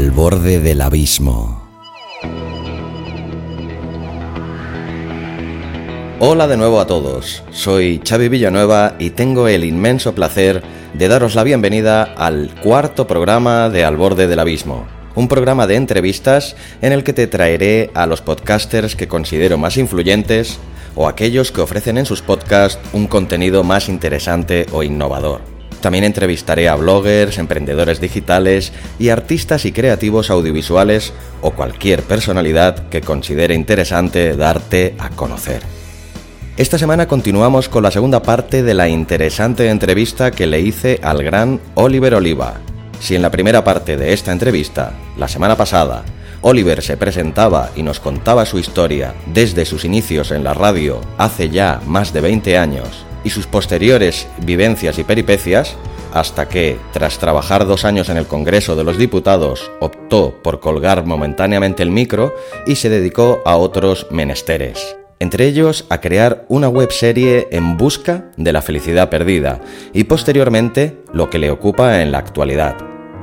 Al 0.00 0.12
borde 0.12 0.60
del 0.60 0.80
abismo. 0.80 1.68
Hola 6.18 6.48
de 6.48 6.56
nuevo 6.56 6.80
a 6.80 6.86
todos, 6.86 7.42
soy 7.50 8.00
Xavi 8.02 8.30
Villanueva 8.30 8.94
y 8.98 9.10
tengo 9.10 9.46
el 9.46 9.62
inmenso 9.62 10.14
placer 10.14 10.62
de 10.94 11.06
daros 11.06 11.34
la 11.34 11.44
bienvenida 11.44 12.02
al 12.02 12.48
cuarto 12.62 13.06
programa 13.06 13.68
de 13.68 13.84
Al 13.84 13.98
borde 13.98 14.26
del 14.26 14.38
abismo, 14.38 14.86
un 15.16 15.28
programa 15.28 15.66
de 15.66 15.74
entrevistas 15.74 16.56
en 16.80 16.92
el 16.92 17.04
que 17.04 17.12
te 17.12 17.26
traeré 17.26 17.90
a 17.92 18.06
los 18.06 18.22
podcasters 18.22 18.96
que 18.96 19.06
considero 19.06 19.58
más 19.58 19.76
influyentes 19.76 20.58
o 20.94 21.08
aquellos 21.08 21.52
que 21.52 21.60
ofrecen 21.60 21.98
en 21.98 22.06
sus 22.06 22.22
podcasts 22.22 22.80
un 22.94 23.06
contenido 23.06 23.64
más 23.64 23.90
interesante 23.90 24.64
o 24.72 24.82
innovador. 24.82 25.59
También 25.80 26.04
entrevistaré 26.04 26.68
a 26.68 26.76
bloggers, 26.76 27.38
emprendedores 27.38 28.00
digitales 28.00 28.72
y 28.98 29.08
artistas 29.08 29.64
y 29.64 29.72
creativos 29.72 30.30
audiovisuales 30.30 31.12
o 31.40 31.52
cualquier 31.52 32.02
personalidad 32.02 32.88
que 32.88 33.00
considere 33.00 33.54
interesante 33.54 34.36
darte 34.36 34.94
a 34.98 35.10
conocer. 35.10 35.62
Esta 36.56 36.76
semana 36.76 37.08
continuamos 37.08 37.70
con 37.70 37.82
la 37.82 37.90
segunda 37.90 38.22
parte 38.22 38.62
de 38.62 38.74
la 38.74 38.88
interesante 38.88 39.70
entrevista 39.70 40.30
que 40.30 40.46
le 40.46 40.60
hice 40.60 41.00
al 41.02 41.22
gran 41.22 41.58
Oliver 41.74 42.14
Oliva. 42.14 42.60
Si 43.00 43.14
en 43.14 43.22
la 43.22 43.30
primera 43.30 43.64
parte 43.64 43.96
de 43.96 44.12
esta 44.12 44.32
entrevista, 44.32 44.92
la 45.16 45.28
semana 45.28 45.56
pasada, 45.56 46.04
Oliver 46.42 46.82
se 46.82 46.98
presentaba 46.98 47.70
y 47.74 47.82
nos 47.82 48.00
contaba 48.00 48.44
su 48.44 48.58
historia 48.58 49.14
desde 49.32 49.64
sus 49.64 49.86
inicios 49.86 50.30
en 50.30 50.44
la 50.44 50.52
radio 50.52 51.00
hace 51.16 51.48
ya 51.48 51.80
más 51.86 52.12
de 52.12 52.20
20 52.20 52.58
años 52.58 53.06
y 53.24 53.30
sus 53.30 53.46
posteriores 53.46 54.28
vivencias 54.38 54.98
y 54.98 55.04
peripecias, 55.04 55.76
hasta 56.12 56.48
que, 56.48 56.78
tras 56.92 57.18
trabajar 57.18 57.66
dos 57.66 57.84
años 57.84 58.08
en 58.08 58.16
el 58.16 58.26
Congreso 58.26 58.76
de 58.76 58.84
los 58.84 58.98
Diputados, 58.98 59.70
optó 59.80 60.34
por 60.42 60.60
colgar 60.60 61.04
momentáneamente 61.06 61.82
el 61.82 61.90
micro 61.90 62.34
y 62.66 62.76
se 62.76 62.88
dedicó 62.88 63.42
a 63.44 63.56
otros 63.56 64.06
menesteres. 64.10 64.96
Entre 65.20 65.46
ellos 65.46 65.84
a 65.90 66.00
crear 66.00 66.46
una 66.48 66.68
webserie 66.68 67.48
en 67.50 67.76
busca 67.76 68.30
de 68.38 68.54
la 68.54 68.62
felicidad 68.62 69.10
perdida 69.10 69.60
y 69.92 70.04
posteriormente 70.04 70.96
lo 71.12 71.28
que 71.28 71.38
le 71.38 71.50
ocupa 71.50 72.00
en 72.00 72.10
la 72.10 72.18
actualidad, 72.18 72.76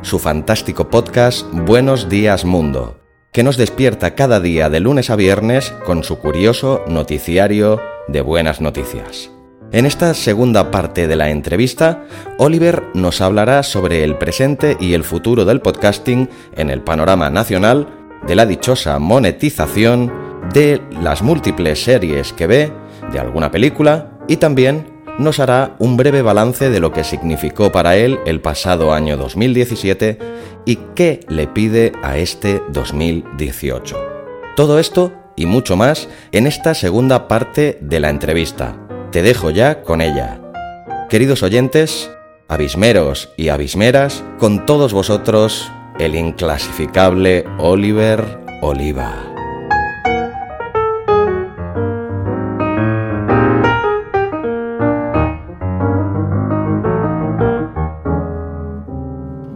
su 0.03 0.19
fantástico 0.19 0.89
podcast 0.89 1.47
Buenos 1.51 2.07
días 2.07 2.45
Mundo, 2.45 2.99
que 3.31 3.41
nos 3.41 3.57
despierta 3.57 4.13
cada 4.13 4.39
día 4.39 4.69
de 4.69 4.79
lunes 4.79 5.09
a 5.09 5.15
viernes 5.15 5.71
con 5.85 6.03
su 6.03 6.19
curioso 6.19 6.83
noticiario 6.87 7.81
de 8.07 8.21
buenas 8.21 8.61
noticias. 8.61 9.31
En 9.73 9.85
esta 9.85 10.13
segunda 10.13 10.71
parte 10.71 11.09
de 11.09 11.17
la 11.17 11.29
entrevista, 11.29 12.05
Oliver 12.37 12.83
nos 12.93 13.19
hablará 13.19 13.63
sobre 13.63 14.05
el 14.05 14.17
presente 14.17 14.77
y 14.79 14.93
el 14.93 15.03
futuro 15.03 15.43
del 15.43 15.59
podcasting 15.59 16.29
en 16.55 16.69
el 16.69 16.81
panorama 16.81 17.29
nacional, 17.29 17.85
de 18.25 18.35
la 18.35 18.45
dichosa 18.45 18.97
monetización, 18.97 20.11
de 20.53 20.81
las 21.01 21.21
múltiples 21.21 21.83
series 21.83 22.31
que 22.31 22.47
ve, 22.47 22.71
de 23.11 23.19
alguna 23.19 23.51
película 23.51 24.17
y 24.29 24.37
también 24.37 24.87
nos 25.19 25.39
hará 25.41 25.75
un 25.79 25.97
breve 25.97 26.21
balance 26.21 26.69
de 26.69 26.79
lo 26.79 26.93
que 26.93 27.03
significó 27.03 27.69
para 27.69 27.97
él 27.97 28.19
el 28.25 28.39
pasado 28.39 28.93
año 28.93 29.17
2017 29.17 30.17
y 30.65 30.77
qué 30.95 31.19
le 31.27 31.45
pide 31.47 31.91
a 32.03 32.17
este 32.17 32.61
2018. 32.71 33.97
Todo 34.55 34.79
esto 34.79 35.11
y 35.35 35.45
mucho 35.45 35.75
más 35.75 36.07
en 36.31 36.47
esta 36.47 36.73
segunda 36.73 37.27
parte 37.27 37.77
de 37.81 37.99
la 37.99 38.09
entrevista 38.09 38.87
te 39.11 39.21
dejo 39.21 39.49
ya 39.49 39.83
con 39.83 40.01
ella. 40.01 40.39
Queridos 41.09 41.43
oyentes, 41.43 42.11
abismeros 42.47 43.29
y 43.37 43.49
abismeras, 43.49 44.23
con 44.39 44.65
todos 44.65 44.93
vosotros 44.93 45.71
el 45.99 46.15
inclasificable 46.15 47.45
Oliver 47.57 48.39
Oliva. 48.61 49.23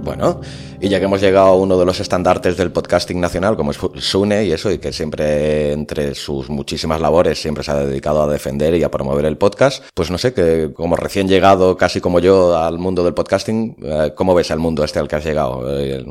Bueno, 0.03 0.41
y 0.81 0.89
ya 0.89 0.97
que 0.97 1.05
hemos 1.05 1.21
llegado 1.21 1.47
a 1.47 1.55
uno 1.55 1.77
de 1.77 1.85
los 1.85 1.99
estandartes 1.99 2.57
del 2.57 2.71
podcasting 2.71 3.19
nacional, 3.19 3.55
como 3.55 3.69
es 3.69 3.79
Sune 3.97 4.45
y 4.45 4.51
eso, 4.51 4.71
y 4.71 4.79
que 4.79 4.91
siempre 4.91 5.71
entre 5.73 6.15
sus 6.15 6.49
muchísimas 6.49 6.99
labores 6.99 7.39
siempre 7.39 7.63
se 7.63 7.71
ha 7.71 7.75
dedicado 7.75 8.23
a 8.23 8.27
defender 8.27 8.73
y 8.73 8.83
a 8.83 8.89
promover 8.89 9.25
el 9.25 9.37
podcast, 9.37 9.83
pues 9.93 10.09
no 10.09 10.17
sé, 10.17 10.33
que 10.33 10.71
como 10.73 10.95
recién 10.95 11.27
llegado, 11.27 11.77
casi 11.77 12.01
como 12.01 12.19
yo, 12.19 12.57
al 12.57 12.79
mundo 12.79 13.03
del 13.03 13.13
podcasting, 13.13 13.77
eh, 13.83 14.13
¿cómo 14.15 14.33
ves 14.33 14.49
el 14.49 14.57
mundo 14.57 14.83
este 14.83 14.97
al 14.97 15.07
que 15.07 15.17
has 15.17 15.23
llegado? 15.23 15.79
Eh, 15.79 16.03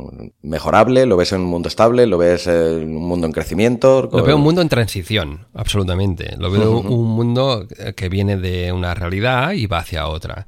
¿Mejorable? 0.42 1.04
¿Lo 1.04 1.16
ves 1.16 1.32
en 1.32 1.40
un 1.40 1.48
mundo 1.48 1.68
estable? 1.68 2.06
¿Lo 2.06 2.16
ves 2.16 2.46
en 2.46 2.96
un 2.96 3.08
mundo 3.08 3.26
en 3.26 3.32
crecimiento? 3.32 4.08
Lo 4.12 4.22
veo 4.22 4.36
un 4.36 4.42
mundo 4.42 4.62
en 4.62 4.68
transición, 4.68 5.48
absolutamente. 5.52 6.36
Lo 6.38 6.48
veo 6.48 6.78
un 6.78 7.08
mundo 7.08 7.66
que 7.96 8.08
viene 8.08 8.36
de 8.36 8.70
una 8.70 8.94
realidad 8.94 9.50
y 9.50 9.66
va 9.66 9.78
hacia 9.78 10.06
otra. 10.06 10.46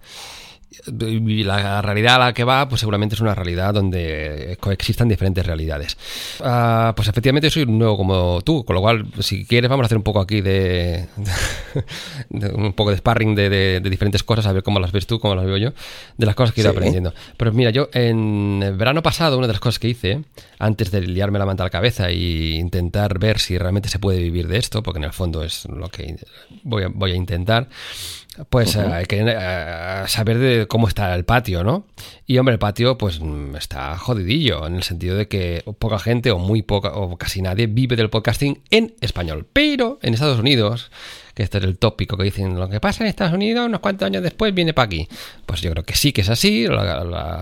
Y 0.86 1.44
la 1.44 1.82
realidad 1.82 2.16
a 2.16 2.26
la 2.26 2.32
que 2.32 2.44
va, 2.44 2.68
pues 2.68 2.80
seguramente 2.80 3.14
es 3.14 3.20
una 3.20 3.34
realidad 3.34 3.74
donde 3.74 4.56
coexistan 4.60 5.08
diferentes 5.08 5.44
realidades. 5.44 5.96
Ah, 6.40 6.92
pues 6.96 7.08
efectivamente 7.08 7.50
soy 7.50 7.66
nuevo 7.66 7.96
como 7.96 8.40
tú, 8.42 8.64
con 8.64 8.74
lo 8.74 8.80
cual, 8.80 9.06
si 9.20 9.44
quieres, 9.44 9.68
vamos 9.68 9.84
a 9.84 9.86
hacer 9.86 9.98
un 9.98 10.04
poco 10.04 10.20
aquí 10.20 10.40
de, 10.40 11.06
un 12.30 12.72
poco 12.72 12.90
de 12.90 12.96
sparring 12.96 13.34
de, 13.34 13.80
diferentes 13.80 14.22
cosas, 14.22 14.46
a 14.46 14.52
ver 14.52 14.62
cómo 14.62 14.80
las 14.80 14.92
ves 14.92 15.06
tú, 15.06 15.18
cómo 15.18 15.34
las 15.34 15.46
veo 15.46 15.56
yo, 15.56 15.72
de 16.16 16.26
las 16.26 16.34
cosas 16.34 16.54
que 16.54 16.60
he 16.60 16.64
ido 16.64 16.70
aprendiendo. 16.70 17.12
Pero 17.36 17.52
mira, 17.52 17.70
yo 17.70 17.88
en 17.92 18.60
el 18.62 18.76
verano 18.76 19.02
pasado, 19.02 19.38
una 19.38 19.46
de 19.46 19.52
las 19.52 19.60
cosas 19.60 19.78
que 19.78 19.88
hice, 19.88 20.22
antes 20.58 20.90
de 20.90 21.02
liarme 21.02 21.38
la 21.38 21.46
manta 21.46 21.62
a 21.62 21.66
la 21.66 21.70
cabeza 21.70 22.08
e 22.08 22.54
intentar 22.56 23.18
ver 23.18 23.38
si 23.38 23.58
realmente 23.58 23.88
se 23.88 23.98
puede 23.98 24.20
vivir 24.20 24.48
de 24.48 24.58
esto, 24.58 24.82
porque 24.82 24.98
en 24.98 25.04
el 25.04 25.12
fondo 25.12 25.42
es 25.42 25.66
lo 25.66 25.88
que 25.88 26.16
voy 26.62 26.84
voy 26.94 27.12
a 27.12 27.16
intentar, 27.16 27.68
pues 28.48 28.76
eh, 28.76 28.80
hay 28.80 29.04
que 29.04 29.22
eh, 29.26 30.04
saber 30.06 30.38
de 30.38 30.66
cómo 30.66 30.88
está 30.88 31.14
el 31.14 31.24
patio, 31.24 31.64
¿no? 31.64 31.86
Y 32.26 32.38
hombre, 32.38 32.54
el 32.54 32.58
patio 32.58 32.96
pues 32.96 33.20
mm, 33.20 33.56
está 33.56 33.98
jodidillo, 33.98 34.66
en 34.66 34.76
el 34.76 34.82
sentido 34.82 35.16
de 35.16 35.28
que 35.28 35.62
poca 35.78 35.98
gente 35.98 36.30
o 36.30 36.38
muy 36.38 36.62
poca 36.62 36.92
o 36.94 37.16
casi 37.18 37.42
nadie 37.42 37.66
vive 37.66 37.94
del 37.94 38.08
podcasting 38.08 38.62
en 38.70 38.94
español. 39.00 39.46
Pero 39.52 39.98
en 40.02 40.14
Estados 40.14 40.38
Unidos, 40.38 40.90
que 41.34 41.42
este 41.42 41.58
es 41.58 41.64
el 41.64 41.76
tópico 41.76 42.16
que 42.16 42.24
dicen, 42.24 42.58
lo 42.58 42.70
que 42.70 42.80
pasa 42.80 43.04
en 43.04 43.10
Estados 43.10 43.34
Unidos 43.34 43.66
unos 43.66 43.80
cuantos 43.80 44.06
años 44.06 44.22
después 44.22 44.54
viene 44.54 44.72
para 44.72 44.86
aquí. 44.86 45.08
Pues 45.44 45.60
yo 45.60 45.70
creo 45.70 45.84
que 45.84 45.94
sí 45.94 46.12
que 46.12 46.22
es 46.22 46.30
así. 46.30 46.66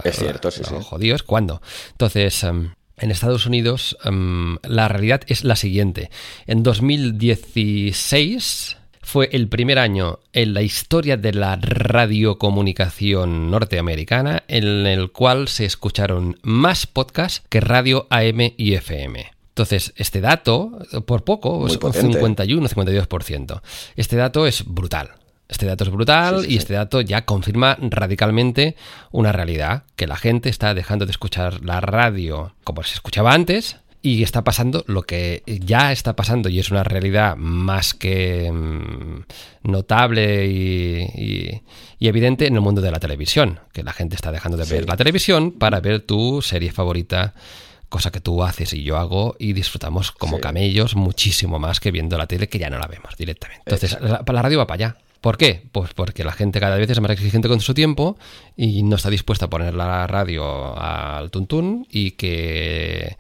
es 0.05 0.17
cierto, 0.17 0.51
sí, 0.51 0.63
sí. 0.65 0.75
Jodidos, 0.83 1.23
¿cuándo? 1.23 1.63
Entonces... 1.93 2.43
Em, 2.45 2.73
en 3.03 3.11
Estados 3.11 3.47
Unidos 3.47 3.97
em, 4.05 4.59
la 4.63 4.87
realidad 4.87 5.23
es 5.27 5.43
la 5.43 5.57
siguiente. 5.57 6.11
En 6.47 6.63
2016 6.63 8.77
fue 9.03 9.29
el 9.33 9.49
primer 9.49 9.79
año 9.79 10.19
en 10.33 10.55
la 10.55 10.63
historia 10.63 11.17
de 11.17 11.33
la 11.33 11.57
radiocomunicación 11.57 13.51
norteamericana 13.51 14.45
en 14.49 14.87
el 14.87 15.11
cual 15.11 15.49
se 15.49 15.65
escucharon 15.65 16.39
más 16.43 16.87
podcasts 16.87 17.43
que 17.49 17.61
radio 17.61 18.07
AM 18.11 18.53
y 18.57 18.75
FM. 18.75 19.33
Entonces, 19.49 19.93
este 19.97 20.21
dato, 20.21 20.79
por 21.07 21.25
poco, 21.25 21.59
un 21.59 21.69
51-52%. 21.69 23.63
Este 23.97 24.17
dato 24.17 24.47
es 24.47 24.65
brutal. 24.65 25.11
Este 25.49 25.67
dato 25.67 25.85
es 25.85 25.91
brutal 25.91 26.47
y 26.49 26.57
este 26.57 26.75
dato 26.75 27.01
ya 27.01 27.25
confirma 27.25 27.77
radicalmente 27.81 28.77
una 29.11 29.33
realidad, 29.33 29.83
que 29.97 30.07
la 30.07 30.17
gente 30.17 30.49
está 30.49 30.75
dejando 30.75 31.07
de 31.07 31.11
escuchar 31.11 31.65
la 31.65 31.81
radio 31.81 32.55
como 32.63 32.85
se 32.85 32.95
escuchaba 32.95 33.33
antes 33.35 33.77
y 34.03 34.23
está 34.23 34.45
pasando 34.45 34.85
lo 34.87 35.03
que 35.03 35.43
ya 35.47 35.93
está 35.93 36.17
pasando 36.17 36.49
y 36.49 36.59
es 36.59 36.71
una 36.71 36.85
realidad 36.85 37.37
más 37.37 37.93
que 37.93 38.51
mm, 38.51 39.25
notable 39.65 40.47
y, 40.47 41.63
evidente 42.01 42.47
en 42.47 42.55
el 42.55 42.61
mundo 42.61 42.81
de 42.81 42.91
la 42.91 42.99
televisión, 42.99 43.61
que 43.73 43.83
la 43.83 43.93
gente 43.93 44.15
está 44.15 44.33
dejando 44.33 44.57
de 44.57 44.65
ver 44.65 44.89
la 44.89 44.97
televisión 44.97 45.53
para 45.53 45.81
ver 45.81 46.01
tu 46.01 46.41
serie 46.41 46.73
favorita, 46.73 47.35
cosa 47.91 48.11
que 48.11 48.21
tú 48.21 48.43
haces 48.43 48.73
y 48.73 48.83
yo 48.83 48.97
hago 48.97 49.37
y 49.39 49.53
disfrutamos 49.53 50.13
como 50.13 50.41
camellos 50.41 50.97
muchísimo 50.97 51.59
más 51.59 51.79
que 51.79 51.91
viendo 51.91 52.17
la 52.17 52.27
tele 52.27 52.49
que 52.49 52.59
ya 52.59 52.71
no 52.71 52.79
la 52.79 52.87
vemos 52.87 53.17
directamente. 53.19 53.63
Entonces, 53.67 53.99
la, 54.01 54.25
la 54.27 54.43
radio 54.43 54.59
va 54.59 54.67
para 54.67 54.87
allá. 54.87 54.97
¿Por 55.21 55.37
qué? 55.37 55.63
Pues 55.73 55.93
porque 55.93 56.25
la 56.25 56.33
gente 56.33 56.61
cada 56.61 56.77
vez 56.77 56.89
es 56.89 57.01
más 57.01 57.11
exigente 57.11 57.49
con 57.49 57.61
su 57.61 57.75
tiempo 57.75 58.17
y 58.57 58.83
no 58.83 58.97
está 58.97 59.11
dispuesta 59.11 59.47
a 59.47 59.51
poner 59.51 59.75
la 59.75 60.07
radio 60.07 60.79
al 60.79 61.31
tuntún 61.31 61.87
y 61.91 62.13
que 62.13 63.17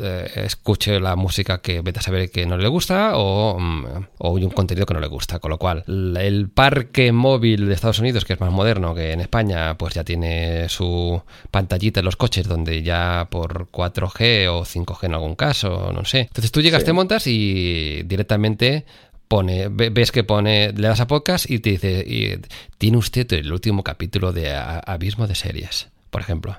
eh, 0.00 0.30
escuche 0.34 0.98
la 0.98 1.14
música 1.14 1.58
que 1.58 1.80
vete 1.80 2.00
a 2.00 2.02
saber 2.02 2.30
que 2.30 2.44
no 2.44 2.56
le 2.56 2.66
gusta 2.66 3.12
o, 3.16 3.58
mm, 3.60 3.84
o, 4.18 4.30
un 4.30 4.50
contenido 4.50 4.84
que 4.84 4.94
no 4.94 5.00
le 5.00 5.06
gusta. 5.06 5.38
Con 5.38 5.50
lo 5.50 5.58
cual, 5.58 5.84
el 5.86 6.48
parque 6.48 7.12
móvil 7.12 7.66
de 7.66 7.74
Estados 7.74 8.00
Unidos, 8.00 8.24
que 8.24 8.32
es 8.32 8.40
más 8.40 8.50
moderno 8.50 8.94
que 8.94 9.12
en 9.12 9.20
España, 9.20 9.76
pues 9.78 9.94
ya 9.94 10.02
tiene 10.02 10.68
su 10.68 11.22
pantallita 11.52 12.00
en 12.00 12.06
los 12.06 12.16
coches 12.16 12.48
donde 12.48 12.82
ya 12.82 13.28
por 13.30 13.68
4G 13.70 14.48
o 14.48 14.64
5G 14.64 15.04
en 15.04 15.14
algún 15.14 15.36
caso, 15.36 15.92
no 15.92 16.04
sé. 16.04 16.22
Entonces 16.22 16.50
tú 16.50 16.60
llegas, 16.60 16.84
te 16.84 16.92
montas 16.92 17.26
y 17.28 18.02
directamente 18.04 18.84
pone, 19.28 19.68
ves 19.68 20.12
que 20.12 20.24
pone, 20.24 20.72
le 20.72 20.88
das 20.88 21.00
a 21.00 21.06
podcast 21.06 21.50
y 21.50 21.58
te 21.58 21.70
dice, 21.70 22.04
y, 22.06 22.40
tiene 22.78 22.98
usted 22.98 23.32
el 23.32 23.52
último 23.52 23.82
capítulo 23.82 24.32
de 24.32 24.54
Abismo 24.54 25.26
de 25.26 25.34
Series 25.34 25.93
por 26.14 26.20
ejemplo. 26.20 26.56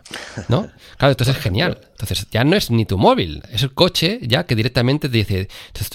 ¿No? 0.49 0.67
Claro, 0.97 1.11
entonces 1.11 1.35
es 1.35 1.41
genial. 1.41 1.79
Entonces 1.91 2.27
ya 2.29 2.43
no 2.43 2.55
es 2.55 2.71
ni 2.71 2.85
tu 2.85 2.97
móvil, 2.97 3.41
es 3.51 3.63
el 3.63 3.73
coche 3.73 4.19
ya 4.21 4.45
que 4.45 4.55
directamente 4.55 5.07
te 5.07 5.17
dice, 5.17 5.47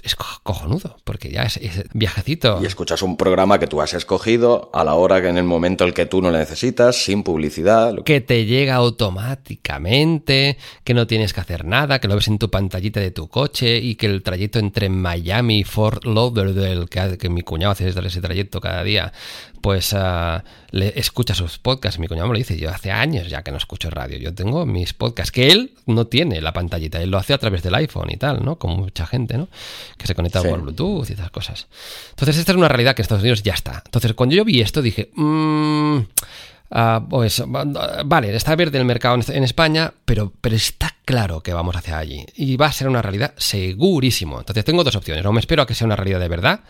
es 0.03 0.15
cojonudo, 0.15 0.97
porque 1.05 1.31
ya 1.31 1.43
es, 1.43 1.59
viajecito. 1.93 2.59
Y 2.63 2.67
escuchas 2.67 3.03
un 3.03 3.17
programa 3.17 3.59
que 3.59 3.67
tú 3.67 3.81
has 3.83 3.93
escogido 3.95 4.71
a 4.73 4.83
la 4.85 4.95
hora 4.95 5.21
que 5.21 5.29
en 5.29 5.37
el 5.39 5.45
momento 5.45 5.85
el 5.85 5.95
que 5.95 6.07
tú 6.07 6.23
no 6.23 6.31
lo 6.31 6.39
necesitas, 6.39 6.97
sin 6.97 7.23
publicidad. 7.23 8.03
Que 8.03 8.21
te 8.21 8.47
llega 8.47 8.75
automáticamente, 8.77 10.59
que 10.85 10.95
no 10.95 11.07
tienes 11.07 11.33
que 11.33 11.41
hacer 11.41 11.65
nada, 11.65 11.99
que 11.99 12.09
lo 12.09 12.15
ves 12.15 12.29
en 12.29 12.39
tu 12.39 12.51
pantallita 12.51 13.01
de 13.01 13.11
tu 13.11 13.29
coche 13.29 13.79
y 13.79 13.97
que 13.97 14.07
el 14.07 14.23
trayecto 14.23 14.59
entre 14.59 14.89
Miami 14.89 15.61
y 15.61 15.65
Fort 15.65 16.05
Lauderdale, 16.05 16.87
que, 16.87 17.19
que 17.19 17.29
mi 17.29 17.43
cuñado 17.43 17.73
hace 17.73 17.89
ese 17.89 18.21
trayecto 18.21 18.61
cada 18.61 18.83
día, 18.85 19.13
pues 19.61 19.93
uh, 19.93 20.41
le 20.71 20.99
escucha 20.99 21.35
sus 21.35 21.59
podcasts. 21.59 21.99
Mi 21.99 22.09
cuñado 22.09 22.29
me 22.29 22.35
lo 22.35 22.39
dice, 22.39 22.59
yo 22.59 22.71
hace 22.71 22.91
años 22.91 23.29
ya 23.29 23.43
que 23.43 23.51
no 23.51 23.57
escucho 23.57 23.91
radio. 23.91 24.19
Yo 24.19 24.35
tengo 24.35 24.67
mis 24.67 24.95
podcasts, 24.95 25.31
que 25.31 25.49
él 25.49 25.73
no 25.87 26.07
tiene 26.07 26.41
la 26.41 26.53
pantallita, 26.53 27.01
él 27.03 27.11
lo 27.11 27.19
hace 27.19 27.35
a 27.35 27.39
través 27.39 27.63
del 27.63 27.75
iPhone 27.75 28.11
y 28.11 28.17
tal, 28.17 28.45
¿no? 28.45 28.57
Como 28.57 28.77
mucha 28.77 29.07
gente, 29.07 29.37
¿no? 29.37 29.49
Que 29.97 30.07
se 30.07 30.15
conecta 30.15 30.43
por 30.43 30.61
Bluetooth 30.61 31.11
y 31.11 31.13
esas 31.13 31.31
cosas. 31.31 31.67
Entonces, 32.11 32.39
esta 32.39 32.53
es 32.53 32.59
una 32.59 32.69
realidad 32.69 32.95
que 32.95 33.03
en 33.03 33.05
Estados 33.05 33.23
Unidos 33.23 33.43
ya 33.43 33.55
está. 33.55 33.83
Entonces, 33.85 34.15
cuando 34.15 34.35
yo 34.35 34.45
vi 34.45 34.61
esto, 34.61 34.83
dije, 34.83 35.11
mmm, 35.15 35.99
uh, 35.99 37.09
pues 37.09 37.43
vale, 37.47 38.35
está 38.35 38.57
verde 38.57 38.79
el 38.79 38.85
mercado 38.85 39.19
en 39.29 39.45
España, 39.45 39.93
pero, 40.05 40.33
pero 40.41 40.57
está 40.57 40.95
claro 41.05 41.43
que 41.43 41.53
vamos 41.53 41.77
hacia 41.77 41.99
allí. 41.99 42.25
Y 42.37 42.57
va 42.57 42.67
a 42.67 42.73
ser 42.73 42.89
una 42.89 43.03
realidad 43.03 43.35
segurísimo. 43.37 44.39
Entonces, 44.39 44.65
tengo 44.65 44.85
dos 44.85 44.97
opciones. 44.97 45.25
O 45.27 45.33
me 45.33 45.41
espero 45.41 45.63
a 45.63 45.67
que 45.67 45.75
sea 45.75 45.87
una 45.87 45.97
realidad 45.97 46.21
de 46.21 46.29
verdad, 46.29 46.61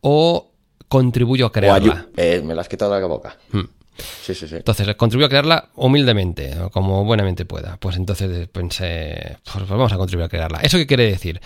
o 0.00 0.47
contribuyo 0.88 1.46
a 1.46 1.52
crearla. 1.52 2.06
Eh, 2.16 2.42
me 2.44 2.54
la 2.54 2.62
has 2.62 2.68
quitado 2.68 2.94
de 2.94 3.00
la 3.00 3.06
boca. 3.06 3.36
Hmm. 3.52 3.64
Sí, 4.22 4.34
sí, 4.34 4.46
sí. 4.46 4.56
Entonces, 4.56 4.94
contribuyo 4.94 5.26
a 5.26 5.28
crearla 5.28 5.68
humildemente, 5.74 6.56
como 6.70 7.04
buenamente 7.04 7.44
pueda. 7.44 7.76
Pues 7.78 7.96
entonces 7.96 8.48
pensé, 8.48 9.38
pues, 9.52 9.68
vamos 9.68 9.92
a 9.92 9.96
contribuir 9.96 10.26
a 10.26 10.28
crearla. 10.28 10.60
¿Eso 10.60 10.78
qué 10.78 10.86
quiere 10.86 11.04
decir? 11.04 11.40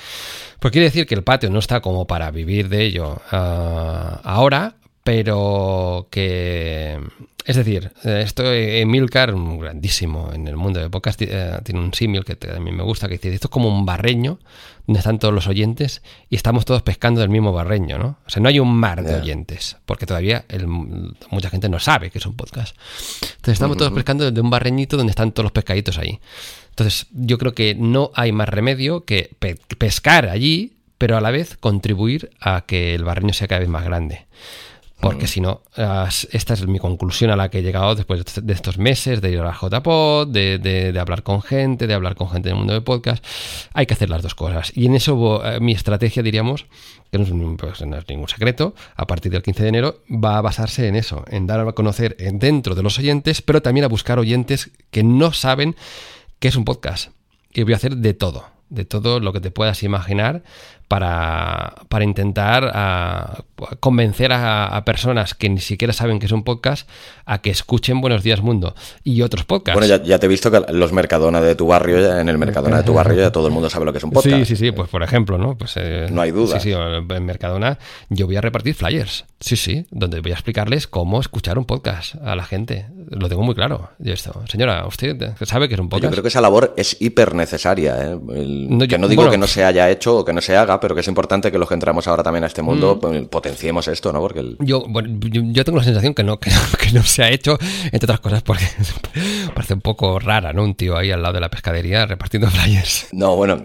Pues 0.60 0.70
quiere 0.70 0.86
decir 0.86 1.06
que 1.06 1.14
el 1.14 1.22
patio 1.22 1.50
no 1.50 1.58
está 1.58 1.80
como 1.80 2.06
para 2.06 2.30
vivir 2.30 2.68
de 2.68 2.82
ello 2.82 3.20
ah, 3.30 4.20
ahora, 4.22 4.74
pero 5.02 6.08
que 6.10 6.98
es 7.44 7.56
decir, 7.56 7.90
esto 8.04 8.52
Emilcar, 8.52 9.34
grandísimo 9.34 10.30
en 10.32 10.46
el 10.46 10.56
mundo 10.56 10.78
de 10.78 10.90
podcast, 10.90 11.20
eh, 11.22 11.58
tiene 11.64 11.80
un 11.80 11.92
símil 11.92 12.24
que 12.24 12.38
a 12.48 12.60
mí 12.60 12.70
me 12.70 12.84
gusta, 12.84 13.08
que 13.08 13.14
dice, 13.14 13.34
esto 13.34 13.48
es 13.48 13.50
como 13.50 13.68
un 13.68 13.84
barreño 13.84 14.38
donde 14.87 14.99
están 14.99 15.19
todos 15.19 15.32
los 15.32 15.46
oyentes 15.46 16.02
y 16.29 16.37
estamos 16.37 16.64
todos 16.64 16.82
pescando 16.82 17.20
del 17.20 17.31
mismo 17.31 17.52
barreño, 17.52 17.99
¿no? 17.99 18.19
O 18.26 18.31
sea, 18.31 18.43
no 18.43 18.49
hay 18.49 18.58
un 18.58 18.75
mar 18.75 19.02
de 19.02 19.14
oyentes, 19.14 19.76
porque 19.87 20.06
todavía 20.06 20.44
mucha 21.31 21.50
gente 21.50 21.69
no 21.69 21.79
sabe 21.79 22.11
que 22.11 22.19
es 22.19 22.26
un 22.26 22.34
podcast. 22.34 22.76
Entonces 23.23 23.55
estamos 23.55 23.76
todos 23.76 23.93
pescando 23.93 24.31
de 24.31 24.40
un 24.40 24.50
barreñito 24.50 24.96
donde 24.96 25.11
están 25.11 25.32
todos 25.32 25.44
los 25.44 25.52
pescaditos 25.52 25.99
ahí. 25.99 26.20
Entonces 26.70 27.06
yo 27.12 27.38
creo 27.38 27.55
que 27.55 27.75
no 27.75 28.11
hay 28.14 28.32
más 28.32 28.49
remedio 28.49 29.05
que 29.05 29.31
pescar 29.79 30.29
allí, 30.29 30.73
pero 30.99 31.17
a 31.17 31.20
la 31.20 31.31
vez 31.31 31.56
contribuir 31.56 32.31
a 32.40 32.62
que 32.67 32.94
el 32.94 33.05
barreño 33.05 33.32
sea 33.34 33.49
cada 33.49 33.61
vez 33.61 33.69
más 33.69 33.84
grande. 33.84 34.26
Porque 35.02 35.26
si 35.26 35.40
no, 35.40 35.62
esta 35.75 36.54
es 36.54 36.64
mi 36.69 36.78
conclusión 36.78 37.32
a 37.32 37.37
la 37.37 37.50
que 37.50 37.58
he 37.58 37.62
llegado 37.62 37.96
después 37.96 38.25
de 38.40 38.52
estos 38.52 38.78
meses 38.78 39.20
de 39.20 39.32
ir 39.32 39.40
a 39.40 39.44
la 39.44 39.52
JPod, 39.52 40.28
de, 40.28 40.58
de, 40.58 40.96
hablar 41.00 41.25
con 41.25 41.43
gente, 41.43 41.88
de 41.88 41.94
hablar 41.94 42.14
con 42.14 42.31
gente 42.31 42.50
del 42.50 42.56
mundo 42.56 42.72
de 42.72 42.82
podcast. 42.82 43.25
Hay 43.72 43.87
que 43.87 43.94
hacer 43.94 44.08
las 44.08 44.22
dos 44.22 44.37
cosas. 44.37 44.70
Y 44.76 44.87
en 44.87 44.94
eso 44.94 45.44
eh, 45.44 45.58
mi 45.58 45.72
estrategia, 45.72 46.22
diríamos, 46.22 46.66
que 47.10 47.19
no 47.19 47.25
es, 47.25 47.31
pues, 47.58 47.84
no 47.84 47.96
es, 47.96 48.08
ningún 48.08 48.28
secreto, 48.28 48.76
a 48.94 49.08
partir 49.08 49.32
del 49.32 49.43
15 49.43 49.64
de 49.64 49.69
enero, 49.70 50.02
va 50.08 50.38
a 50.38 50.40
basarse 50.40 50.87
en 50.87 50.94
eso, 50.94 51.25
en 51.26 51.48
dar 51.48 51.58
a 51.66 51.72
conocer 51.72 52.16
dentro 52.34 52.76
de 52.76 52.84
los 52.84 52.96
oyentes, 53.00 53.43
pero 53.43 53.60
también 53.60 53.82
a 53.82 53.88
buscar 53.88 54.20
oyentes 54.20 54.70
que 54.93 55.02
no 55.02 55.32
saben 55.32 55.75
qué 56.38 56.46
es 56.46 56.55
un 56.55 56.64
podcast. 56.64 57.10
Y 57.52 57.64
voy 57.64 57.72
a 57.72 57.76
hacer 57.76 57.96
de 57.96 58.14
todo, 58.14 58.44
de 58.69 58.84
todo 58.84 59.19
lo 59.19 59.32
que 59.32 59.40
te 59.40 59.50
puedas 59.50 59.82
imaginar 59.82 60.44
para, 60.92 61.74
para 61.88 62.04
intentar 62.04 62.70
a, 62.74 63.44
convencer 63.80 64.30
a, 64.30 64.82
personas 64.84 65.32
que 65.32 65.48
ni 65.48 65.60
siquiera 65.60 65.94
saben 65.94 66.18
que 66.18 66.26
es 66.26 66.32
un 66.32 66.44
podcast 66.44 66.86
a 67.24 67.40
que 67.40 67.48
escuchen 67.48 68.02
Buenos 68.02 68.22
Días 68.22 68.42
Mundo 68.42 68.74
y 69.02 69.22
otros 69.22 69.46
podcasts. 69.46 69.80
Bueno, 69.80 70.04
ya, 70.04 70.18
te 70.18 70.26
he 70.26 70.28
visto 70.28 70.50
que 70.50 70.60
los 70.70 70.92
Mercadona 70.92 71.40
de 71.40 71.54
tu 71.54 71.66
barrio, 71.66 72.18
en 72.18 72.28
el 72.28 72.36
Mercadona 72.36 72.76
de 72.76 72.82
tu 72.82 72.92
barrio 72.92 73.18
ya 73.22 73.32
todo 73.32 73.46
el 73.46 73.54
mundo 73.54 73.70
sabe 73.70 73.86
lo 73.86 73.92
que 73.92 73.98
es 73.98 74.04
un 74.04 74.10
podcast. 74.10 74.36
Sí, 74.36 74.44
sí, 74.44 74.56
sí, 74.56 74.72
pues 74.72 74.90
por 74.90 75.02
ejemplo, 75.02 75.38
¿no? 75.38 75.56
Pues, 75.56 75.72
eh, 75.76 76.08
no 76.10 76.20
hay 76.20 76.30
duda. 76.30 76.60
Sí, 76.60 76.72
sí, 76.72 76.76
en 76.76 77.24
Mercadona 77.24 77.78
yo 78.10 78.26
voy 78.26 78.36
a 78.36 78.42
repartir 78.42 78.74
flyers, 78.74 79.24
sí, 79.40 79.56
sí, 79.56 79.86
donde 79.90 80.20
voy 80.20 80.32
a 80.32 80.34
explicarles 80.34 80.88
cómo 80.88 81.20
escuchar 81.20 81.56
un 81.56 81.64
podcast 81.64 82.16
a 82.16 82.36
la 82.36 82.44
gente. 82.44 82.88
Lo 83.08 83.30
tengo 83.30 83.42
muy 83.42 83.54
claro. 83.54 83.88
Yo 83.98 84.12
esto. 84.12 84.42
Señora, 84.46 84.86
¿usted 84.86 85.32
sabe 85.40 85.68
que 85.68 85.74
es 85.74 85.80
un 85.80 85.88
podcast? 85.88 86.04
Yo 86.04 86.10
creo 86.10 86.22
que 86.22 86.28
esa 86.28 86.42
labor 86.42 86.74
es 86.76 86.98
hiper 87.00 87.34
necesaria. 87.34 87.96
¿eh? 87.98 88.88
que 88.88 88.98
no 88.98 89.08
digo 89.08 89.30
que 89.30 89.38
no 89.38 89.46
se 89.46 89.64
haya 89.64 89.88
hecho 89.88 90.18
o 90.18 90.24
que 90.24 90.34
no 90.34 90.42
se 90.42 90.54
haga, 90.54 90.81
pero 90.82 90.96
que 90.96 91.00
es 91.00 91.08
importante 91.08 91.52
que 91.52 91.58
los 91.58 91.69
que 91.69 91.75
entramos 91.75 92.08
ahora 92.08 92.25
también 92.25 92.43
a 92.43 92.49
este 92.49 92.61
mundo 92.61 92.96
mm. 92.96 92.99
pues, 92.99 93.29
potenciemos 93.29 93.87
esto, 93.87 94.12
¿no? 94.12 94.20
Porque 94.20 94.56
yo, 94.58 94.84
yo, 94.88 95.64
tengo 95.64 95.79
la 95.79 95.84
sensación 95.84 96.12
que 96.12 96.25
no, 96.25 96.40
que 96.40 96.50
no, 96.93 97.02
se 97.05 97.23
ha 97.23 97.31
hecho, 97.31 97.56
entre 97.84 98.05
otras 98.06 98.20
cosas, 98.20 98.43
porque 98.43 98.64
parece 99.55 99.75
un 99.75 99.81
poco 99.81 100.19
rara, 100.19 100.52
¿no? 100.52 100.64
Un 100.64 100.75
tío 100.75 100.96
ahí 100.96 101.12
al 101.12 101.23
lado 101.23 101.34
de 101.34 101.40
la 101.40 101.49
pescadería 101.49 102.05
repartiendo 102.05 102.50
flyers. 102.50 103.06
No, 103.12 103.37
bueno, 103.37 103.62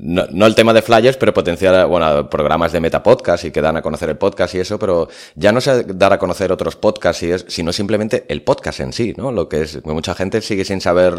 no, 0.00 0.46
el 0.46 0.54
tema 0.54 0.72
de 0.72 0.82
flyers, 0.82 1.16
pero 1.16 1.34
potenciar, 1.34 1.86
bueno, 1.88 2.30
programas 2.30 2.70
de 2.70 2.80
metapodcast 2.80 3.46
y 3.46 3.50
que 3.50 3.60
dan 3.60 3.76
a 3.76 3.82
conocer 3.82 4.08
el 4.08 4.16
podcast 4.16 4.54
y 4.54 4.60
eso, 4.60 4.78
pero 4.78 5.08
ya 5.34 5.50
no 5.50 5.60
sé 5.60 5.82
dar 5.82 6.12
a 6.12 6.18
conocer 6.18 6.52
otros 6.52 6.76
podcasts, 6.76 7.24
y 7.24 7.32
es, 7.32 7.46
sino 7.48 7.72
simplemente 7.72 8.26
el 8.28 8.42
podcast 8.42 8.78
en 8.78 8.92
sí, 8.92 9.12
¿no? 9.16 9.32
Lo 9.32 9.48
que 9.48 9.62
es, 9.62 9.84
mucha 9.84 10.14
gente 10.14 10.40
sigue 10.40 10.64
sin 10.64 10.80
saber 10.80 11.14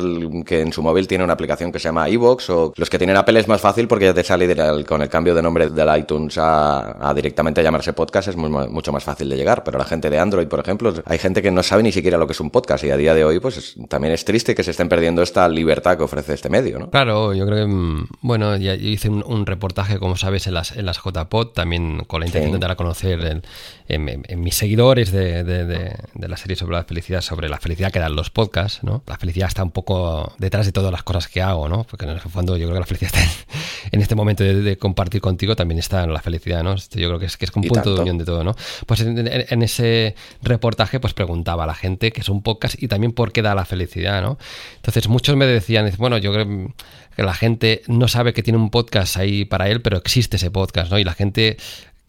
que 0.46 0.62
en 0.62 0.72
su 0.72 0.82
móvil 0.82 1.08
tiene 1.08 1.26
una 1.26 1.34
aplicación 1.34 1.74
que 1.74 1.80
se 1.80 1.90
llama 1.90 2.08
iVoox 2.08 2.50
o 2.52 2.74
los 2.78 2.90
que 2.90 2.98
tienen 2.98 3.18
Apple 3.18 3.38
es 3.38 3.50
más 3.50 3.60
fácil 3.60 3.90
porque 3.90 4.06
ya 4.06 4.14
te 4.14 4.24
sale 4.24 4.42
con 4.86 5.02
el 5.02 5.10
cambio 5.10 5.31
de 5.34 5.42
nombre 5.42 5.70
de 5.70 5.82
del 5.82 6.00
iTunes 6.00 6.38
a, 6.38 7.12
directamente 7.16 7.64
llamarse 7.64 7.94
podcast 7.94 8.30
es 8.30 8.36
mucho 8.38 8.92
más 8.92 9.04
fácil 9.04 9.30
de 9.30 9.36
llegar, 9.36 9.64
pero 9.64 9.78
la 9.78 9.86
gente 9.86 10.10
de 10.10 10.20
Android, 10.20 10.48
por 10.48 10.60
ejemplo, 10.60 10.94
hay 11.06 11.18
gente 11.18 11.42
que 11.42 11.52
no 11.52 11.64
sabe 11.64 11.84
ni 11.84 11.92
siquiera 11.92 12.18
lo 12.18 12.28
que 12.28 12.34
es 12.34 12.40
un 12.40 12.50
podcast 12.50 12.84
y 12.84 12.92
a 12.92 12.98
día 12.98 13.14
de 13.14 13.26
hoy 13.26 13.40
pues 13.40 13.76
también 13.90 14.14
es 14.14 14.26
triste 14.26 14.56
que 14.56 14.64
se 14.64 14.72
estén 14.72 14.90
perdiendo 14.90 15.22
esta 15.22 15.48
libertad 15.50 15.98
que 15.98 16.04
ofrece 16.04 16.34
este 16.34 16.50
medio, 16.50 16.80
¿no? 16.80 16.90
Claro, 16.90 17.34
yo 17.34 17.46
creo 17.46 17.66
que, 17.66 17.74
mm, 17.74 18.08
bueno, 18.22 18.56
ya 18.58 18.74
hice 18.76 19.10
un, 19.10 19.46
reportaje, 19.46 19.98
como 19.98 20.16
sabes, 20.18 20.48
en 20.48 20.54
las, 20.54 20.72
en 20.78 20.86
las 20.86 21.00
JPod, 21.04 21.48
también 21.50 22.04
con 22.06 22.20
la 22.20 22.28
intención 22.28 22.54
de 22.54 22.60
dar 22.60 22.72
a 22.72 22.76
conocer 22.76 23.42
en, 23.88 24.42
mis 24.42 24.56
seguidores 24.56 25.12
de, 25.12 25.44
de, 25.44 26.28
la 26.28 26.38
serie 26.38 26.56
sobre 26.56 26.76
la 26.76 26.84
felicidad, 26.84 27.22
sobre 27.22 27.50
la 27.50 27.58
felicidad 27.58 27.92
que 27.92 28.00
dan 28.00 28.16
los 28.16 28.30
podcasts, 28.30 28.84
¿no? 28.84 29.04
La 29.08 29.18
felicidad 29.18 29.50
está 29.50 29.64
un 29.64 29.72
poco 29.72 30.32
detrás 30.38 30.66
de 30.66 30.72
todas 30.72 30.92
las 30.92 31.04
cosas 31.04 31.28
que 31.28 31.42
hago, 31.42 31.68
¿no? 31.68 31.84
Porque 31.84 32.06
en 32.06 32.12
el 32.12 32.20
fondo 32.20 32.56
yo 32.56 32.68
creo 32.68 32.76
que 32.76 32.80
la 32.80 32.86
felicidad 32.86 33.12
está 33.14 33.52
en, 33.92 34.02
este 34.02 34.16
momento 34.16 34.44
de, 34.44 34.78
compartir 34.78 35.21
contigo 35.22 35.56
también 35.56 35.80
está 35.80 36.04
en 36.04 36.14
la 36.14 36.22
felicidad, 36.22 36.64
¿no? 36.64 36.76
Yo 36.76 37.08
creo 37.08 37.20
que 37.20 37.28
es, 37.28 37.38
que 37.38 37.46
es 37.46 37.52
un 37.56 37.64
punto 37.64 37.96
de 37.96 38.02
unión 38.02 38.18
de 38.18 38.26
todo, 38.26 38.44
¿no? 38.44 38.56
Pues 38.86 39.02
en, 39.02 39.64
ese 39.64 40.16
reportaje 40.42 41.00
pues 41.00 41.14
preguntaba 41.14 41.64
a 41.64 41.68
la 41.68 41.76
gente 41.76 42.12
qué 42.12 42.22
es 42.22 42.30
un 42.30 42.42
podcast 42.42 42.82
y 42.82 42.88
también 42.88 43.14
por 43.14 43.32
qué 43.32 43.42
da 43.42 43.56
la 43.56 43.66
felicidad, 43.66 44.22
¿no? 44.22 44.38
Entonces 44.76 45.08
muchos 45.08 45.36
me 45.36 45.46
decían, 45.46 45.92
bueno, 45.98 46.18
yo 46.18 46.34
creo 46.34 46.74
que 47.16 47.24
la 47.24 47.34
gente 47.34 47.82
no 47.88 48.08
sabe 48.08 48.34
que 48.34 48.44
tiene 48.44 48.58
un 48.58 48.70
podcast 48.70 49.18
ahí 49.18 49.46
para 49.46 49.70
él, 49.70 49.82
pero 49.82 49.98
existe 49.98 50.38
ese 50.38 50.52
podcast, 50.52 50.92
¿no? 50.92 51.00
Y 51.00 51.04
la 51.04 51.14
gente 51.14 51.58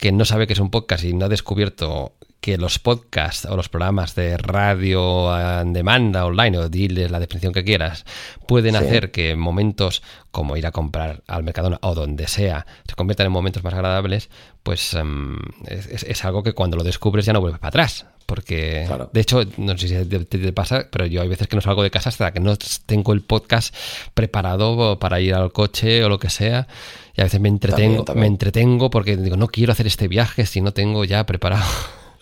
que 0.03 0.11
no 0.11 0.25
sabe 0.25 0.47
que 0.47 0.53
es 0.53 0.59
un 0.59 0.69
podcast 0.69 1.05
y 1.05 1.13
no 1.13 1.27
ha 1.27 1.29
descubierto 1.29 2.11
que 2.41 2.57
los 2.57 2.77
podcasts 2.77 3.45
o 3.45 3.55
los 3.55 3.69
programas 3.69 4.15
de 4.15 4.35
radio 4.35 5.33
en 5.61 5.71
demanda 5.71 6.25
online 6.25 6.57
o 6.57 6.67
diles 6.67 7.09
la 7.09 7.21
definición 7.21 7.53
que 7.53 7.63
quieras 7.63 8.03
pueden 8.45 8.75
hacer 8.75 9.11
que 9.11 9.37
momentos 9.37 10.03
como 10.29 10.57
ir 10.57 10.67
a 10.67 10.73
comprar 10.73 11.23
al 11.25 11.43
Mercadona 11.43 11.79
o 11.81 11.95
donde 11.95 12.27
sea 12.27 12.65
se 12.85 12.95
conviertan 12.95 13.27
en 13.27 13.31
momentos 13.31 13.63
más 13.63 13.73
agradables, 13.73 14.29
pues 14.61 14.93
em, 14.93 15.37
es, 15.67 16.25
algo 16.25 16.43
que 16.43 16.51
cuando 16.51 16.75
lo 16.75 16.83
descubres 16.83 17.25
ya 17.25 17.31
no 17.31 17.39
vuelves 17.39 17.61
para 17.61 17.69
atrás. 17.69 18.05
Porque, 18.25 18.87
de 19.11 19.21
hecho, 19.21 19.43
no 19.57 19.77
sé 19.77 19.87
si 19.87 20.05
te, 20.05 20.53
pasa, 20.53 20.87
pero 20.89 21.05
yo 21.05 21.21
hay 21.21 21.27
veces 21.27 21.47
que 21.47 21.57
no 21.57 21.61
salgo 21.61 21.83
de 21.83 21.91
casa 21.91 22.09
hasta 22.09 22.31
que 22.31 22.39
no 22.39 22.57
tengo 22.85 23.11
el 23.13 23.21
podcast 23.21 23.75
preparado 24.13 24.97
para 24.97 25.19
ir 25.19 25.33
al 25.33 25.51
coche 25.51 26.03
o 26.03 26.09
lo 26.09 26.19
que 26.19 26.29
sea. 26.29 26.67
Y 27.15 27.21
a 27.21 27.25
veces 27.25 27.39
me 27.39 27.49
entretengo, 27.49 28.05
me 28.15 28.25
entretengo 28.25 28.89
porque 28.89 29.17
digo, 29.17 29.37
no 29.37 29.47
quiero 29.47 29.71
hacer 29.71 29.87
este 29.87 30.07
viaje 30.07 30.45
si 30.45 30.61
no 30.61 30.73
tengo 30.73 31.05
ya 31.05 31.25
preparado 31.25 31.65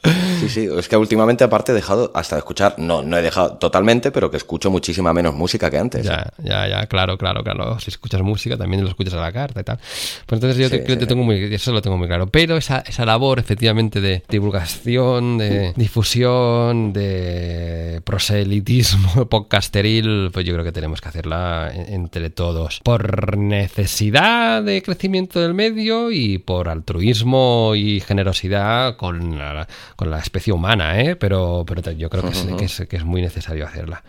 Sí, 0.04 0.50
sí, 0.50 0.68
es 0.76 0.88
que 0.88 0.98
últimamente 0.98 1.44
aparte 1.44 1.72
he 1.72 1.76
dejado 1.76 2.12
hasta 2.16 2.36
de 2.36 2.40
escuchar, 2.40 2.76
no, 2.80 3.04
no 3.04 3.18
he 3.18 3.22
dejado 3.22 3.58
totalmente, 3.58 4.12
pero 4.12 4.32
que 4.32 4.38
escucho 4.38 4.72
muchísima 4.72 5.14
menos 5.14 5.36
música 5.36 5.70
que 5.70 5.78
antes. 5.78 6.04
Ya, 6.04 6.32
ya, 6.40 6.68
ya, 6.68 6.88
claro, 6.88 7.18
claro, 7.18 7.44
claro. 7.44 7.80
Si 7.80 7.92
escuchas 7.92 8.22
música 8.24 8.58
también 8.58 8.84
lo 8.84 8.90
escuchas 8.90 9.14
a 9.14 9.22
la 9.22 9.32
carta 9.32 9.62
y 9.62 9.64
tal. 9.64 9.78
Pues 10.26 10.42
entonces 10.42 10.58
yo, 10.58 10.70
te, 10.70 11.06
tengo 11.06 11.24
muy, 11.24 11.54
eso 11.54 11.72
lo 11.72 11.82
tengo 11.84 11.98
muy 11.98 12.08
claro. 12.08 12.28
Pero 12.28 12.58
esa, 12.58 12.80
esa 12.80 13.06
labor 13.06 13.38
efectivamente 13.38 14.02
de 14.02 14.24
divulgación, 14.28 15.38
de 15.38 15.74
difusión, 15.76 16.94
de 16.94 18.02
proselitismo 18.04 19.26
podcasteril, 19.30 20.32
pues 20.34 20.46
yo 20.46 20.54
creo 20.54 20.66
que 20.66 20.72
tenemos 20.72 21.02
que 21.02 21.10
hacerla 21.10 21.72
entre 21.76 22.32
todos. 22.32 22.80
Por 22.84 23.38
necesidad 23.38 24.64
de 24.64 24.82
crecimiento 24.82 25.40
del 25.40 25.54
medio 25.54 26.10
y 26.10 26.40
por 26.40 26.70
altruismo 26.70 27.74
y 27.76 28.00
generosidad 28.00 28.96
con 28.96 29.38
la, 29.38 29.68
con 30.02 30.10
la 30.10 30.18
especie 30.18 30.52
humana, 30.52 31.00
¿eh? 31.00 31.16
pero, 31.16 31.64
pero 31.68 31.92
yo 31.92 32.10
creo 32.10 32.24
que, 32.24 32.66
es, 32.66 32.84
que, 32.90 32.96
es, 32.96 33.06
muy 33.06 33.22
necesario 33.22 33.68
hacerla. 33.68 34.04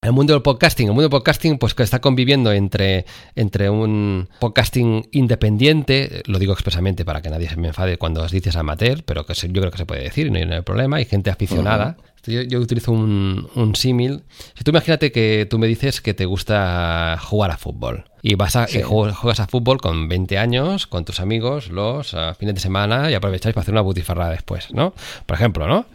El 0.00 0.12
mundo 0.12 0.34
del 0.34 0.42
podcasting, 0.42 0.86
el 0.86 0.92
mundo 0.92 1.08
del 1.08 1.10
podcasting 1.10 1.58
pues 1.58 1.74
que 1.74 1.82
está 1.82 2.00
conviviendo 2.00 2.52
entre, 2.52 3.06
entre 3.34 3.68
un 3.68 4.28
podcasting 4.38 5.08
independiente, 5.10 6.22
lo 6.26 6.38
digo 6.38 6.52
expresamente 6.52 7.04
para 7.04 7.22
que 7.22 7.28
nadie 7.28 7.48
se 7.48 7.56
me 7.56 7.66
enfade 7.66 7.98
cuando 7.98 8.22
os 8.22 8.30
dices 8.30 8.54
amateur, 8.54 9.02
pero 9.04 9.26
que 9.26 9.34
yo 9.34 9.60
creo 9.60 9.72
que 9.72 9.78
se 9.78 9.84
puede 9.84 10.04
decir, 10.04 10.30
no 10.30 10.38
hay, 10.38 10.62
problema, 10.62 10.98
hay 10.98 11.06
gente 11.06 11.28
aficionada, 11.28 11.96
yo, 12.24 12.60
utilizo 12.60 12.92
un, 12.92 13.48
un 13.54 13.74
símil. 13.74 14.22
Si 14.54 14.64
tú 14.64 14.70
imagínate 14.70 15.10
que 15.10 15.46
tú 15.48 15.58
me 15.58 15.66
dices 15.66 16.00
que 16.00 16.14
te 16.14 16.24
gusta 16.24 17.18
jugar 17.20 17.50
a 17.50 17.56
fútbol 17.56 18.04
y 18.22 18.36
vas 18.36 18.54
a 18.54 18.66
juegas 18.66 19.40
a 19.40 19.48
fútbol 19.48 19.80
con 19.80 20.08
20 20.08 20.38
años, 20.38 20.86
con 20.86 21.04
tus 21.04 21.18
amigos, 21.18 21.70
los 21.70 22.14
ah, 22.14 22.34
fines 22.38 22.54
de 22.54 22.60
semana 22.60 23.10
y 23.10 23.14
aprovecháis 23.14 23.54
para 23.54 23.62
hacer 23.62 23.74
una 23.74 23.80
butifarrada 23.80 24.30
después, 24.30 24.72
¿no? 24.72 24.94
Por 25.26 25.36
ejemplo, 25.36 25.66
¿no? 25.66 25.86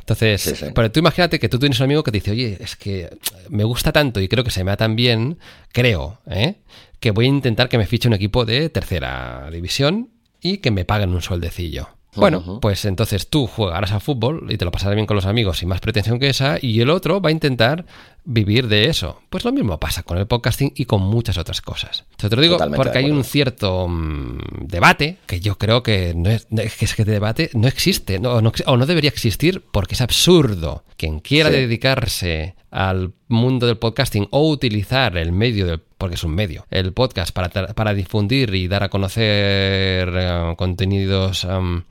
Entonces, 0.00 0.64
pero 0.74 0.90
tú 0.90 0.98
imagínate 0.98 1.38
que 1.38 1.48
tú 1.48 1.58
tienes 1.58 1.78
un 1.78 1.84
amigo 1.84 2.02
que 2.02 2.10
te 2.10 2.18
dice, 2.18 2.32
oye, 2.32 2.58
es 2.60 2.74
que 2.74 3.16
me 3.48 3.62
gusta 3.62 3.92
tanto 3.92 4.20
y 4.20 4.28
creo 4.28 4.42
que 4.42 4.50
se 4.50 4.64
me 4.64 4.72
da 4.72 4.76
tan 4.76 4.96
bien, 4.96 5.38
creo, 5.72 6.18
¿eh? 6.26 6.56
que 6.98 7.12
voy 7.12 7.26
a 7.26 7.28
intentar 7.28 7.68
que 7.68 7.78
me 7.78 7.86
fiche 7.86 8.08
un 8.08 8.14
equipo 8.14 8.44
de 8.44 8.68
tercera 8.68 9.48
división 9.52 10.10
y 10.40 10.58
que 10.58 10.70
me 10.70 10.84
paguen 10.84 11.10
un 11.10 11.22
sueldecillo. 11.22 11.95
Bueno, 12.16 12.60
pues 12.60 12.84
entonces 12.84 13.28
tú 13.28 13.46
jugarás 13.46 13.92
a 13.92 14.00
fútbol 14.00 14.46
y 14.48 14.56
te 14.56 14.64
lo 14.64 14.70
pasarás 14.70 14.94
bien 14.94 15.06
con 15.06 15.16
los 15.16 15.26
amigos 15.26 15.58
sin 15.58 15.68
más 15.68 15.80
pretensión 15.80 16.18
que 16.18 16.28
esa, 16.28 16.58
y 16.60 16.80
el 16.80 16.90
otro 16.90 17.20
va 17.20 17.28
a 17.28 17.32
intentar 17.32 17.84
vivir 18.24 18.68
de 18.68 18.88
eso. 18.88 19.20
Pues 19.30 19.44
lo 19.44 19.52
mismo 19.52 19.78
pasa 19.78 20.02
con 20.02 20.18
el 20.18 20.26
podcasting 20.26 20.72
y 20.74 20.84
con 20.84 21.02
muchas 21.02 21.38
otras 21.38 21.60
cosas. 21.60 22.04
Te 22.16 22.34
lo 22.34 22.42
digo 22.42 22.58
porque 22.74 22.98
hay 22.98 23.10
un 23.10 23.24
cierto 23.24 23.86
mm, 23.88 24.66
debate 24.66 25.18
que 25.26 25.40
yo 25.40 25.56
creo 25.56 25.82
que 25.82 26.14
no 26.14 26.30
es, 26.30 26.46
que 26.46 26.84
este 26.84 27.04
debate 27.04 27.50
no 27.54 27.68
existe 27.68 28.18
no, 28.18 28.34
o 28.34 28.76
no 28.76 28.86
debería 28.86 29.10
existir 29.10 29.62
porque 29.70 29.94
es 29.94 30.00
absurdo. 30.00 30.84
Quien 30.96 31.20
quiera 31.20 31.50
dedicarse 31.50 32.56
al 32.70 33.12
mundo 33.28 33.66
del 33.66 33.78
podcasting 33.78 34.28
o 34.30 34.50
utilizar 34.50 35.16
el 35.16 35.32
medio 35.32 35.66
del 35.66 35.80
porque 35.98 36.16
es 36.16 36.24
un 36.24 36.34
medio, 36.34 36.66
el 36.70 36.92
podcast 36.92 37.32
para, 37.32 37.48
para 37.48 37.94
difundir 37.94 38.54
y 38.54 38.68
dar 38.68 38.82
a 38.82 38.88
conocer 38.88 40.10
eh, 40.14 40.54
contenidos 40.56 41.46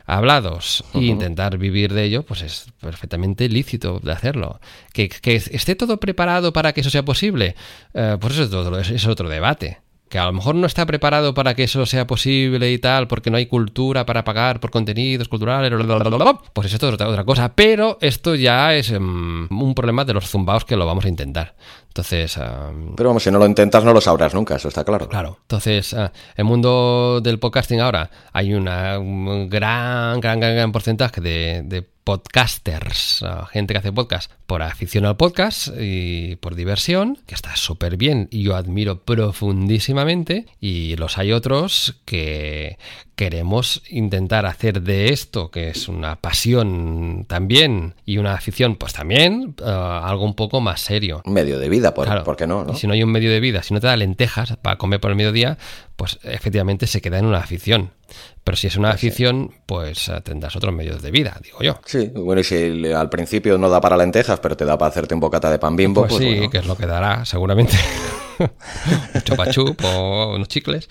hablados 0.05 0.83
e 0.93 1.05
intentar 1.05 1.57
vivir 1.57 1.93
de 1.93 2.03
ello, 2.03 2.23
pues 2.23 2.41
es 2.41 2.67
perfectamente 2.79 3.49
lícito 3.49 3.99
de 3.99 4.11
hacerlo. 4.11 4.59
Que, 4.93 5.09
que 5.09 5.35
esté 5.35 5.75
todo 5.75 5.99
preparado 5.99 6.53
para 6.53 6.73
que 6.73 6.81
eso 6.81 6.89
sea 6.89 7.03
posible, 7.03 7.55
eh, 7.93 8.17
pues 8.19 8.33
eso 8.33 8.43
es, 8.43 8.49
todo, 8.49 8.79
es 8.79 9.07
otro 9.07 9.29
debate 9.29 9.79
que 10.09 10.19
a 10.19 10.25
lo 10.25 10.33
mejor 10.33 10.55
no 10.55 10.67
está 10.67 10.85
preparado 10.85 11.33
para 11.33 11.55
que 11.55 11.63
eso 11.63 11.85
sea 11.85 12.05
posible 12.05 12.71
y 12.71 12.77
tal, 12.77 13.07
porque 13.07 13.31
no 13.31 13.37
hay 13.37 13.47
cultura 13.47 14.05
para 14.05 14.23
pagar 14.23 14.59
por 14.59 14.71
contenidos 14.71 15.27
culturales, 15.27 15.71
pues 16.53 16.67
eso 16.67 16.77
es 16.77 16.83
otra, 16.83 17.09
otra 17.09 17.23
cosa. 17.23 17.53
Pero 17.55 17.97
esto 18.01 18.35
ya 18.35 18.75
es 18.75 18.91
em, 18.91 19.47
un 19.51 19.73
problema 19.73 20.05
de 20.05 20.13
los 20.13 20.29
zumbaos 20.29 20.63
que 20.63 20.75
lo 20.75 20.85
vamos 20.85 21.05
a 21.05 21.09
intentar. 21.09 21.55
Entonces. 21.95 22.37
Pero 22.97 23.09
vamos, 23.09 23.23
si 23.23 23.31
no 23.31 23.39
lo 23.39 23.45
intentas, 23.45 23.85
no 23.85 23.93
lo 23.93 24.01
sabrás 24.01 24.33
nunca, 24.33 24.57
eso 24.57 24.67
está 24.67 24.83
claro. 24.83 25.07
Claro. 25.07 25.37
Entonces, 25.43 25.93
uh, 25.93 26.09
el 26.35 26.43
mundo 26.43 27.21
del 27.23 27.39
podcasting 27.39 27.79
ahora 27.79 28.11
hay 28.33 28.53
una, 28.53 28.99
un 28.99 29.47
gran, 29.49 30.19
gran, 30.19 30.41
gran, 30.41 30.55
gran 30.55 30.71
porcentaje 30.73 31.21
de, 31.21 31.61
de 31.63 31.83
podcasters, 32.05 33.25
gente 33.49 33.73
que 33.73 33.77
hace 33.79 33.91
podcast 33.91 34.31
por 34.45 34.61
afición 34.61 35.05
al 35.05 35.17
podcast 35.17 35.69
y 35.79 36.35
por 36.35 36.53
diversión, 36.55 37.17
que 37.25 37.33
está 37.33 37.55
súper 37.55 37.97
bien 37.97 38.27
y 38.29 38.43
yo 38.43 38.55
admiro 38.55 38.99
profundísimamente. 38.99 40.45
Y 40.59 40.97
los 40.97 41.17
hay 41.17 41.31
otros 41.31 41.95
que 42.03 42.77
queremos 43.15 43.81
intentar 43.89 44.45
hacer 44.45 44.81
de 44.81 45.13
esto, 45.13 45.49
que 45.49 45.69
es 45.69 45.87
una 45.87 46.17
pasión 46.17 47.25
también 47.27 47.95
y 48.05 48.17
una 48.17 48.33
afición, 48.33 48.75
pues 48.75 48.93
también 48.93 49.55
eh, 49.59 49.63
algo 49.65 50.25
un 50.25 50.35
poco 50.35 50.61
más 50.61 50.81
serio. 50.81 51.21
Un 51.25 51.33
medio 51.33 51.57
de 51.57 51.69
vida, 51.69 51.93
por, 51.93 52.35
qué 52.35 52.45
no, 52.45 52.65
Y 52.71 52.75
si 52.75 52.87
no 52.87 52.93
hay 52.93 53.03
un 53.03 53.11
medio 53.11 53.31
de 53.31 53.39
vida, 53.39 53.63
si 53.63 53.73
no 53.73 53.79
te 53.79 53.87
da 53.87 53.95
lentejas 53.95 54.57
para 54.57 54.77
comer 54.77 54.99
por 54.99 55.11
el 55.11 55.17
mediodía, 55.17 55.57
pues 55.95 56.19
efectivamente 56.23 56.87
se 56.87 57.01
queda 57.01 57.19
en 57.19 57.25
una 57.25 57.39
afición. 57.39 57.91
Pero 58.43 58.57
si 58.57 58.67
es 58.67 58.75
una 58.75 58.91
afición, 58.91 59.51
pues 59.65 60.09
eh, 60.09 60.21
tendrás 60.21 60.55
otros 60.55 60.73
medios 60.73 61.01
de 61.01 61.11
vida, 61.11 61.39
digo 61.41 61.61
yo. 61.61 61.79
Sí, 61.85 62.11
bueno, 62.13 62.41
y 62.41 62.43
si 62.43 62.91
al 62.91 63.09
principio 63.09 63.57
no 63.57 63.69
da 63.69 63.79
para 63.79 63.97
lentejas, 63.97 64.39
pero 64.39 64.57
te 64.57 64.65
da 64.65 64.77
para 64.77 64.89
hacerte 64.89 65.13
un 65.13 65.21
bocata 65.21 65.49
de 65.49 65.57
pan 65.57 65.75
bimbo, 65.75 66.01
pues, 66.01 66.13
pues 66.13 66.23
sí, 66.23 66.49
que 66.49 66.57
es 66.57 66.65
lo 66.65 66.75
que 66.75 66.85
dará, 66.85 67.23
seguramente. 67.23 67.77
un 68.39 69.21
chopachup 69.21 69.83
o 69.85 70.35
unos 70.35 70.49
chicles. 70.49 70.89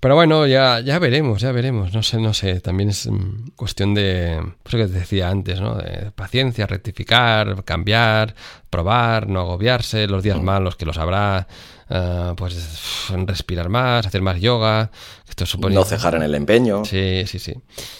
Pero 0.00 0.14
bueno, 0.14 0.46
ya, 0.46 0.80
ya 0.80 0.98
veremos, 0.98 1.40
ya 1.40 1.52
veremos. 1.52 1.92
No 1.92 2.02
sé, 2.02 2.18
no 2.18 2.34
sé. 2.34 2.60
También 2.60 2.90
es 2.90 3.06
mm, 3.06 3.50
cuestión 3.56 3.94
de, 3.94 4.42
pues 4.62 4.74
lo 4.74 4.80
que 4.80 4.92
te 4.92 4.98
decía 4.98 5.30
antes, 5.30 5.60
¿no? 5.60 5.76
De 5.76 6.10
paciencia, 6.12 6.66
rectificar, 6.66 7.64
cambiar, 7.64 8.34
probar, 8.68 9.28
no 9.28 9.40
agobiarse, 9.40 10.06
los 10.06 10.22
días 10.22 10.38
mm. 10.38 10.44
malos 10.44 10.76
que 10.76 10.86
los 10.86 10.98
habrá. 10.98 11.46
Eh, 11.88 12.32
pues 12.36 13.08
respirar 13.26 13.68
más, 13.68 14.06
hacer 14.06 14.20
más 14.20 14.40
yoga. 14.40 14.90
Esto 15.28 15.46
supone... 15.46 15.74
No 15.74 15.84
cejar 15.84 16.14
en 16.16 16.22
el 16.22 16.34
empeño. 16.34 16.84
Sí, 16.84 17.22
sí, 17.26 17.38
sí. 17.38 17.54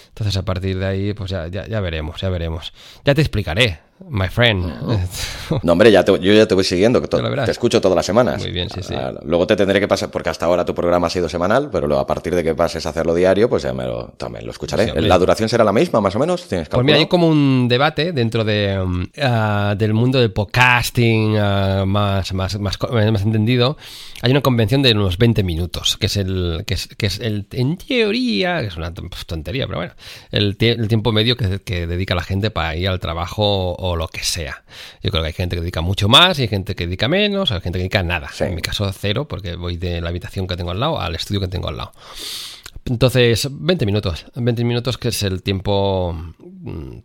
Entonces 0.09 0.35
a 0.37 0.43
partir 0.43 0.77
de 0.77 0.85
ahí, 0.85 1.13
pues 1.13 1.31
ya, 1.31 1.47
ya, 1.47 1.67
ya 1.67 1.79
veremos, 1.79 2.19
ya 2.19 2.29
veremos. 2.29 2.73
Ya 3.05 3.15
te 3.15 3.21
explicaré 3.21 3.86
My 4.05 4.27
friend. 4.27 4.65
No, 5.63 5.71
hombre, 5.71 5.89
ya 5.91 6.03
yo 6.03 6.17
ya 6.17 6.45
te 6.45 6.55
voy 6.55 6.65
siguiendo, 6.65 7.01
que 7.01 7.07
te 7.07 7.51
escucho 7.51 7.79
todas 7.79 7.95
las 7.95 8.05
semanas. 8.05 8.41
Muy 8.41 8.51
bien, 8.51 8.69
sí, 8.69 8.81
sí. 8.83 8.93
Luego 9.23 9.47
te 9.47 9.55
tendré 9.55 9.79
que 9.79 9.87
pasar, 9.87 10.11
porque 10.11 10.29
hasta 10.29 10.45
ahora 10.45 10.65
tu 10.65 10.75
programa 10.75 11.07
ha 11.07 11.09
sido 11.09 11.29
semanal, 11.29 11.69
pero 11.71 11.87
luego 11.87 12.01
a 12.01 12.05
partir 12.05 12.35
de 12.35 12.43
que 12.43 12.53
pases 12.53 12.85
a 12.85 12.89
hacerlo 12.89 13.15
diario, 13.15 13.47
pues 13.49 13.63
ya 13.63 13.71
me 13.73 13.85
lo, 13.85 14.09
también 14.17 14.45
lo 14.45 14.51
escucharé. 14.51 15.01
¿La 15.01 15.17
duración 15.17 15.47
será 15.47 15.63
la 15.63 15.71
misma, 15.71 16.01
más 16.01 16.13
o 16.17 16.19
menos? 16.19 16.45
pues 16.49 16.83
mira, 16.83 16.97
hay 16.97 17.07
como 17.07 17.29
un 17.29 17.69
debate 17.69 18.11
dentro 18.11 18.43
de, 18.43 18.77
um, 18.77 19.05
ah, 19.21 19.73
del 19.77 19.93
mundo 19.93 20.19
del 20.19 20.33
podcasting 20.33 21.37
ah, 21.37 21.85
más, 21.87 22.33
más, 22.33 22.59
más, 22.59 22.77
más, 22.91 23.21
entendido. 23.21 23.77
Hay 24.21 24.31
una 24.31 24.41
convención 24.41 24.81
de 24.81 24.91
unos 24.91 25.17
20 25.17 25.43
minutos, 25.43 25.95
que 25.95 26.07
es 26.07 26.17
el, 26.17 26.63
que 26.67 26.73
es, 26.73 26.87
que 26.87 27.05
es 27.05 27.21
el, 27.21 27.47
en 27.51 27.77
teoría, 27.77 28.59
que 28.59 28.67
es 28.67 28.75
una 28.75 28.93
tontería, 28.93 29.65
pero 29.65 29.77
bueno, 29.79 29.93
el, 30.31 30.57
el 30.59 30.87
tiempo 30.89 31.13
medio 31.13 31.37
que, 31.37 31.59
que 31.59 31.87
dedica 31.87 32.15
la 32.15 32.23
gente 32.23 32.51
para 32.51 32.75
ir 32.75 32.89
al 32.89 32.99
trabajo 32.99 33.75
o 33.75 33.86
lo 33.95 34.07
que 34.07 34.23
sea. 34.23 34.63
Yo 35.01 35.11
creo 35.11 35.23
que 35.23 35.27
hay 35.27 35.33
gente 35.33 35.55
que 35.55 35.61
dedica 35.61 35.81
mucho 35.81 36.09
más 36.09 36.37
y 36.39 36.43
hay 36.43 36.47
gente 36.47 36.75
que 36.75 36.85
dedica 36.85 37.07
menos, 37.07 37.51
hay 37.51 37.61
gente 37.61 37.79
que 37.79 37.83
dedica 37.83 38.03
nada. 38.03 38.29
En 38.39 38.55
mi 38.55 38.61
caso, 38.61 38.91
cero, 38.91 39.27
porque 39.27 39.55
voy 39.55 39.77
de 39.77 40.01
la 40.01 40.09
habitación 40.09 40.47
que 40.47 40.57
tengo 40.57 40.71
al 40.71 40.79
lado 40.79 40.99
al 40.99 41.15
estudio 41.15 41.41
que 41.41 41.47
tengo 41.47 41.69
al 41.69 41.77
lado. 41.77 41.91
Entonces, 42.85 43.47
20 43.51 43.85
minutos. 43.85 44.25
20 44.35 44.63
minutos 44.63 44.97
que 44.97 45.09
es 45.09 45.23
el 45.23 45.43
tiempo 45.43 46.15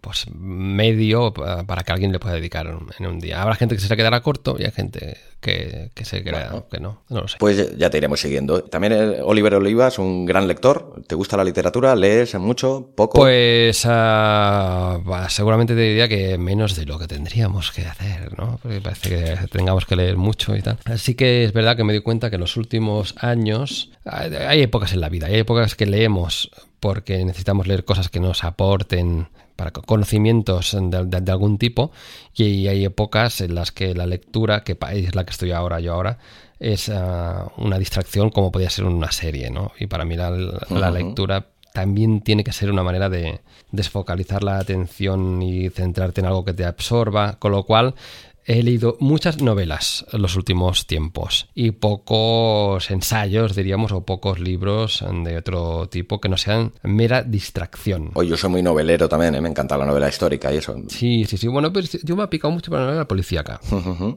pues 0.00 0.26
medio 0.34 1.32
para 1.32 1.82
que 1.82 1.92
alguien 1.92 2.12
le 2.12 2.18
pueda 2.18 2.34
dedicar 2.34 2.66
en 2.66 3.06
un 3.06 3.20
día. 3.20 3.42
Habrá 3.42 3.54
gente 3.54 3.74
que 3.74 3.80
se 3.80 3.96
quedará 3.96 4.20
corto 4.20 4.56
y 4.58 4.64
hay 4.64 4.70
gente 4.70 5.16
que, 5.42 5.90
se 6.04 6.22
crea 6.22 6.64
que 6.70 6.78
no, 6.78 7.02
no 7.08 7.22
lo 7.22 7.28
sé. 7.28 7.36
Pues 7.38 7.76
ya 7.76 7.90
te 7.90 7.98
iremos 7.98 8.20
siguiendo. 8.20 8.62
También 8.62 8.92
eh, 8.92 9.20
Oliver 9.22 9.54
Oliva 9.56 9.88
es 9.88 9.98
un 9.98 10.24
gran 10.24 10.46
lector. 10.46 11.02
¿Te 11.06 11.14
gusta 11.14 11.36
la 11.36 11.44
literatura? 11.44 11.96
¿Lees 11.96 12.34
mucho? 12.36 12.92
¿Poco? 12.94 13.18
Pues 13.18 13.82
ah, 13.86 15.26
seguramente 15.28 15.74
te 15.74 15.80
diría 15.80 16.08
que 16.08 16.38
menos 16.38 16.76
de 16.76 16.86
lo 16.86 16.98
que 16.98 17.08
tendríamos 17.08 17.72
que 17.72 17.82
hacer, 17.82 18.38
¿no? 18.38 18.60
Porque 18.62 18.80
parece 18.80 19.08
que 19.08 19.48
tengamos 19.48 19.84
que 19.84 19.96
leer 19.96 20.16
mucho 20.16 20.54
y 20.54 20.62
tal. 20.62 20.78
Así 20.84 21.14
que 21.14 21.44
es 21.44 21.52
verdad 21.52 21.76
que 21.76 21.84
me 21.84 21.92
di 21.92 22.00
cuenta 22.00 22.30
que 22.30 22.36
en 22.36 22.40
los 22.40 22.56
últimos 22.56 23.14
años 23.18 23.90
hay 24.04 24.62
épocas 24.62 24.92
en 24.92 25.00
la 25.00 25.08
vida, 25.08 25.26
hay 25.26 25.38
épocas 25.38 25.74
que 25.74 25.86
leemos 25.86 26.50
porque 26.82 27.24
necesitamos 27.24 27.68
leer 27.68 27.84
cosas 27.84 28.08
que 28.08 28.18
nos 28.18 28.42
aporten 28.42 29.28
para 29.54 29.70
conocimientos 29.70 30.76
de, 30.76 31.30
algún 31.30 31.56
tipo 31.56 31.92
y 32.34 32.66
hay 32.66 32.84
épocas 32.84 33.40
en 33.40 33.54
las 33.54 33.70
que 33.70 33.94
la 33.94 34.04
lectura, 34.04 34.64
que 34.64 34.76
es 34.90 35.14
la 35.14 35.24
que 35.24 35.30
estoy 35.30 35.52
ahora 35.52 35.78
yo 35.78 35.94
ahora, 35.94 36.18
es 36.58 36.88
ah, 36.88 37.52
una 37.56 37.78
distracción 37.78 38.30
como 38.30 38.50
podría 38.50 38.68
ser 38.68 38.84
una 38.86 39.12
serie, 39.12 39.48
¿no? 39.48 39.70
Y 39.78 39.86
para 39.86 40.04
mí 40.04 40.16
la, 40.16 40.90
lectura 40.90 41.46
también 41.72 42.20
tiene 42.20 42.42
que 42.42 42.52
ser 42.52 42.68
una 42.68 42.82
manera 42.82 43.08
de 43.08 43.40
desfocalizar 43.70 44.42
la 44.42 44.58
atención 44.58 45.40
y 45.40 45.70
centrarte 45.70 46.20
en 46.20 46.26
algo 46.26 46.44
que 46.44 46.52
te 46.52 46.64
absorba, 46.64 47.38
con 47.38 47.52
lo 47.52 47.62
cual 47.62 47.94
he 48.44 48.62
leído 48.62 48.96
muchas 49.00 49.40
novelas 49.40 50.04
en 50.12 50.22
los 50.22 50.36
últimos 50.36 50.86
tiempos 50.86 51.48
y 51.54 51.72
pocos 51.72 52.90
ensayos, 52.90 53.54
diríamos, 53.54 53.92
o 53.92 54.04
pocos 54.04 54.40
libros 54.40 55.04
de 55.24 55.36
otro 55.36 55.88
tipo 55.88 56.20
que 56.20 56.28
no 56.28 56.36
sean 56.36 56.72
mera 56.82 57.22
distracción. 57.22 58.10
Oye, 58.14 58.30
yo 58.30 58.36
soy 58.36 58.50
muy 58.50 58.62
novelero 58.62 59.08
también, 59.08 59.34
¿eh? 59.34 59.40
me 59.40 59.48
encanta 59.48 59.76
la 59.76 59.86
novela 59.86 60.08
histórica 60.08 60.52
y 60.52 60.58
eso. 60.58 60.76
Sí, 60.88 61.24
sí, 61.24 61.36
sí. 61.36 61.48
Bueno, 61.48 61.72
pues 61.72 62.02
yo 62.02 62.16
me 62.16 62.24
he 62.24 62.28
picado 62.28 62.52
mucho 62.52 62.70
por 62.70 62.80
la 62.80 62.86
novela 62.86 63.08
policíaca. 63.08 63.60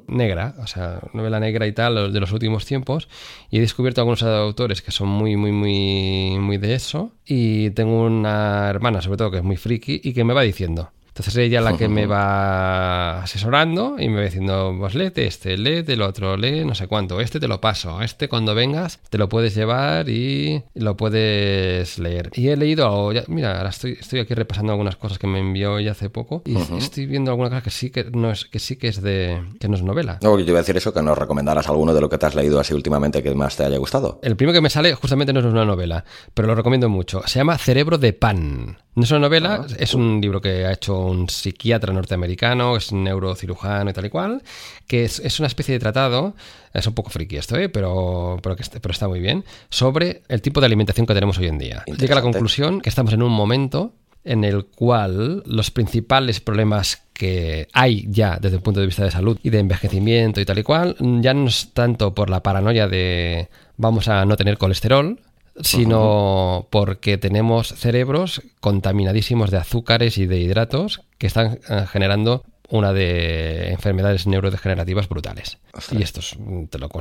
negra, 0.07 0.55
o 0.61 0.67
sea, 0.67 1.01
novela 1.13 1.39
negra 1.39 1.67
y 1.67 1.73
tal, 1.73 2.11
de 2.11 2.19
los 2.19 2.31
últimos 2.31 2.65
tiempos. 2.65 3.07
Y 3.49 3.57
he 3.57 3.61
descubierto 3.61 4.01
algunos 4.01 4.23
autores 4.23 4.81
que 4.81 4.91
son 4.91 5.09
muy, 5.09 5.35
muy, 5.37 5.51
muy, 5.51 6.37
muy 6.39 6.57
de 6.57 6.75
eso. 6.75 7.11
Y 7.25 7.71
tengo 7.71 8.03
una 8.03 8.69
hermana, 8.69 9.01
sobre 9.01 9.17
todo, 9.17 9.31
que 9.31 9.37
es 9.37 9.43
muy 9.43 9.57
friki 9.57 10.01
y 10.03 10.13
que 10.13 10.23
me 10.23 10.33
va 10.33 10.41
diciendo. 10.41 10.91
Entonces 11.15 11.37
ella 11.37 11.59
es 11.59 11.65
la 11.65 11.77
que 11.77 11.87
me 11.87 12.07
va 12.07 13.23
asesorando 13.23 13.95
y 13.97 14.09
me 14.09 14.17
va 14.17 14.21
diciendo, 14.23 14.75
pues 14.77 14.95
léete 14.95 15.25
este, 15.25 15.57
léete 15.57 15.93
el 15.93 16.01
otro, 16.01 16.35
lee 16.35 16.65
no 16.65 16.75
sé 16.75 16.87
cuánto, 16.87 17.21
este 17.21 17.39
te 17.39 17.47
lo 17.47 17.61
paso, 17.61 18.01
este 18.01 18.27
cuando 18.27 18.53
vengas 18.53 18.99
te 19.09 19.17
lo 19.17 19.29
puedes 19.29 19.55
llevar 19.55 20.09
y 20.09 20.61
lo 20.73 20.97
puedes 20.97 21.99
leer. 21.99 22.31
Y 22.33 22.49
he 22.49 22.57
leído 22.57 22.85
algo, 22.85 23.13
mira, 23.29 23.57
ahora 23.57 23.69
estoy, 23.69 23.93
estoy 23.93 24.19
aquí 24.19 24.33
repasando 24.33 24.73
algunas 24.73 24.97
cosas 24.97 25.17
que 25.17 25.25
me 25.25 25.39
envió 25.39 25.77
ella 25.77 25.91
hace 25.91 26.09
poco 26.09 26.41
y 26.43 26.57
estoy 26.77 27.05
viendo 27.05 27.31
alguna 27.31 27.47
cosa 27.47 27.61
que 27.61 27.71
sí 27.71 27.91
que 27.91 28.03
no 28.11 28.31
es, 28.31 28.43
que 28.43 28.59
sí 28.59 28.75
que 28.75 28.89
es 28.89 29.01
de, 29.01 29.41
que 29.57 29.69
no 29.69 29.75
es 29.75 29.83
novela. 29.83 30.19
No, 30.21 30.37
yo 30.37 30.45
iba 30.45 30.59
a 30.59 30.63
decir 30.63 30.75
eso, 30.75 30.93
que 30.93 31.01
nos 31.01 31.17
recomendaras 31.17 31.69
alguno 31.69 31.93
de 31.93 32.01
lo 32.01 32.09
que 32.09 32.17
te 32.17 32.25
has 32.25 32.35
leído 32.35 32.59
así 32.59 32.73
últimamente 32.73 33.23
que 33.23 33.33
más 33.35 33.55
te 33.55 33.63
haya 33.63 33.77
gustado. 33.77 34.19
El 34.21 34.35
primero 34.35 34.57
que 34.57 34.61
me 34.61 34.69
sale 34.69 34.93
justamente 34.95 35.31
no 35.31 35.39
es 35.39 35.45
una 35.45 35.63
novela, 35.63 36.03
pero 36.33 36.49
lo 36.49 36.55
recomiendo 36.55 36.89
mucho. 36.89 37.21
Se 37.25 37.39
llama 37.39 37.57
Cerebro 37.57 37.97
de 37.97 38.11
Pan. 38.11 38.79
No 38.95 39.03
es 39.03 39.11
una 39.11 39.19
novela, 39.19 39.65
ah, 39.67 39.75
es 39.77 39.93
un 39.93 40.21
libro 40.21 40.39
que 40.39 40.65
ha 40.65 40.71
hecho 40.71 40.97
un 40.97 41.27
psiquiatra 41.27 41.91
norteamericano, 41.91 42.77
es 42.77 42.93
un 42.93 43.03
neurocirujano 43.03 43.89
y 43.89 43.93
tal 43.93 44.05
y 44.05 44.09
cual, 44.09 44.41
que 44.87 45.03
es, 45.03 45.39
una 45.39 45.47
especie 45.47 45.73
de 45.73 45.79
tratado, 45.79 46.33
es 46.73 46.87
un 46.87 46.93
poco 46.93 47.09
friki 47.09 47.35
esto, 47.35 47.57
¿eh? 47.57 47.67
pero, 47.67 48.39
pero, 48.41 48.55
pero 48.55 48.91
está 48.91 49.09
muy 49.09 49.19
bien, 49.19 49.43
sobre 49.69 50.23
el 50.29 50.41
tipo 50.41 50.61
de 50.61 50.67
alimentación 50.67 51.05
que 51.05 51.13
tenemos 51.13 51.37
hoy 51.37 51.47
en 51.47 51.57
día. 51.57 51.83
Llega 51.85 52.13
a 52.13 52.15
la 52.15 52.21
conclusión 52.21 52.79
que 52.79 52.87
estamos 52.87 53.11
en 53.11 53.21
un 53.21 53.33
momento 53.33 53.93
en 54.23 54.45
el 54.45 54.65
cual 54.65 55.43
los 55.45 55.71
principales 55.71 56.39
problemas 56.39 57.03
que 57.13 57.67
hay 57.73 58.05
ya 58.09 58.37
desde 58.41 58.57
el 58.57 58.61
punto 58.61 58.79
de 58.79 58.87
vista 58.87 59.03
de 59.03 59.11
salud 59.11 59.37
y 59.43 59.49
de 59.49 59.59
envejecimiento 59.59 60.39
y 60.39 60.45
tal 60.45 60.59
y 60.59 60.63
cual, 60.63 60.95
ya 61.21 61.33
no 61.33 61.47
es 61.47 61.71
tanto 61.73 62.15
por 62.15 62.29
la 62.29 62.41
paranoia 62.41 62.87
de 62.87 63.49
vamos 63.77 64.07
a 64.07 64.25
no 64.25 64.37
tener 64.37 64.57
colesterol, 64.57 65.19
sino 65.61 66.67
porque 66.69 67.17
tenemos 67.17 67.69
cerebros 67.69 68.41
contaminadísimos 68.59 69.51
de 69.51 69.57
azúcares 69.57 70.17
y 70.17 70.25
de 70.25 70.39
hidratos 70.39 71.01
que 71.17 71.27
están 71.27 71.59
eh, 71.69 71.85
generando 71.87 72.43
una 72.69 72.93
de 72.93 73.71
enfermedades 73.71 74.27
neurodegenerativas 74.27 75.07
brutales. 75.07 75.57
Y 75.91 76.01
esto 76.01 76.19
es, 76.19 76.35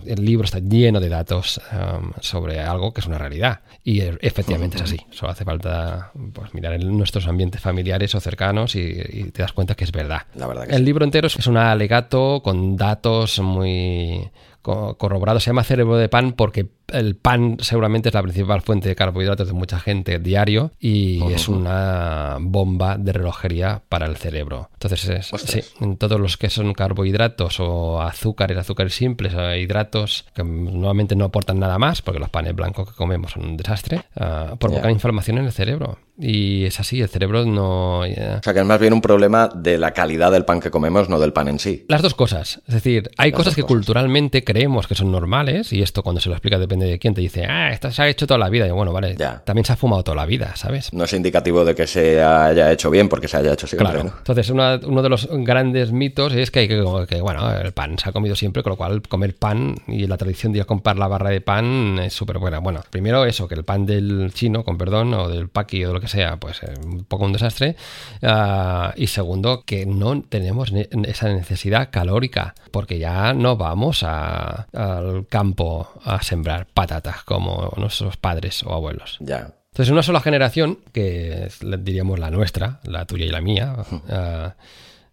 el 0.07 0.25
libro 0.25 0.45
está 0.45 0.59
lleno 0.59 1.01
de 1.01 1.09
datos 1.09 1.61
um, 1.73 2.13
sobre 2.21 2.61
algo 2.61 2.93
que 2.93 3.01
es 3.01 3.07
una 3.07 3.19
realidad. 3.19 3.61
Y 3.83 4.01
e, 4.01 4.19
efectivamente 4.21 4.77
es 4.77 4.83
así. 4.83 4.99
Solo 5.11 5.33
hace 5.33 5.45
falta 5.45 6.13
pues, 6.33 6.53
mirar 6.55 6.75
en 6.75 6.97
nuestros 6.97 7.27
ambientes 7.27 7.61
familiares 7.61 8.15
o 8.15 8.21
cercanos 8.21 8.75
y, 8.77 9.31
te 9.33 9.43
das 9.43 9.53
cuenta 9.53 9.75
que 9.75 9.85
es 9.85 9.93
verdad. 9.93 10.23
el 10.69 10.85
libro 10.85 11.05
entero 11.05 11.29
es 11.29 11.47
un 11.47 11.57
alegato 11.57 12.43
con 12.43 12.77
datos 12.77 13.39
muy 13.39 14.31
corroborado. 14.64 15.38
Se 15.40 15.50
llama 15.50 15.62
cerebro 15.62 15.97
de 15.97 16.09
pan 16.09 16.33
porque 16.33 16.68
el 16.88 17.16
pan 17.16 17.59
seguramente 17.61 18.09
es 18.09 18.14
la 18.14 18.23
principal 18.23 18.62
fuente 18.62 18.88
de 18.88 18.97
carbohidratos 18.97 19.47
de 19.47 19.52
mucha 19.52 19.78
gente 19.78 20.18
diario 20.18 20.73
y 20.80 21.23
es 21.33 21.49
una 21.49 22.38
bomba 22.40 22.97
de 22.97 23.12
relojería 23.12 23.83
para 23.88 24.06
el 24.06 24.16
cerebro. 24.16 24.71
Entonces, 24.75 25.30
sí, 25.44 25.61
en 25.80 25.97
todos 25.97 26.18
los 26.21 26.37
que 26.37 26.50
son 26.50 26.73
carbohidratos 26.73 27.61
o 27.61 28.00
azúcares, 28.00 28.56
azúcares 28.56 28.94
simples, 28.94 29.35
o 29.35 29.54
hidratos 29.54 30.26
que 30.35 30.42
normalmente 30.42 31.14
no 31.14 31.26
aportan 31.26 31.59
nada 31.59 31.78
más 31.78 32.02
porque 32.02 32.21
los 32.21 32.30
panes 32.30 32.54
blancos 32.54 32.88
que 32.88 32.94
comemos 32.94 33.33
son 33.33 33.44
un 33.44 33.56
desastre, 33.56 34.02
uh, 34.16 34.56
provocan 34.56 34.90
inflamación 34.90 35.38
en 35.38 35.47
el 35.47 35.52
cerebro. 35.52 35.99
Y 36.16 36.64
es 36.64 36.78
así, 36.78 37.00
el 37.00 37.09
cerebro 37.09 37.44
no... 37.44 38.00
O 38.00 38.04
sea, 38.04 38.54
que 38.54 38.61
es 38.61 38.64
más 38.64 38.78
bien 38.78 38.92
un 38.92 39.00
problema 39.00 39.49
de 39.49 39.78
la 39.78 39.92
calidad 39.92 40.30
del 40.30 40.44
pan 40.44 40.61
que 40.61 40.71
comemos, 40.71 41.09
no 41.09 41.18
del 41.18 41.33
pan 41.33 41.49
en 41.49 41.59
sí. 41.59 41.85
Las 41.88 42.02
dos 42.02 42.14
cosas. 42.14 42.62
Es 42.68 42.75
decir, 42.75 43.11
hay 43.16 43.33
cosas 43.33 43.54
que 43.54 43.64
culturalmente 43.64 44.44
creemos 44.44 44.87
que 44.87 44.94
son 44.94 45.11
normales, 45.11 45.73
y 45.73 45.83
esto 45.83 46.03
cuando 46.03 46.20
se 46.20 46.29
lo 46.29 46.37
explica 46.37 46.59
depende 46.59 46.87
de 46.87 46.98
quién 46.98 47.14
te 47.14 47.20
dice, 47.20 47.46
ah, 47.46 47.72
esto 47.72 47.90
se 47.90 48.03
ha 48.03 48.09
hecho 48.09 48.27
toda 48.27 48.38
la 48.38 48.48
vida. 48.48 48.66
Y 48.66 48.70
bueno, 48.70 48.92
vale, 48.92 49.16
también 49.44 49.64
se 49.64 49.72
ha 49.72 49.77
fumado 49.77 50.05
toda 50.05 50.16
la 50.16 50.27
vida, 50.27 50.55
¿sabes? 50.57 50.92
No 50.92 51.05
es 51.05 51.12
indicativo 51.12 51.64
de 51.64 51.74
que 51.74 51.87
se 51.87 52.22
haya 52.22 52.70
hecho 52.70 52.90
bien 52.90 53.09
porque 53.09 53.27
se 53.27 53.38
haya 53.38 53.53
hecho 53.53 53.66
siempre. 53.66 53.90
Claro. 53.90 54.12
Entonces, 54.16 54.50
uno 54.50 55.03
de 55.03 55.09
los 55.09 55.29
grandes 55.31 55.90
mitos 55.90 56.33
es 56.33 56.50
que, 56.50 56.61
hay 56.61 56.68
que, 56.68 56.85
que, 57.09 57.20
bueno, 57.20 57.50
el 57.53 57.72
pan 57.72 57.98
se 57.98 58.09
ha 58.09 58.12
comido 58.12 58.37
siempre, 58.37 58.62
con 58.62 58.70
lo 58.70 58.77
cual 58.77 59.03
comer 59.03 59.35
pan 59.35 59.74
y 59.88 60.07
la 60.07 60.16
tradición 60.16 60.53
de 60.53 60.59
ir 60.59 60.62
a 60.62 60.66
comprar 60.66 60.96
la 60.96 61.09
barra 61.09 61.31
de 61.31 61.40
pan 61.40 61.98
es 61.98 62.12
súper 62.12 62.38
buena. 62.38 62.61
Bueno, 62.61 62.83
primero 62.90 63.24
eso, 63.24 63.48
que 63.48 63.57
el 63.57 63.64
pan 63.64 63.85
del 63.85 64.31
chino, 64.33 64.64
con 64.64 64.79
perdón, 64.79 65.12
o 65.14 65.29
del 65.29 65.48
paqui 65.48 65.85
o 65.85 65.88
de 65.88 65.94
lo 65.94 66.00
que 66.00 66.04
sea, 66.09 66.37
pues 66.37 66.62
eh, 66.62 66.75
un 66.85 67.05
poco 67.05 67.25
un 67.25 67.33
desastre. 67.33 67.77
Ah, 68.23 68.93
y 68.97 69.07
segundo, 69.07 69.64
que 69.64 69.87
no 69.87 70.23
tenemos 70.23 70.73
esa 70.73 71.29
necesidad 71.33 71.90
calórica, 71.90 72.55
porque 72.71 72.99
ya 72.99 73.33
no 73.33 73.57
vamos 73.57 74.03
al 74.03 75.27
campo 75.29 75.88
a 76.05 76.23
sembrar 76.23 76.67
patatas 76.67 77.25
como 77.25 77.73
nuestros 77.77 78.17
padres 78.17 78.62
o 78.62 78.73
abuelos. 78.73 79.19
Ya. 79.21 79.53
Entonces, 79.75 79.90
una 79.90 80.05
sola 80.05 80.21
generación, 80.21 80.79
que 80.93 81.47
es, 81.47 81.59
diríamos 81.81 82.21
la 82.21 82.31
nuestra, 82.31 82.79
la 82.85 83.07
tuya 83.07 83.27
y 83.27 83.31
la 83.31 83.40
mía, 83.40 83.75
ah, 84.09 84.55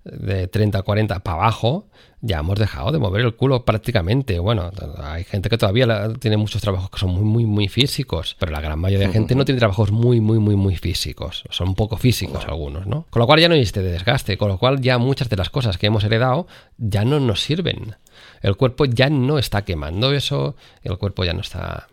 de 0.03 0.47
30 0.47 0.81
40 0.81 1.19
para 1.19 1.37
abajo, 1.37 1.87
ya 2.21 2.39
hemos 2.39 2.57
dejado 2.59 2.91
de 2.91 2.99
mover 2.99 3.21
el 3.21 3.35
culo 3.35 3.65
prácticamente. 3.65 4.39
Bueno, 4.39 4.71
hay 4.97 5.23
gente 5.23 5.49
que 5.49 5.57
todavía 5.57 6.13
tiene 6.19 6.37
muchos 6.37 6.61
trabajos 6.61 6.89
que 6.89 6.99
son 6.99 7.11
muy, 7.11 7.23
muy, 7.23 7.45
muy 7.45 7.67
físicos, 7.67 8.35
pero 8.39 8.51
la 8.51 8.61
gran 8.61 8.79
mayoría 8.79 9.07
de 9.07 9.13
gente 9.13 9.35
no 9.35 9.45
tiene 9.45 9.59
trabajos 9.59 9.91
muy, 9.91 10.21
muy, 10.21 10.39
muy, 10.39 10.55
muy 10.55 10.75
físicos. 10.75 11.43
Son 11.49 11.69
un 11.69 11.75
poco 11.75 11.97
físicos 11.97 12.45
algunos, 12.45 12.85
¿no? 12.87 13.05
Con 13.09 13.19
lo 13.19 13.25
cual 13.25 13.39
ya 13.39 13.49
no 13.49 13.55
este 13.55 13.81
desgaste, 13.81 14.37
con 14.37 14.49
lo 14.49 14.57
cual 14.57 14.81
ya 14.81 14.97
muchas 14.97 15.29
de 15.29 15.35
las 15.35 15.49
cosas 15.49 15.77
que 15.77 15.87
hemos 15.87 16.03
heredado 16.03 16.47
ya 16.77 17.05
no 17.05 17.19
nos 17.19 17.41
sirven. 17.41 17.95
El 18.41 18.55
cuerpo 18.55 18.85
ya 18.85 19.09
no 19.09 19.39
está 19.39 19.63
quemando 19.63 20.13
eso, 20.13 20.55
el 20.83 20.97
cuerpo 20.97 21.23
ya 21.23 21.33
no 21.33 21.41
está 21.41 21.87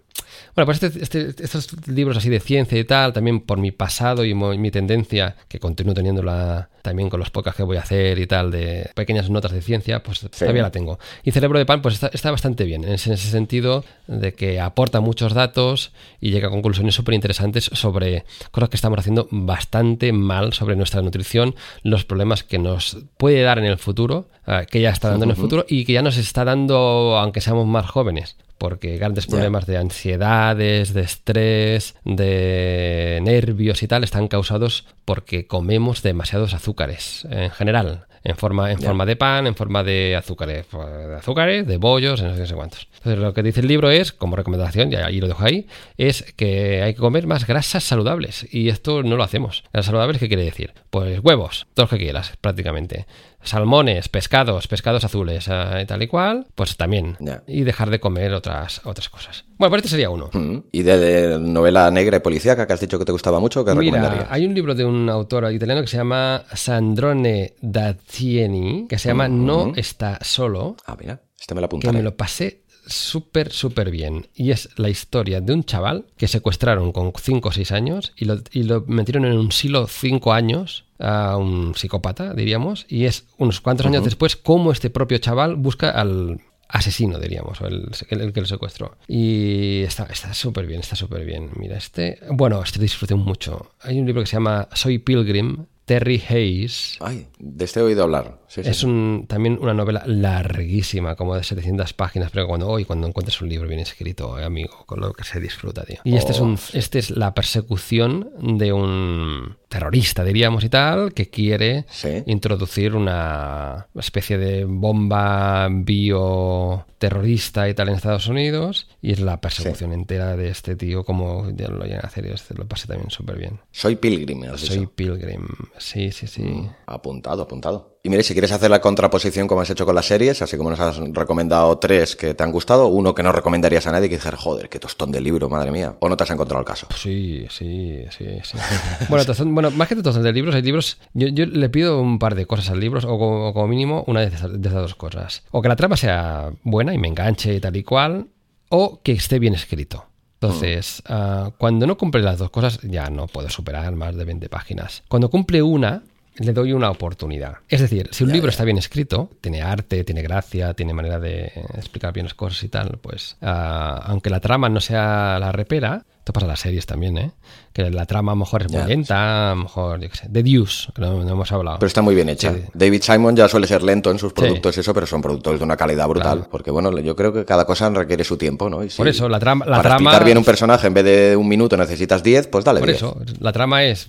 bueno, 0.55 0.67
pues 0.67 0.83
este, 0.83 1.03
este, 1.03 1.45
estos 1.45 1.87
libros 1.87 2.17
así 2.17 2.29
de 2.29 2.41
ciencia 2.41 2.79
y 2.79 2.85
tal, 2.85 3.13
también 3.13 3.41
por 3.41 3.59
mi 3.59 3.71
pasado 3.71 4.25
y 4.25 4.35
mi 4.35 4.71
tendencia, 4.71 5.37
que 5.49 5.61
continúo 5.61 5.95
teniéndola 5.95 6.69
también 6.83 7.11
con 7.11 7.21
los 7.21 7.31
podcasts 7.31 7.59
que 7.59 7.63
voy 7.63 7.77
a 7.77 7.81
hacer 7.81 8.19
y 8.19 8.27
tal, 8.27 8.51
de 8.51 8.91
pequeñas 8.95 9.31
notas 9.31 9.53
de 9.53 9.63
ciencia, 9.63 10.03
pues 10.03 10.21
todavía 10.21 10.63
la 10.63 10.71
tengo. 10.71 10.99
Y 11.23 11.31
Cerebro 11.33 11.59
de 11.59 11.67
Pan, 11.67 11.83
pues 11.83 12.03
está, 12.03 12.31
bastante 12.31 12.65
bien, 12.65 12.85
en 12.85 12.93
ese, 12.95 13.17
sentido 13.17 13.85
de 14.07 14.35
que 14.35 14.61
aporta 14.61 15.01
muchos 15.01 15.35
datos 15.35 15.93
y 16.21 16.31
llega 16.31 16.49
a 16.49 16.51
conclusiones 16.51 16.95
súper 16.95 17.15
interesantes 17.15 17.71
sobre 17.73 18.25
cosas 18.51 18.71
que 18.71 18.77
estamos 18.77 18.99
haciendo 18.99 19.29
bastante 19.31 20.13
mal 20.13 20.53
sobre 20.55 20.77
nuestra 20.77 21.03
nutrición, 21.03 21.55
los 21.83 22.05
problemas 22.05 22.43
que 22.43 22.59
nos 22.59 22.99
puede 23.17 23.43
dar 23.43 23.59
en 23.59 23.67
el 23.67 23.79
futuro, 23.79 24.29
eh, 24.47 24.67
que 24.71 24.81
ya 24.81 24.91
está 24.91 25.11
dando 25.11 25.25
en 25.25 25.31
el 25.31 25.37
futuro 25.37 25.67
y 25.69 25.85
que 25.85 25.93
ya 25.93 26.03
nos 26.03 26.17
está 26.17 26.45
dando 26.45 27.17
aunque 27.19 27.41
seamos 27.41 27.67
más 27.67 27.87
jóvenes 27.87 28.37
porque 28.59 28.97
grandes 28.97 29.27
problemas 29.27 29.67
de 29.67 29.77
ansiedades, 29.99 30.95
de 30.95 31.01
estrés, 31.01 31.97
de 32.05 33.19
nervios 33.23 33.83
y 33.83 33.89
tal 33.89 34.05
están 34.05 34.29
causados 34.29 34.87
porque 35.05 35.49
comemos 35.49 36.03
demasiados 36.03 36.55
azúcares 36.55 37.27
en 37.31 37.51
general 37.51 38.07
en 38.23 38.37
forma, 38.37 38.71
en 38.71 38.79
forma 38.79 39.07
de 39.07 39.17
pan, 39.17 39.47
en 39.47 39.55
forma 39.55 39.83
de 39.83 40.15
azúcares, 40.15 40.67
de 40.71 41.17
azúcares, 41.17 41.67
de 41.67 41.79
bollos, 41.79 42.23
no 42.23 42.47
sé, 42.47 42.55
cuántos. 42.55 42.89
Entonces 42.99 43.19
lo 43.19 43.33
que 43.33 43.43
dice 43.43 43.61
el 43.61 43.69
libro 43.69 43.91
es, 43.91 44.13
como 44.13 44.37
recomendación, 44.37 44.93
y 44.93 44.97
ahí 44.97 45.21
lo 45.21 45.29
dejo 45.29 45.45
ahí, 45.45 45.67
es 45.97 46.33
que 46.37 46.83
hay 46.83 46.95
que 46.95 47.01
comer 47.01 47.27
más 47.27 47.47
grasas 47.47 47.85
saludables. 47.85 48.47
Y 48.53 48.69
esto 48.69 49.03
no 49.03 49.17
lo 49.17 49.23
hacemos. 49.23 49.65
¿Grasas 49.73 49.87
saludables 49.87 50.19
qué 50.19 50.29
quiere 50.29 50.45
decir? 50.45 50.75
Pues 50.91 51.21
huevos, 51.23 51.67
todos 51.75 51.91
los 51.91 51.99
que 51.99 52.05
quieras, 52.05 52.35
prácticamente. 52.41 53.07
Salmones, 53.43 54.09
pescados, 54.09 54.67
pescados 54.67 55.05
azules, 55.05 55.49
eh, 55.49 55.81
y 55.83 55.87
tal 55.87 56.03
y 56.03 56.07
cual, 56.07 56.47
pues 56.55 56.77
también. 56.77 57.17
Y 57.47 57.63
dejar 57.63 57.91
de 57.91 58.01
comer 58.01 58.33
otras, 58.35 58.81
otras 58.85 59.09
cosas. 59.09 59.45
Bueno, 59.57 59.71
pues 59.71 59.81
este 59.81 59.91
sería 59.91 60.11
uno. 60.11 60.29
Mm. 60.33 60.59
¿Y 60.73 60.83
de, 60.83 61.39
novela 61.41 61.91
negra 61.91 62.19
y 62.19 62.21
policíaca 62.21 62.67
que 62.67 62.73
has 62.73 62.81
dicho 62.81 62.99
que 62.99 63.05
te 63.05 63.13
gustaba 63.13 63.41
mucho? 63.41 63.65
¿qué 63.65 63.75
Mira, 63.75 64.27
hay 64.31 64.45
un 64.45 64.55
libro 64.55 64.75
de 64.75 64.85
un 64.85 65.09
autor 65.09 65.53
italiano 65.53 65.81
que 65.81 65.87
se 65.87 65.97
llama 65.97 66.45
Sandrone 66.53 67.55
da 67.61 67.95
Tieni, 67.95 68.87
que 68.89 68.99
se 68.99 69.09
llama 69.09 69.29
No 69.29 69.73
está 69.77 70.19
solo. 70.23 70.77
Ah, 70.87 70.97
mira, 70.99 71.21
este 71.39 71.55
me 71.55 71.61
lo 71.61 71.67
apuntaré. 71.67 71.93
Que 71.93 71.99
me 71.99 72.03
lo 72.03 72.17
pasé 72.17 72.63
súper, 72.89 73.53
súper 73.53 73.91
bien. 73.91 74.29
Y 74.35 74.51
es 74.51 74.71
la 74.77 74.89
historia 74.89 75.41
de 75.41 75.53
un 75.53 75.65
chaval 75.65 76.07
que 76.17 76.29
secuestraron 76.29 76.93
con 76.93 77.13
5 77.15 77.49
o 77.49 77.53
6 77.53 77.73
años 77.73 78.13
y 78.17 78.25
lo, 78.25 78.39
y 78.53 78.65
lo, 78.65 78.85
metieron 78.87 79.25
en 79.25 79.39
un 79.39 79.53
silo 79.53 79.87
5 79.87 80.33
años 80.33 80.85
a 80.99 81.37
un 81.37 81.75
psicópata, 81.75 82.35
diríamos. 82.35 82.87
Y 82.89 83.05
es 83.05 83.27
unos 83.39 83.61
cuantos 83.61 83.87
años 83.87 84.05
después 84.05 84.37
cómo 84.37 84.73
este 84.73 84.91
propio 84.91 85.19
chaval 85.19 85.57
busca 85.57 85.91
al 85.91 86.41
asesino, 86.69 87.19
diríamos, 87.19 87.61
o 87.61 87.67
el, 87.67 87.91
el, 88.11 88.33
que 88.33 88.41
lo 88.41 88.47
secuestró. 88.47 88.97
Y 89.07 89.83
está 89.83 90.35
súper 90.35 90.67
bien, 90.67 90.81
está 90.81 90.97
súper 90.97 91.25
bien. 91.25 91.51
Mira, 91.57 91.77
este... 91.77 92.19
Bueno, 92.31 92.63
este 92.63 92.79
disfruté 92.79 93.15
mucho. 93.15 93.73
Hay 93.81 93.99
un 93.99 94.07
libro 94.07 94.23
que 94.23 94.27
se 94.27 94.37
llama 94.37 94.69
Soy 94.75 94.99
Pilgrim, 94.99 95.67
Terry 95.87 96.23
Hayes. 96.29 96.99
Ay, 97.01 97.27
de 97.39 97.65
este 97.65 97.81
he 97.81 97.83
oído 97.83 98.03
hablar. 98.05 98.38
Sí, 98.49 98.63
es 98.65 98.79
sí. 98.79 98.87
un, 98.87 99.27
también 99.29 99.59
una 99.61 99.75
novela 99.75 100.03
larguísima, 100.07 101.15
como 101.17 101.37
de 101.37 101.43
700 101.45 101.93
páginas, 101.93 102.31
pero 102.33 102.47
cuando 102.47 102.67
hoy 102.69 102.85
cuando 102.85 103.07
encuentres 103.07 103.41
un 103.43 103.49
libro 103.49 103.69
bien 103.69 103.81
escrito, 103.81 104.39
eh, 104.39 104.45
amigo, 104.45 104.85
con 104.87 105.01
lo 105.01 105.13
que 105.13 105.25
se 105.25 105.39
disfruta, 105.41 105.85
tío. 105.85 105.99
Y 106.05 106.17
este 106.17 106.33
es 106.33 106.41
un 106.41 106.59
este 106.73 106.99
es 106.99 107.11
la 107.11 107.35
persecución 107.35 108.31
de 108.41 108.73
un 108.73 109.57
terrorista, 109.69 110.25
diríamos 110.25 110.65
y 110.65 110.71
tal, 110.71 111.13
que 111.13 111.29
quiere 111.29 111.85
Sí. 111.91 112.23
introducir 112.27 112.95
una 112.97 113.87
especie 113.95 114.39
de 114.39 114.65
bomba 114.65 115.69
bioterrorista 115.71 117.69
y 117.69 117.75
tal 117.75 117.89
en 117.89 117.95
Estados 117.97 118.27
Unidos 118.29 118.89
y 119.03 119.13
es 119.13 119.21
la 119.21 119.41
persecución 119.41 119.93
entera 119.93 120.37
de 120.37 120.49
este 120.49 120.77
tío 120.77 121.05
como 121.05 121.51
ya 121.51 121.69
lo 121.69 121.85
llegan 121.85 122.05
a 122.05 122.09
hacer 122.09 122.27
y 122.27 122.31
este 122.31 122.55
lo 122.55 122.67
pasé 122.67 122.87
también 122.87 123.11
súper 123.11 123.37
bien. 123.39 123.61
Soy 123.71 123.97
Pilgrim, 123.97 124.43
has 124.45 124.61
Soy 124.61 124.79
dicho. 124.79 124.93
Pilgrim, 124.95 125.47
sí, 125.79 126.11
sí, 126.13 126.27
sí. 126.27 126.69
Apuntado, 126.87 127.43
apuntado. 127.43 127.98
Y 128.03 128.11
mire, 128.11 128.23
si 128.23 128.33
quieres 128.33 128.53
hacer 128.53 128.71
la 128.71 128.81
contraposición 128.81 129.49
como 129.49 129.61
has 129.61 129.71
hecho 129.71 129.85
con 129.85 129.95
las 129.95 130.07
series, 130.07 130.41
así 130.41 130.57
como 130.57 130.71
nos 130.71 130.81
has 130.81 130.99
recomendado 131.13 131.79
tres 131.79 132.15
que 132.15 132.35
te 132.35 132.45
han 132.45 132.53
gustado, 132.53 132.87
uno 132.87 133.15
que 133.15 133.23
no 133.23 133.33
recomendarías 133.33 133.87
a 133.87 133.93
nadie, 133.93 134.09
que 134.09 134.17
dijeras, 134.17 134.41
joder, 134.41 134.69
qué 134.69 134.79
tostón 134.79 135.11
de 135.11 135.21
libro, 135.21 135.49
madre 135.49 135.73
mía. 135.73 135.97
O 136.01 136.09
no 136.09 136.17
te 136.17 136.25
has 136.25 136.31
encontrado 136.31 136.61
el 136.61 136.67
caso. 136.67 136.87
Sí, 136.97 137.47
sí, 137.51 138.05
sí, 138.17 138.27
sí. 138.43 138.59
Bueno, 139.09 139.25
bueno, 139.47 139.71
más 139.73 139.89
que 139.89 139.97
tostón 139.97 140.23
de 140.23 140.33
libros, 140.33 140.55
hay 140.55 140.63
libros. 140.63 140.99
Yo, 141.13 141.29
le 141.29 141.69
pido 141.69 142.01
un 142.01 142.19
par 142.19 142.35
de 142.35 142.47
cosas 142.47 142.71
al 142.71 142.81
libro, 142.81 143.01
o 143.01 143.19
como, 143.19 143.53
como 143.53 143.67
mínimo 143.67 144.05
una 144.07 144.21
de 144.21 144.27
esas, 144.27 144.51
dos 144.61 144.95
cosas. 144.95 145.43
O 145.51 145.61
que 145.61 145.69
la 145.69 145.77
trama 145.77 145.97
sea 145.97 146.53
buena 146.63 146.95
y 146.95 146.99
me 146.99 147.09
enganche 147.09 147.55
y 147.55 147.61
tal 147.61 147.77
y 147.77 147.83
cual, 147.83 148.29
o 148.69 149.01
que 149.03 149.13
esté 149.13 149.39
bien 149.39 149.55
escrito. 149.55 150.07
Entonces, 150.41 151.03
ah, 151.07 151.51
cuando 151.59 151.87
no 151.87 151.99
cumple 151.99 152.23
las 152.23 152.39
dos 152.39 152.51
cosas, 152.51 152.79
ya 152.83 153.11
no 153.11 153.27
puedo 153.27 153.51
superar 153.51 153.95
más 153.97 154.15
de 154.15 154.25
20 154.25 154.49
páginas. 154.49 155.03
Cuando 155.09 155.31
cumple 155.31 155.63
una, 155.63 156.05
le 156.39 156.53
doy 156.53 156.73
una 156.73 156.91
oportunidad. 156.91 157.59
Es 157.69 157.81
decir, 157.81 158.09
si 158.13 158.25
un 158.25 158.33
libro 158.33 158.49
está 158.49 158.65
bien 158.65 158.79
escrito, 158.79 159.31
tiene 159.41 159.63
arte, 159.63 160.05
tiene 160.05 160.23
gracia, 160.23 160.75
tiene 160.75 160.95
manera 160.95 161.19
de 161.19 161.53
explicar 161.75 162.13
bien 162.13 162.27
las 162.27 162.35
cosas 162.35 162.63
y 162.63 162.69
tal, 162.69 162.99
pues 163.03 163.37
ah, 163.43 164.03
aunque 164.05 164.31
la 164.31 164.41
trama 164.41 164.69
no 164.69 164.81
sea 164.81 165.39
la 165.41 165.53
repera, 165.53 166.05
esto 166.29 166.33
pasa 166.35 166.45
en 166.45 166.51
las 166.51 166.61
series 166.61 166.85
también, 166.85 167.17
¿eh? 167.17 167.31
Que 167.73 167.91
la 167.91 168.05
trama 168.05 168.33
a 168.33 168.35
lo 168.35 168.41
mejor 168.41 168.63
es 168.63 168.71
muy 168.71 168.81
Ya, 168.81 168.87
lenta, 168.87 169.53
a 169.53 169.55
lo 169.55 169.63
mejor, 169.63 169.99
yo 170.01 170.11
qué 170.11 170.17
sé, 170.17 170.29
The 170.31 170.43
Deuce, 170.43 170.93
que 170.95 171.01
no, 171.01 171.25
no 171.25 171.31
hemos 171.33 171.51
hablado. 171.53 171.79
Pero 171.79 171.87
está 171.87 172.03
muy 172.03 172.15
bien 172.15 172.29
hecha. 172.29 172.53
Sí. 172.53 172.61
David 172.75 173.01
Simon 173.03 173.35
ya 173.35 173.49
suele 173.49 173.67
ser 173.67 173.83
lento 173.83 174.11
en 174.11 174.19
sus 174.19 174.35
productos 174.35 174.77
y 174.77 174.81
eso, 174.81 174.93
pero 174.93 175.07
son 175.07 175.23
productos 175.23 175.59
de 175.59 175.65
una 175.65 175.77
calidad 175.79 176.07
brutal. 176.07 176.37
Claro. 176.39 176.51
Porque 176.51 176.71
bueno, 176.71 176.97
yo 176.99 177.17
creo 177.17 177.33
que 177.33 177.47
cada 177.47 177.65
cosa 177.65 177.89
requiere 177.89 178.25
su 178.25 178.37
tiempo, 178.37 178.69
¿no? 178.69 178.85
Y 178.85 178.91
si 178.91 178.99
Por 178.99 179.09
eso, 179.09 179.27
la 179.29 179.39
trama- 179.39 179.65
la 179.65 179.77
para 179.79 179.89
trama- 179.97 180.11
explicar 180.11 180.25
bien 180.27 180.37
un 180.39 180.45
personaje 180.45 180.87
en 180.87 180.95
vez 180.95 181.05
de 181.05 181.37
un 181.37 181.49
minuto 181.49 181.77
necesitas 181.79 182.23
10, 182.23 182.49
pues 182.49 182.63
dale 182.65 182.81
Por 182.81 182.89
10. 182.89 182.97
eso, 182.99 183.19
la 183.41 183.53
trama 183.53 183.85
es. 183.85 184.09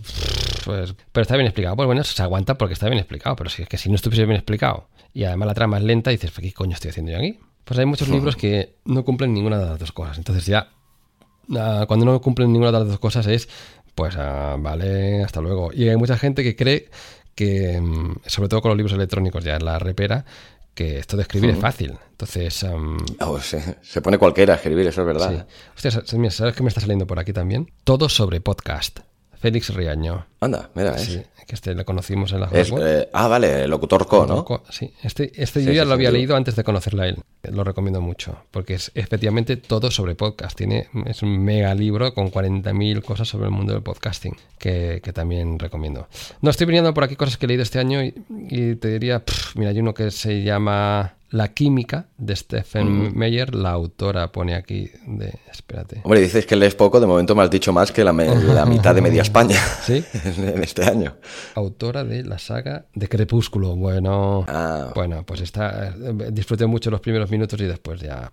Pues, 0.65 0.93
pero 1.13 1.21
está 1.21 1.35
bien 1.35 1.47
explicado. 1.47 1.75
Pues 1.77 1.85
bueno, 1.87 2.03
se 2.03 2.21
aguanta 2.21 2.55
porque 2.57 2.73
está 2.73 2.87
bien 2.87 2.99
explicado. 2.99 3.35
Pero 3.37 3.49
si 3.49 3.61
es 3.61 3.69
que 3.69 3.77
si 3.77 3.87
no 3.89 3.95
estuviese 3.95 4.25
bien 4.25 4.35
explicado 4.35 4.89
y 5.13 5.23
además 5.23 5.47
la 5.47 5.53
trama 5.53 5.77
es 5.77 5.83
lenta, 5.85 6.11
dices, 6.11 6.31
¿qué 6.31 6.51
coño 6.51 6.73
estoy 6.73 6.89
haciendo 6.91 7.13
yo 7.13 7.17
aquí? 7.19 7.39
Pues 7.63 7.79
hay 7.79 7.85
muchos 7.85 8.09
libros 8.09 8.35
que 8.35 8.77
no 8.85 9.05
cumplen 9.05 9.31
ninguna 9.33 9.59
de 9.59 9.65
las 9.67 9.79
dos 9.79 9.91
cosas. 9.91 10.17
Entonces 10.17 10.45
ya, 10.47 10.69
ah, 11.57 11.85
cuando 11.87 12.05
no 12.05 12.19
cumplen 12.21 12.51
ninguna 12.51 12.71
de 12.71 12.79
las 12.79 12.87
dos 12.87 12.99
cosas 12.99 13.27
es, 13.27 13.47
pues 13.95 14.15
ah, 14.17 14.55
vale, 14.59 15.23
hasta 15.23 15.41
luego. 15.41 15.71
Y 15.73 15.87
hay 15.89 15.95
mucha 15.97 16.17
gente 16.17 16.43
que 16.43 16.55
cree 16.55 16.89
que, 17.35 17.79
mm, 17.81 18.15
sobre 18.25 18.49
todo 18.49 18.61
con 18.61 18.69
los 18.69 18.77
libros 18.77 18.93
electrónicos 18.93 19.43
ya 19.43 19.55
en 19.55 19.65
la 19.65 19.79
repera, 19.79 20.25
que 20.73 20.99
esto 20.99 21.17
de 21.17 21.23
escribir 21.23 21.49
es 21.51 21.57
fácil. 21.59 21.97
Entonces, 22.11 22.63
am, 22.63 22.97
Oh, 23.19 23.39
se, 23.39 23.77
se 23.81 24.01
pone 24.01 24.17
cualquiera 24.17 24.53
a 24.53 24.55
escribir, 24.57 24.87
eso 24.87 25.01
es 25.01 25.07
verdad. 25.07 25.45
sí. 25.47 25.89
Hostia, 25.89 26.29
¿sabes 26.31 26.55
qué 26.55 26.63
me 26.63 26.69
está 26.69 26.79
saliendo 26.81 27.05
por 27.07 27.19
aquí 27.19 27.33
también? 27.33 27.71
Todo 27.83 28.07
sobre 28.09 28.39
podcast. 28.41 28.99
Félix 29.39 29.73
Riaño. 29.73 30.25
Anda, 30.41 30.69
mira, 30.75 30.95
¿eh? 30.95 30.99
Sí, 30.99 31.21
que 31.47 31.55
este 31.55 31.73
lo 31.73 31.83
conocimos 31.85 32.31
en 32.33 32.41
la 32.41 32.47
Es, 32.51 32.71
eh, 32.79 33.09
ah, 33.13 33.27
vale, 33.27 33.63
el 33.63 33.69
locutor 33.69 34.05
Co, 34.05 34.25
¿no? 34.25 34.45
Co- 34.45 34.63
Sí, 34.69 34.93
este, 35.03 35.31
este 35.41 35.61
Sí, 35.61 35.65
yo 35.65 35.71
ya 35.73 35.81
sí, 35.83 35.87
lo 35.87 35.93
había 35.95 36.11
leído 36.11 36.35
antes 36.35 36.55
de 36.55 36.63
conocerla 36.63 37.03
a 37.03 37.07
él. 37.07 37.17
Lo 37.51 37.63
recomiendo 37.63 38.01
mucho, 38.01 38.37
porque 38.51 38.75
es 38.75 38.91
efectivamente 38.95 39.57
todo 39.57 39.89
sobre 39.91 40.15
podcast. 40.15 40.55
Tiene, 40.57 40.87
es 41.05 41.23
un 41.23 41.43
mega 41.43 41.73
libro 41.73 42.13
con 42.13 42.29
40.000 42.31 43.01
cosas 43.01 43.27
sobre 43.27 43.45
el 43.45 43.51
mundo 43.51 43.73
del 43.73 43.81
podcasting, 43.81 44.35
que, 44.57 45.01
que 45.03 45.13
también 45.13 45.57
recomiendo. 45.57 46.07
No, 46.41 46.49
estoy 46.51 46.67
viniendo 46.67 46.93
por 46.93 47.03
aquí 47.05 47.15
cosas 47.15 47.37
que 47.37 47.45
he 47.45 47.47
leído 47.47 47.63
este 47.63 47.79
año 47.79 48.03
y, 48.03 48.13
y 48.49 48.75
te 48.75 48.89
diría, 48.89 49.23
pff, 49.25 49.55
mira, 49.55 49.71
hay 49.71 49.79
uno 49.79 49.93
que 49.93 50.11
se 50.11 50.43
llama 50.43 51.15
La 51.31 51.49
química 51.49 52.07
de 52.17 52.35
Stephen 52.35 53.15
Meyer, 53.15 53.53
la 53.53 53.69
autora 53.71 54.31
pone 54.31 54.55
aquí 54.55 54.89
de... 55.05 55.31
Espérate. 55.51 56.01
Hombre, 56.03 56.21
dices 56.21 56.45
que 56.47 56.55
lees 56.55 56.73
poco, 56.73 56.99
de 56.99 57.05
momento 57.05 57.35
me 57.35 57.43
has 57.43 57.51
dicho 57.51 57.71
más 57.71 57.91
que 57.91 58.03
la, 58.03 58.11
me- 58.13 58.33
la 58.35 58.65
mitad 58.65 58.95
de 58.95 59.01
media 59.01 59.21
España 59.29 59.57
¿Sí? 59.85 60.03
en 60.25 60.63
este 60.63 60.83
año. 60.85 61.15
Autora 61.53 62.03
de 62.03 62.23
la 62.23 62.39
saga 62.39 62.85
de 62.95 63.07
Crepúsculo. 63.07 63.75
Bueno, 63.75 64.43
Ah. 64.47 64.91
bueno, 64.95 65.23
pues 65.23 65.41
está. 65.41 65.89
eh, 65.89 66.29
Disfruté 66.31 66.65
mucho 66.65 66.89
los 66.89 66.99
primeros 67.01 67.29
minutos 67.29 67.59
y 67.61 67.65
después 67.65 68.01
ya, 68.01 68.31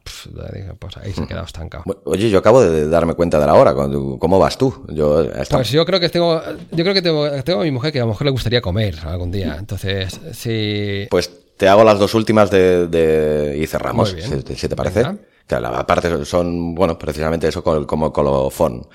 pues 0.78 0.96
ahí 0.96 1.12
se 1.12 1.22
ha 1.22 1.26
quedado 1.26 1.44
estancado. 1.46 1.84
Oye, 2.04 2.30
yo 2.30 2.38
acabo 2.38 2.62
de 2.62 2.88
darme 2.88 3.12
cuenta 3.14 3.38
de 3.38 3.46
la 3.46 3.54
hora. 3.54 3.74
¿Cómo 3.74 4.38
vas 4.38 4.56
tú? 4.56 4.86
Yo, 4.88 5.22
esta- 5.22 5.56
Pues 5.56 5.70
yo 5.70 5.84
creo 5.84 6.00
que 6.00 6.08
tengo, 6.08 6.40
yo 6.72 6.82
creo 6.84 6.94
que 6.94 7.02
tengo, 7.02 7.28
tengo 7.42 7.60
a 7.60 7.64
mi 7.64 7.70
mujer 7.70 7.92
que 7.92 7.98
a 8.00 8.02
lo 8.04 8.08
mejor 8.08 8.24
le 8.24 8.30
gustaría 8.30 8.60
comer 8.62 8.96
algún 9.04 9.30
día. 9.30 9.56
Entonces, 9.58 10.18
sí. 10.32 11.06
Pues 11.10 11.30
te 11.56 11.68
hago 11.68 11.84
las 11.84 11.98
dos 11.98 12.14
últimas 12.14 12.50
de, 12.50 12.86
de- 12.88 13.58
y 13.58 13.66
cerramos, 13.66 14.10
si, 14.10 14.56
si 14.56 14.68
te 14.68 14.76
parece. 14.76 15.02
Venga. 15.02 15.16
Que 15.46 15.54
aparte 15.54 16.24
son, 16.24 16.74
bueno, 16.74 16.98
precisamente 16.98 17.46
eso 17.46 17.62
como 17.62 18.12
colofón. 18.12 18.86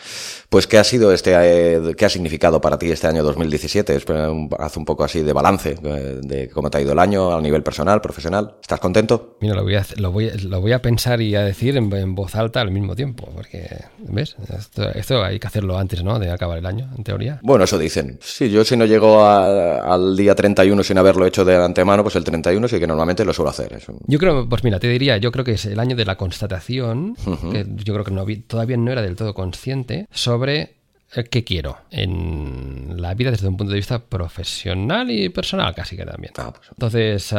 Pues, 0.50 0.68
¿qué 0.68 0.78
ha 0.78 0.84
sido 0.84 1.14
este, 1.14 1.32
eh, 1.34 1.94
qué 1.96 2.06
ha 2.06 2.10
significado 2.10 2.60
para 2.60 2.78
ti 2.78 2.92
este 2.92 3.08
año 3.08 3.24
2017? 3.24 3.96
Espera, 3.96 4.30
un- 4.30 4.50
Haz 4.60 4.76
un 4.76 4.84
poco 4.84 5.06
así 5.06 5.22
de 5.22 5.32
balance 5.32 5.78
eh, 5.82 6.20
de 6.22 6.50
cómo 6.50 6.70
te 6.70 6.78
ha 6.78 6.82
ido 6.82 6.92
el 6.92 7.00
año 7.00 7.34
a 7.34 7.40
nivel 7.42 7.64
personal, 7.64 8.02
profesional. 8.02 8.56
¿Estás 8.62 8.82
contento? 8.82 9.38
Mira, 9.40 9.56
lo 9.56 9.64
voy 9.64 9.76
a, 9.76 9.86
lo 9.96 10.12
voy, 10.12 10.30
lo 10.44 10.60
voy 10.60 10.74
a 10.74 10.82
pensar 10.82 11.22
y 11.22 11.36
a 11.36 11.42
decir 11.44 11.78
en, 11.78 11.92
en 11.94 12.16
voz 12.16 12.36
alta 12.36 12.60
al 12.60 12.70
mismo 12.72 12.98
tiempo. 12.98 13.30
Porque, 13.34 13.66
¿ves? 14.00 14.36
Esto, 14.58 14.90
esto 14.90 15.24
hay 15.24 15.40
que 15.40 15.48
hacerlo 15.48 15.78
antes, 15.78 16.04
¿no? 16.04 16.20
De 16.20 16.30
acabar 16.32 16.58
el 16.58 16.66
año, 16.66 16.90
en 16.98 17.04
teoría. 17.06 17.40
Bueno, 17.44 17.64
eso 17.64 17.78
dicen. 17.78 18.20
Sí, 18.22 18.50
yo 18.52 18.66
si 18.66 18.76
no 18.76 18.86
llego 18.86 19.24
a- 19.24 19.94
al 19.94 20.18
día 20.18 20.36
31 20.36 20.84
sin 20.84 20.98
haberlo 20.98 21.26
hecho 21.26 21.46
de 21.46 21.56
antemano, 21.56 22.04
pues 22.04 22.18
el 22.18 22.26
31 22.26 22.68
sí 22.68 22.78
que 22.78 22.88
normalmente 22.88 23.24
lo 23.24 23.32
suelo 23.32 23.52
hacer. 23.52 23.72
Eso. 23.72 23.94
Yo 24.06 24.20
creo, 24.20 24.50
pues 24.50 24.66
mira, 24.66 24.80
te 24.80 24.88
diría, 24.90 25.16
yo 25.16 25.32
creo 25.32 25.46
que 25.46 25.54
es 25.54 25.66
el 25.66 25.80
año 25.80 25.96
de 25.96 26.04
la 26.04 26.18
constatación, 26.42 27.16
que 27.52 27.66
yo 27.84 27.94
creo 27.94 28.04
que 28.04 28.12
no, 28.12 28.26
todavía 28.48 28.78
no 28.78 28.92
era 28.92 29.02
del 29.02 29.16
todo 29.16 29.34
consciente, 29.34 30.08
sobre 30.12 30.76
eh, 31.14 31.24
qué 31.30 31.44
quiero 31.44 31.78
en 31.92 32.96
la 32.98 33.14
vida 33.14 33.32
desde 33.32 33.48
un 33.48 33.58
punto 33.58 33.72
de 33.72 33.78
vista 33.78 34.00
profesional 34.00 35.12
y 35.12 35.30
personal 35.30 35.76
casi 35.76 35.96
que 35.96 36.06
también. 36.06 36.34
Ah, 36.38 36.52
pues, 36.56 36.70
Entonces, 36.70 37.30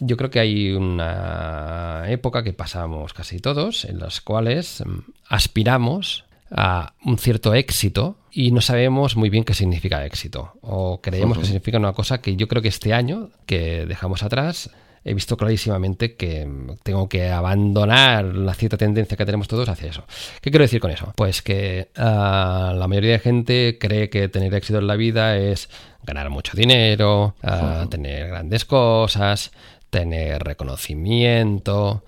yo 0.00 0.16
creo 0.16 0.30
que 0.30 0.40
hay 0.40 0.72
una 0.72 2.04
época 2.08 2.42
que 2.42 2.52
pasamos 2.52 3.12
casi 3.12 3.38
todos, 3.38 3.84
en 3.84 3.98
las 3.98 4.20
cuales 4.20 4.82
mm, 4.84 4.98
aspiramos 5.28 6.24
a 6.50 6.94
un 7.04 7.18
cierto 7.18 7.54
éxito 7.54 8.16
y 8.30 8.50
no 8.50 8.60
sabemos 8.60 9.16
muy 9.16 9.30
bien 9.30 9.44
qué 9.44 9.54
significa 9.54 10.04
éxito. 10.06 10.52
O 10.62 11.00
creemos 11.02 11.38
que 11.38 11.44
significa 11.44 11.78
una 11.78 11.92
cosa 11.92 12.20
que 12.20 12.36
yo 12.36 12.48
creo 12.48 12.62
que 12.62 12.68
este 12.68 12.94
año, 12.94 13.30
que 13.46 13.84
dejamos 13.86 14.22
atrás, 14.22 14.70
he 15.04 15.14
visto 15.14 15.36
clarísimamente 15.36 16.14
que 16.14 16.46
mm, 16.46 16.76
tengo 16.82 17.08
que 17.08 17.30
abandonar 17.30 18.24
la 18.24 18.54
cierta 18.54 18.76
tendencia 18.76 19.16
que 19.16 19.24
tenemos 19.26 19.48
todos 19.48 19.68
hacia 19.68 19.90
eso. 19.90 20.04
¿Qué 20.40 20.50
quiero 20.50 20.64
decir 20.64 20.80
con 20.80 20.90
eso? 20.90 21.12
Pues 21.16 21.42
que 21.42 21.88
ah, 21.96 22.74
la 22.76 22.88
mayoría 22.88 23.12
de 23.12 23.18
gente 23.18 23.78
cree 23.80 24.10
que 24.10 24.28
tener 24.28 24.54
éxito 24.54 24.78
en 24.78 24.86
la 24.86 24.96
vida 24.96 25.36
es 25.36 25.68
ganar 26.02 26.30
mucho 26.30 26.56
dinero, 26.56 27.34
ah, 27.42 27.86
tener 27.90 28.28
grandes 28.28 28.64
cosas, 28.64 29.52
tener 29.90 30.42
reconocimiento, 30.42 32.02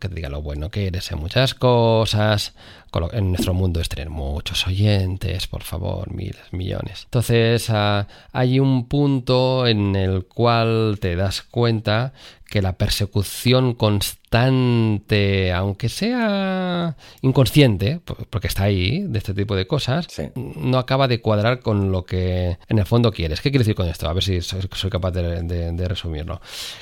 que 0.00 0.08
te 0.08 0.14
diga 0.14 0.28
lo 0.28 0.42
bueno 0.42 0.70
que 0.70 0.88
eres 0.88 1.12
en 1.12 1.18
muchas 1.20 1.54
cosas. 1.54 2.54
En 3.12 3.30
nuestro 3.30 3.54
mundo 3.54 3.80
es 3.80 3.88
tener 3.88 4.10
muchos 4.10 4.66
oyentes, 4.66 5.46
por 5.46 5.62
favor, 5.62 6.12
miles, 6.12 6.52
millones. 6.52 7.04
Entonces, 7.04 7.70
ah, 7.70 8.08
hay 8.32 8.58
un 8.58 8.88
punto 8.88 9.66
en 9.66 9.94
el 9.94 10.26
cual 10.26 10.98
te 11.00 11.14
das 11.14 11.42
cuenta 11.42 12.12
que 12.50 12.60
la 12.60 12.74
persecución 12.76 13.74
constante, 13.74 15.52
aunque 15.52 15.88
sea 15.88 16.96
inconsciente, 17.22 18.00
por- 18.04 18.26
porque 18.26 18.48
está 18.48 18.64
ahí, 18.64 19.04
de 19.06 19.18
este 19.18 19.34
tipo 19.34 19.54
de 19.56 19.66
cosas, 19.66 20.06
Sí. 20.10 20.24
no 20.34 20.78
acaba 20.78 21.08
de 21.08 21.20
cuadrar 21.20 21.60
con 21.60 21.92
lo 21.92 22.04
que 22.04 22.58
en 22.68 22.78
el 22.78 22.86
fondo 22.86 23.12
quieres. 23.12 23.40
¿Qué 23.40 23.50
quiero 23.50 23.60
decir 23.62 23.74
con 23.74 23.88
esto? 23.88 24.08
A 24.08 24.12
ver 24.12 24.22
si 24.22 24.40
soy, 24.40 24.62
soy 24.72 24.90
capaz 24.90 25.12
de, 25.12 25.42
de- 25.42 25.72
de 25.72 25.88
resumirlo. 25.88 26.40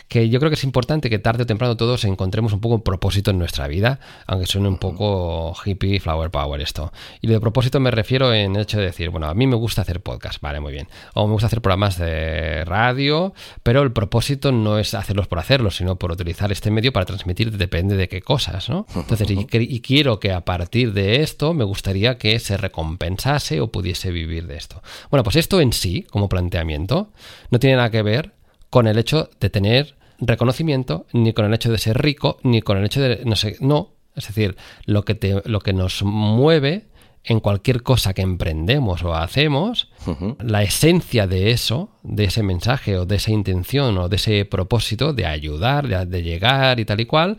Que 0.08 0.28
yo 0.28 0.38
creo 0.40 0.50
que 0.50 0.54
es 0.54 0.64
importante 0.64 1.10
que 1.10 1.18
tarde 1.18 1.42
o 1.42 1.46
temprano 1.46 1.76
todos 1.76 2.04
encontremos 2.04 2.52
un 2.52 2.60
poco 2.60 2.74
un 2.76 2.82
propósito 2.82 3.30
en 3.30 3.38
nuestra 3.38 3.68
vida, 3.68 4.00
aunque 4.26 4.46
suene 4.46 4.68
un 4.68 4.78
poco 4.78 5.54
hippie 5.64 6.00
flower 6.00 6.30
power 6.30 6.60
esto. 6.60 6.92
Y 7.20 7.26
de 7.28 7.40
propósito 7.40 7.78
me 7.80 7.90
refiero 7.90 8.32
en 8.32 8.56
el 8.56 8.62
hecho 8.62 8.78
de 8.78 8.84
decir, 8.84 9.10
bueno, 9.10 9.26
a 9.28 9.34
mí 9.34 9.46
me 9.46 9.56
gusta 9.56 9.82
hacer 9.82 10.00
podcast, 10.00 10.40
vale, 10.40 10.60
muy 10.60 10.72
bien. 10.72 10.88
O 11.14 11.26
me 11.26 11.32
gusta 11.32 11.46
hacer 11.46 11.60
programas 11.60 11.98
de 11.98 12.64
radio, 12.64 13.34
pero 13.62 13.82
el 13.82 13.92
propósito 13.92 14.50
no 14.52 14.78
es 14.78 14.94
hacerlos 14.94 15.28
por 15.28 15.38
sino 15.70 15.96
por 15.96 16.12
utilizar 16.12 16.50
este 16.52 16.70
medio 16.70 16.92
para 16.92 17.06
transmitir 17.06 17.56
depende 17.56 17.96
de 17.96 18.08
qué 18.08 18.22
cosas, 18.22 18.68
¿no? 18.68 18.86
Entonces, 18.94 19.30
y, 19.30 19.46
y 19.52 19.80
quiero 19.80 20.20
que 20.20 20.32
a 20.32 20.44
partir 20.44 20.92
de 20.92 21.22
esto 21.22 21.54
me 21.54 21.64
gustaría 21.64 22.18
que 22.18 22.38
se 22.38 22.56
recompensase 22.56 23.60
o 23.60 23.70
pudiese 23.70 24.10
vivir 24.10 24.46
de 24.46 24.56
esto. 24.56 24.82
Bueno, 25.10 25.24
pues 25.24 25.36
esto 25.36 25.60
en 25.60 25.72
sí, 25.72 26.06
como 26.10 26.28
planteamiento, 26.28 27.12
no 27.50 27.58
tiene 27.58 27.76
nada 27.76 27.90
que 27.90 28.02
ver 28.02 28.32
con 28.70 28.86
el 28.86 28.98
hecho 28.98 29.30
de 29.40 29.50
tener 29.50 29.96
reconocimiento, 30.20 31.06
ni 31.12 31.32
con 31.32 31.44
el 31.44 31.54
hecho 31.54 31.70
de 31.70 31.78
ser 31.78 32.00
rico, 32.00 32.38
ni 32.42 32.62
con 32.62 32.78
el 32.78 32.84
hecho 32.84 33.00
de, 33.00 33.22
no 33.24 33.36
sé, 33.36 33.56
no. 33.60 33.94
Es 34.14 34.26
decir, 34.26 34.56
lo 34.84 35.04
que, 35.04 35.14
te, 35.14 35.42
lo 35.44 35.60
que 35.60 35.72
nos 35.72 36.02
mueve 36.02 36.87
en 37.24 37.40
cualquier 37.40 37.82
cosa 37.82 38.14
que 38.14 38.22
emprendemos 38.22 39.02
o 39.02 39.14
hacemos, 39.14 39.90
la 40.40 40.62
esencia 40.62 41.26
de 41.26 41.50
eso, 41.50 41.90
de 42.02 42.24
ese 42.24 42.42
mensaje 42.42 42.96
o 42.96 43.04
de 43.04 43.16
esa 43.16 43.32
intención 43.32 43.98
o 43.98 44.08
de 44.08 44.16
ese 44.16 44.44
propósito 44.44 45.12
de 45.12 45.26
ayudar, 45.26 46.06
de, 46.06 46.22
llegar 46.22 46.80
y 46.80 46.84
tal 46.84 47.00
y 47.00 47.06
cual, 47.06 47.36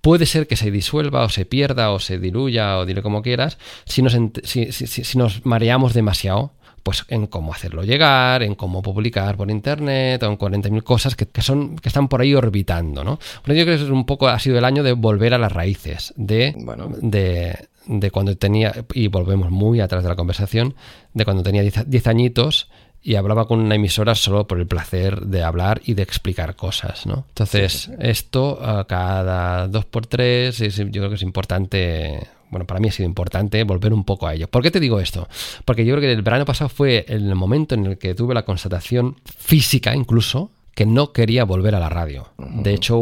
puede 0.00 0.26
ser 0.26 0.46
que 0.46 0.56
se 0.56 0.70
disuelva 0.70 1.24
o 1.24 1.28
se 1.28 1.44
pierda 1.44 1.92
o 1.92 2.00
se 2.00 2.18
diluya 2.18 2.78
o 2.78 2.86
dile 2.86 3.02
como 3.02 3.22
quieras 3.22 3.58
si 3.84 4.02
nos, 4.02 4.16
si, 4.42 4.72
si 4.72 5.18
nos 5.18 5.44
mareamos 5.44 5.94
demasiado 5.94 6.52
pues 6.82 7.04
en 7.08 7.26
cómo 7.26 7.52
hacerlo 7.52 7.84
llegar, 7.84 8.42
en 8.42 8.54
cómo 8.54 8.82
publicar 8.82 9.36
por 9.36 9.50
internet, 9.50 10.22
o 10.22 10.26
en 10.26 10.38
40.000 10.38 10.82
cosas 10.82 11.16
que, 11.16 11.26
son, 11.42 11.76
que 11.76 11.88
están 11.88 12.08
por 12.08 12.20
ahí 12.20 12.34
orbitando, 12.34 13.04
¿no? 13.04 13.18
Pero 13.44 13.58
yo 13.58 13.64
creo 13.64 13.78
que 13.78 13.84
es 13.84 13.90
un 13.90 14.06
poco, 14.06 14.28
ha 14.28 14.38
sido 14.38 14.58
el 14.58 14.64
año 14.64 14.82
de 14.82 14.92
volver 14.92 15.34
a 15.34 15.38
las 15.38 15.52
raíces, 15.52 16.12
de, 16.16 16.54
de, 17.02 17.68
de, 17.86 18.10
cuando 18.10 18.36
tenía, 18.36 18.84
y 18.92 19.08
volvemos 19.08 19.50
muy 19.50 19.80
atrás 19.80 20.02
de 20.02 20.08
la 20.08 20.16
conversación, 20.16 20.74
de 21.14 21.24
cuando 21.24 21.42
tenía 21.42 21.62
10 21.62 22.06
añitos 22.06 22.68
y 23.02 23.14
hablaba 23.14 23.46
con 23.46 23.60
una 23.60 23.76
emisora 23.76 24.14
solo 24.14 24.46
por 24.46 24.58
el 24.58 24.66
placer 24.66 25.20
de 25.22 25.42
hablar 25.42 25.80
y 25.84 25.94
de 25.94 26.02
explicar 26.02 26.54
cosas, 26.54 27.06
¿no? 27.06 27.24
Entonces, 27.28 27.90
esto 27.98 28.58
cada 28.86 29.68
dos 29.68 29.86
por 29.86 30.06
tres, 30.06 30.58
yo 30.58 30.84
creo 30.90 31.08
que 31.08 31.14
es 31.14 31.22
importante 31.22 32.28
bueno, 32.50 32.66
para 32.66 32.80
mí 32.80 32.88
ha 32.88 32.92
sido 32.92 33.08
importante 33.08 33.62
volver 33.64 33.92
un 33.92 34.04
poco 34.04 34.26
a 34.26 34.34
ello. 34.34 34.48
¿Por 34.48 34.62
qué 34.62 34.70
te 34.70 34.80
digo 34.80 35.00
esto? 35.00 35.28
Porque 35.64 35.84
yo 35.84 35.94
creo 35.94 36.00
que 36.00 36.12
el 36.12 36.22
verano 36.22 36.44
pasado 36.44 36.68
fue 36.68 37.04
el 37.08 37.34
momento 37.34 37.74
en 37.74 37.86
el 37.86 37.98
que 37.98 38.14
tuve 38.14 38.34
la 38.34 38.44
constatación 38.44 39.16
física 39.24 39.94
incluso 39.94 40.50
que 40.74 40.86
no 40.86 41.12
quería 41.12 41.44
volver 41.44 41.74
a 41.74 41.80
la 41.80 41.88
radio. 41.88 42.28
De 42.38 42.72
hecho, 42.72 42.96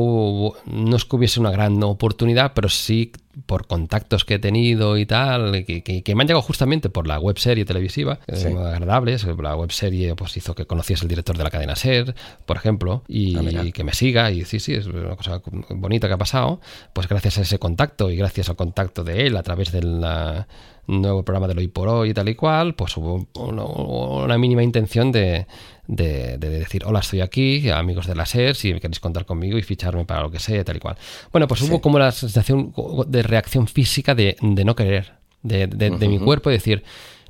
no 0.67 0.97
es 0.97 1.05
que 1.05 1.17
hubiese 1.17 1.41
una 1.41 1.51
gran 1.51 1.83
oportunidad, 1.83 2.53
pero 2.55 2.69
sí 2.69 3.13
por 3.47 3.67
contactos 3.67 4.25
que 4.25 4.35
he 4.35 4.39
tenido 4.39 4.99
y 4.99 5.07
tal, 5.07 5.65
que, 5.65 6.03
me 6.15 6.23
han 6.23 6.27
llegado 6.27 6.43
justamente 6.43 6.91
por 6.91 7.07
la 7.07 7.21
web 7.21 7.39
serie 7.39 7.65
televisiva, 7.65 8.19
sí. 8.33 8.49
agradables. 8.49 9.25
La 9.25 9.55
web 9.55 9.71
serie 9.71 10.15
pues, 10.17 10.37
hizo 10.37 10.55
que 10.55 10.67
conociese 10.67 11.05
el 11.05 11.09
director 11.09 11.37
de 11.37 11.45
la 11.45 11.51
cadena 11.51 11.77
SER, 11.77 12.15
por 12.47 12.57
ejemplo, 12.57 13.05
y, 13.07 13.37
ah, 13.37 13.65
que 13.73 13.85
me 13.85 13.93
siga. 13.93 14.31
Y 14.31 14.45
sí, 14.45 14.61
sí, 14.61 14.75
es 14.75 14.87
una 14.87 15.17
cosa 15.17 15.41
bonita 15.71 16.09
que 16.09 16.15
ha 16.15 16.19
pasado. 16.19 16.61
Pues 16.93 17.09
gracias 17.09 17.39
a 17.39 17.43
ese 17.43 17.59
contacto 17.59 18.11
y 18.11 18.17
gracias 18.17 18.49
al 18.49 18.57
contacto 18.57 19.05
de 19.05 19.27
él 19.27 19.37
a 19.37 19.43
través 19.43 19.73
del 19.73 20.05
nuevo 20.87 21.23
programa 21.23 21.47
de 21.47 21.59
Hoy 21.59 21.69
por 21.69 21.89
Hoy 21.89 22.11
y 22.11 22.15
tal 22.15 22.29
y 22.29 22.35
cual, 22.35 22.75
pues 22.75 22.97
hubo 22.97 23.29
una 23.35 24.39
mínima 24.39 24.63
intención 24.63 25.13
de 25.13 25.47
de, 25.89 26.37
decir, 26.37 26.85
hola, 26.85 27.01
estoy 27.01 27.23
aquí, 27.23 27.69
amigos 27.71 28.07
de 28.07 28.15
la 28.15 28.27
SER, 28.27 28.55
si 28.55 28.73
queréis 28.75 29.01
contar 29.01 29.25
conmigo 29.25 29.59
y 29.59 29.63
ficharme 29.63 30.05
para 30.05 30.23
lo 30.23 30.31
que 30.31 30.39
sea, 30.39 30.63
tal 30.63 30.77
y 30.77 30.81
cual. 30.81 30.97
Bueno, 31.33 31.49
pues 31.49 31.63
hubo 31.63 31.81
como 31.81 31.99
la 31.99 32.13
sensación 32.13 32.73
de 33.07 33.23
reacción 33.23 33.67
física 33.67 34.15
de, 34.15 34.37
no 34.41 34.77
querer, 34.77 35.15
de, 35.43 35.67
mi 36.09 36.19
cuerpo, 36.19 36.51
decir, 36.51 36.85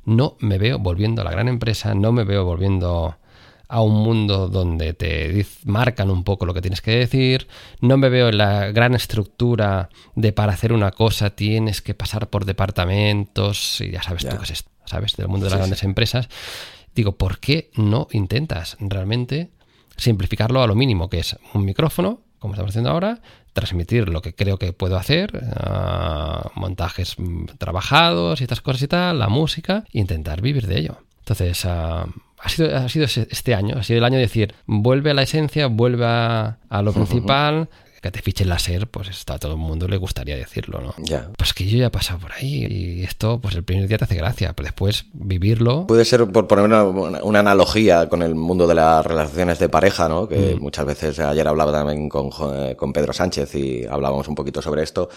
no 0.05 0.35
me 0.39 0.57
veo 0.57 0.77
volviendo 0.77 1.21
a 1.21 1.25
la 1.25 1.31
gran 1.31 1.47
empresa, 1.47 1.95
no 1.95 2.11
me 2.11 2.25
veo 2.25 2.43
volviendo 2.43 3.15
a 3.69 3.81
un 3.81 4.03
mundo 4.03 4.49
donde 4.49 4.93
te 4.93 5.45
marcan 5.63 6.09
un 6.09 6.23
poco 6.23 6.45
lo 6.45 6.53
que 6.53 6.61
tienes 6.61 6.81
que 6.81 6.91
decir, 6.91 7.47
no 7.81 7.97
me 7.97 8.09
veo 8.09 8.29
en 8.29 8.39
la 8.39 8.71
gran 8.71 8.93
estructura 8.93 9.89
de 10.15 10.33
para 10.33 10.53
hacer 10.53 10.73
una 10.73 10.91
cosa 10.91 11.29
tienes 11.29 11.81
que 11.81 11.93
pasar 11.93 12.29
por 12.29 12.45
departamentos 12.45 13.79
y 13.79 13.91
ya 13.91 14.01
sabes 14.01 14.27
tú 14.27 14.35
qué 14.37 14.43
es 14.43 14.51
esto, 14.51 14.71
¿sabes? 14.85 15.15
Del 15.15 15.27
mundo 15.27 15.45
de 15.45 15.51
las 15.51 15.59
grandes 15.59 15.83
empresas. 15.83 16.27
Digo, 16.95 17.13
¿por 17.13 17.39
qué 17.39 17.71
no 17.75 18.07
intentas 18.11 18.77
realmente 18.79 19.49
simplificarlo 19.97 20.61
a 20.61 20.67
lo 20.67 20.75
mínimo, 20.75 21.09
que 21.09 21.19
es 21.19 21.37
un 21.53 21.65
micrófono, 21.65 22.21
como 22.39 22.53
estamos 22.53 22.71
haciendo 22.71 22.89
ahora, 22.89 23.21
transmitir 23.53 24.07
lo 24.09 24.21
que 24.21 24.33
creo 24.33 24.57
que 24.57 24.73
puedo 24.73 24.97
hacer, 24.97 25.41
ah, 25.55 26.51
montajes 26.55 27.17
trabajados 27.57 28.39
y 28.39 28.43
estas 28.45 28.61
cosas 28.61 28.83
y 28.83 28.87
tal, 28.87 29.19
la 29.19 29.27
música, 29.27 29.83
e 29.91 29.99
intentar 29.99 30.41
vivir 30.41 30.67
de 30.67 30.79
ello. 30.79 30.97
Entonces, 31.19 31.65
ah, 31.65 32.07
ha 32.39 32.49
sido, 32.49 32.75
ha 32.75 32.87
sido 32.87 33.05
este 33.05 33.53
año, 33.53 33.77
ha 33.77 33.83
sido 33.83 33.99
el 33.99 34.05
año 34.05 34.15
de 34.15 34.21
decir, 34.21 34.55
vuelve 34.65 35.11
a 35.11 35.13
la 35.13 35.23
esencia, 35.23 35.67
vuelve 35.67 36.05
a, 36.05 36.57
lo 36.81 36.93
principal, 36.93 37.69
que 38.01 38.11
te 38.11 38.21
fiche 38.21 38.43
el 38.43 38.49
láser, 38.49 38.87
pues 38.87 39.23
a 39.27 39.37
todo 39.37 39.53
el 39.53 39.57
mundo 39.57 39.87
le 39.87 39.97
gustaría 39.97 40.35
decirlo, 40.35 40.81
¿no? 40.81 40.93
Ya. 40.97 41.29
Pues 41.37 41.53
que 41.53 41.65
yo 41.67 41.77
ya 41.77 41.87
he 41.87 41.89
pasado 41.89 42.19
por 42.19 42.31
ahí 42.33 42.65
y 42.65 43.03
esto, 43.03 43.39
pues 43.39 43.55
el 43.55 43.63
primer 43.63 43.87
día 43.87 43.97
te 43.97 44.05
hace 44.05 44.15
gracia, 44.15 44.53
pero 44.53 44.67
después 44.67 45.05
vivirlo. 45.13 45.87
Puede 45.87 46.05
ser, 46.05 46.27
por 46.27 46.47
poner 46.47 46.65
una, 46.65 47.39
analogía 47.39 48.09
con 48.09 48.21
el 48.21 48.35
mundo 48.35 48.67
de 48.67 48.75
las 48.75 49.05
relaciones 49.05 49.59
de 49.59 49.69
pareja, 49.69 50.09
¿no? 50.09 50.27
Que 50.27 50.55
mm. 50.55 50.61
muchas 50.61 50.85
veces, 50.85 51.19
ayer 51.19 51.47
hablaba 51.47 51.71
también 51.71 52.09
con, 52.09 52.29
con 52.29 52.93
Pedro 52.93 53.13
Sánchez 53.13 53.55
y 53.55 53.85
hablábamos 53.85 54.27
un 54.27 54.35
poquito 54.35 54.61
sobre 54.61 54.83
esto 54.83 55.09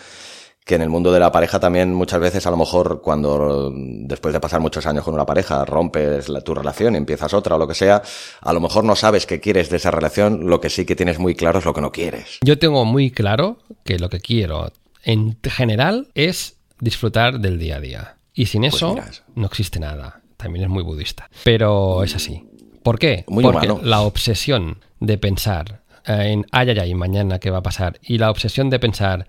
que 0.64 0.77
en 0.77 0.83
el 0.83 0.88
mundo 0.88 1.12
de 1.12 1.18
la 1.18 1.33
pareja 1.33 1.59
también 1.59 1.92
muchas 1.92 2.20
veces 2.20 2.46
a 2.46 2.51
lo 2.51 2.57
mejor 2.57 3.01
cuando 3.03 3.72
después 3.75 4.33
de 4.33 4.40
pasar 4.40 4.61
muchos 4.61 4.87
años 4.87 5.05
con 5.05 5.14
una 5.14 5.27
pareja 5.27 5.64
rompes 5.64 6.29
la, 6.29 6.40
tu 6.40 6.55
relación 6.55 6.94
y 6.94 6.98
empiezas 6.98 7.35
otra 7.35 7.57
o 7.57 7.59
lo 7.59 7.66
que 7.66 7.75
sea, 7.75 8.03
a 8.40 8.53
lo 8.53 8.61
mejor 8.61 8.85
no 8.85 8.94
sabes 8.94 9.27
qué 9.27 9.40
quieres 9.40 9.70
de 9.70 9.79
esa 9.79 9.90
relación, 9.90 10.48
lo 10.48 10.61
que 10.61 10.70
sí 10.70 10.85
que 10.85 10.94
tienes 10.94 11.18
muy 11.18 11.35
claro 11.35 11.59
es 11.59 11.64
lo 11.64 11.75
que 11.75 11.81
no 11.81 11.90
quieres. 11.90 12.38
Yo 12.42 12.59
tengo 12.59 12.85
muy 12.85 13.11
claro 13.11 13.59
que 13.85 13.98
lo 13.98 14.09
que 14.09 14.20
quiero 14.20 14.72
en 15.03 15.37
general 15.42 16.09
es 16.14 16.57
disfrutar 16.79 17.40
del 17.40 17.59
día 17.59 17.77
a 17.77 17.81
día. 17.81 18.16
Y 18.35 18.46
sin 18.46 18.62
pues 18.62 18.75
eso 18.75 18.96
no 19.35 19.46
existe 19.46 19.81
nada. 19.81 20.20
También 20.37 20.64
es 20.64 20.70
muy 20.70 20.83
budista. 20.83 21.29
Pero 21.44 22.03
es 22.03 22.14
así. 22.14 22.44
¿Por 22.83 22.98
qué? 22.98 23.25
Porque 23.27 23.68
la 23.83 24.01
obsesión 24.01 24.79
de 25.01 25.18
pensar 25.18 25.83
en 26.07 26.46
ay, 26.51 26.70
ay, 26.70 26.79
ay, 26.79 26.94
mañana 26.94 27.38
qué 27.38 27.51
va 27.51 27.59
a 27.59 27.62
pasar 27.62 27.98
y 28.03 28.18
la 28.18 28.31
obsesión 28.31 28.70
de 28.70 28.79
pensar 28.79 29.27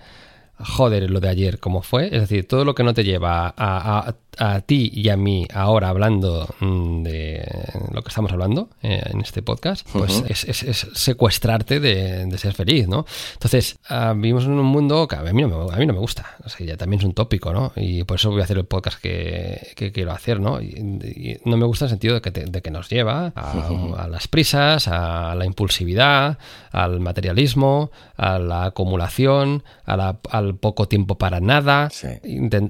joder 0.60 1.10
lo 1.10 1.20
de 1.20 1.30
ayer 1.30 1.60
como 1.60 1.82
fue, 1.82 2.08
es 2.08 2.22
decir, 2.22 2.48
todo 2.48 2.66
lo 2.66 2.76
que 2.76 2.84
no 2.84 2.94
te 2.94 3.04
lleva 3.04 3.48
a, 3.48 4.00
a 4.00 4.16
ti 4.66 4.92
y 4.94 5.10
a 5.10 5.18
mí 5.18 5.48
ahora 5.54 5.90
hablando 5.90 6.48
mm, 6.60 7.04
de 7.04 7.46
lo 7.92 8.02
que 8.02 8.10
estamos 8.10 8.32
hablando 8.32 8.70
eh, 8.82 9.02
en 9.06 9.22
este 9.22 9.42
podcast, 9.42 9.88
pues 9.92 10.24
es, 10.28 10.88
secuestrarte 10.94 11.80
de, 11.80 12.38
ser 12.38 12.54
feliz, 12.54 12.88
¿no? 12.88 13.06
Entonces, 13.34 13.78
ah, 13.90 14.14
vivimos 14.16 14.46
en 14.46 14.52
un 14.52 14.66
mundo 14.66 15.08
que 15.08 15.16
a 15.16 15.22
mí 15.22 15.42
no 15.42 15.48
me, 15.48 15.74
a 15.74 15.78
mí 15.78 15.86
no 15.86 15.94
me 15.94 16.00
gusta, 16.00 16.36
o 16.44 16.50
sea, 16.50 16.66
ya 16.66 16.78
también 16.78 17.00
es 17.00 17.06
un 17.06 17.14
tópico, 17.14 17.54
¿no? 17.54 17.72
Y 17.76 18.04
por 18.04 18.18
eso 18.18 18.32
voy 18.32 18.42
a 18.42 18.44
hacer 18.44 18.58
el 18.58 18.66
podcast 18.66 19.00
que, 19.00 19.74
quiero 19.94 20.12
hacer, 20.12 20.40
¿no? 20.40 20.62
Y, 20.62 21.40
no 21.46 21.58
me 21.58 21.66
gusta 21.66 21.86
el 21.86 21.90
sentido 21.90 22.16
de 22.16 22.22
que, 22.22 22.32
de 22.32 22.62
que 22.62 22.72
nos 22.72 22.90
lleva 22.90 23.34
a, 23.36 24.08
las 24.08 24.28
prisas, 24.28 24.88
a 24.88 25.36
la 25.36 25.46
impulsividad, 25.46 26.38
al 26.72 27.00
materialismo, 27.00 27.92
a 28.18 28.40
la 28.40 28.66
acumulación, 28.66 29.64
al 29.86 30.56
poco 30.56 30.88
tiempo 30.88 31.18
para 31.18 31.40
nada, 31.40 31.90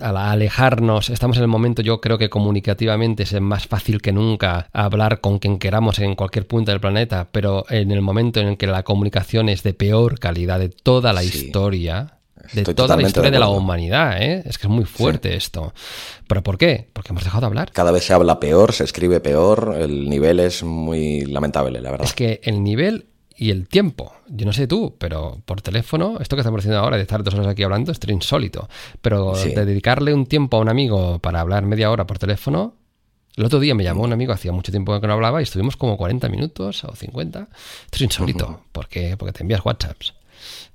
a 0.02 0.32
alejarnos, 0.32 1.10
estamos 1.10 1.38
en 1.38 1.44
el 1.44 1.50
momento 1.54 1.82
yo 1.82 2.02
creo 2.02 2.18
que 2.18 2.30
comunicativamente 2.30 3.24
es 3.24 3.40
más 3.40 3.68
fácil 3.68 4.02
que 4.02 4.12
nunca 4.12 4.68
hablar 4.74 5.22
con 5.22 5.40
quien 5.40 5.60
queramos 5.60 6.00
en 6.00 6.16
cualquier 6.16 6.48
punto 6.48 6.72
del 6.72 6.82
planeta, 6.82 7.30
pero 7.32 7.66
en 7.70 7.92
el 7.92 8.02
momento 8.02 8.40
en 8.40 8.48
el 8.48 8.58
que 8.58 8.68
la 8.68 8.84
comunicación 8.84 9.50
es 9.50 9.64
de 9.64 9.74
peor 9.74 10.20
calidad 10.20 10.60
de 10.60 10.70
toda 10.70 11.14
la 11.14 11.24
historia, 11.24 12.18
de 12.52 12.64
toda 12.74 12.98
la 12.98 13.04
historia 13.04 13.32
de, 13.32 13.40
la 13.40 13.48
humanidad, 13.48 14.22
¿eh? 14.22 14.44
Es 14.46 14.58
que 14.58 14.68
es 14.68 14.74
muy 14.74 14.86
fuerte 14.86 15.36
esto. 15.36 15.74
¿Pero 16.28 16.44
por 16.44 16.58
qué? 16.58 16.90
Porque 16.92 17.10
hemos 17.12 17.24
dejado 17.24 17.42
de 17.42 17.48
hablar. 17.48 17.72
Cada 17.72 17.92
vez 17.92 18.04
se 18.04 18.14
habla 18.14 18.40
peor, 18.40 18.74
se 18.74 18.84
escribe 18.84 19.20
peor, 19.20 19.76
el 19.80 20.10
nivel 20.10 20.40
es 20.40 20.64
muy 20.64 21.22
lamentable, 21.22 21.80
la 21.80 21.92
verdad. 21.92 22.08
Es 22.08 22.14
que 22.14 22.42
el 22.44 22.64
nivel 22.64 23.06
y 23.36 23.50
el 23.50 23.68
tiempo. 23.68 24.14
Yo 24.28 24.46
no 24.46 24.54
sé 24.54 24.68
tú, 24.68 24.96
pero 24.98 25.42
por 25.46 25.62
teléfono, 25.62 26.18
esto 26.20 26.36
que 26.36 26.42
estamos 26.42 26.60
haciendo 26.60 26.80
ahora 26.80 26.98
de 26.98 27.04
estar 27.04 27.24
dos 27.24 27.34
horas 27.34 27.48
aquí 27.48 27.64
hablando, 27.64 27.92
es 27.92 28.00
insólito. 28.08 28.70
Pero 29.02 29.34
de 29.34 29.66
dedicarle 29.66 30.14
un 30.14 30.26
tiempo 30.26 30.58
a 30.58 30.60
un 30.60 30.70
amigo 30.70 31.20
para 31.20 31.42
hablar 31.42 31.66
media 31.66 31.92
hora 31.92 32.06
por 32.06 32.20
teléfono, 32.20 32.76
el 33.36 33.46
otro 33.46 33.60
día 33.60 33.74
me 33.74 33.84
llamó 33.84 34.04
un 34.04 34.14
amigo, 34.14 34.32
hacía 34.32 34.52
mucho 34.52 34.72
tiempo 34.72 35.00
que 35.00 35.08
no 35.08 35.14
hablaba, 35.14 35.42
y 35.42 35.44
estuvimos 35.44 35.76
como 35.76 35.98
40 35.98 36.30
minutos 36.30 36.84
o 36.84 36.96
50. 36.96 37.40
Esto 37.40 37.96
es 37.96 38.02
insólito. 38.02 38.62
¿Por 38.72 38.88
qué? 38.88 39.18
Porque 39.18 39.34
te 39.34 39.42
envías 39.42 39.66
WhatsApps. 39.66 40.14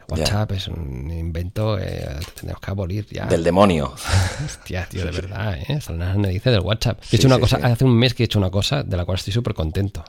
WhatsApp 0.09 0.53
es 0.53 0.69
un 0.69 1.11
invento 1.11 1.79
eh, 1.79 2.17
que 2.21 2.41
tenemos 2.41 2.61
que 2.61 2.71
abolir 2.71 3.07
ya. 3.11 3.27
Del 3.27 3.45
demonio. 3.45 3.93
Hostia, 4.45 4.87
tío, 4.89 5.05
de 5.05 5.11
verdad, 5.11 5.59
¿eh? 5.59 5.79
me 6.17 6.29
dice 6.29 6.51
del 6.51 6.61
WhatsApp. 6.61 7.01
He 7.13 7.17
hecho 7.17 7.27
una 7.27 7.39
cosa, 7.39 7.59
hace 7.63 7.85
un 7.85 7.95
mes 7.95 8.15
que 8.15 8.23
he 8.23 8.27
hecho 8.27 8.39
una 8.39 8.51
cosa 8.51 8.83
de 8.83 8.97
la 8.97 9.05
cual 9.05 9.19
estoy 9.19 9.35
súper 9.35 9.53
contento. 9.53 10.03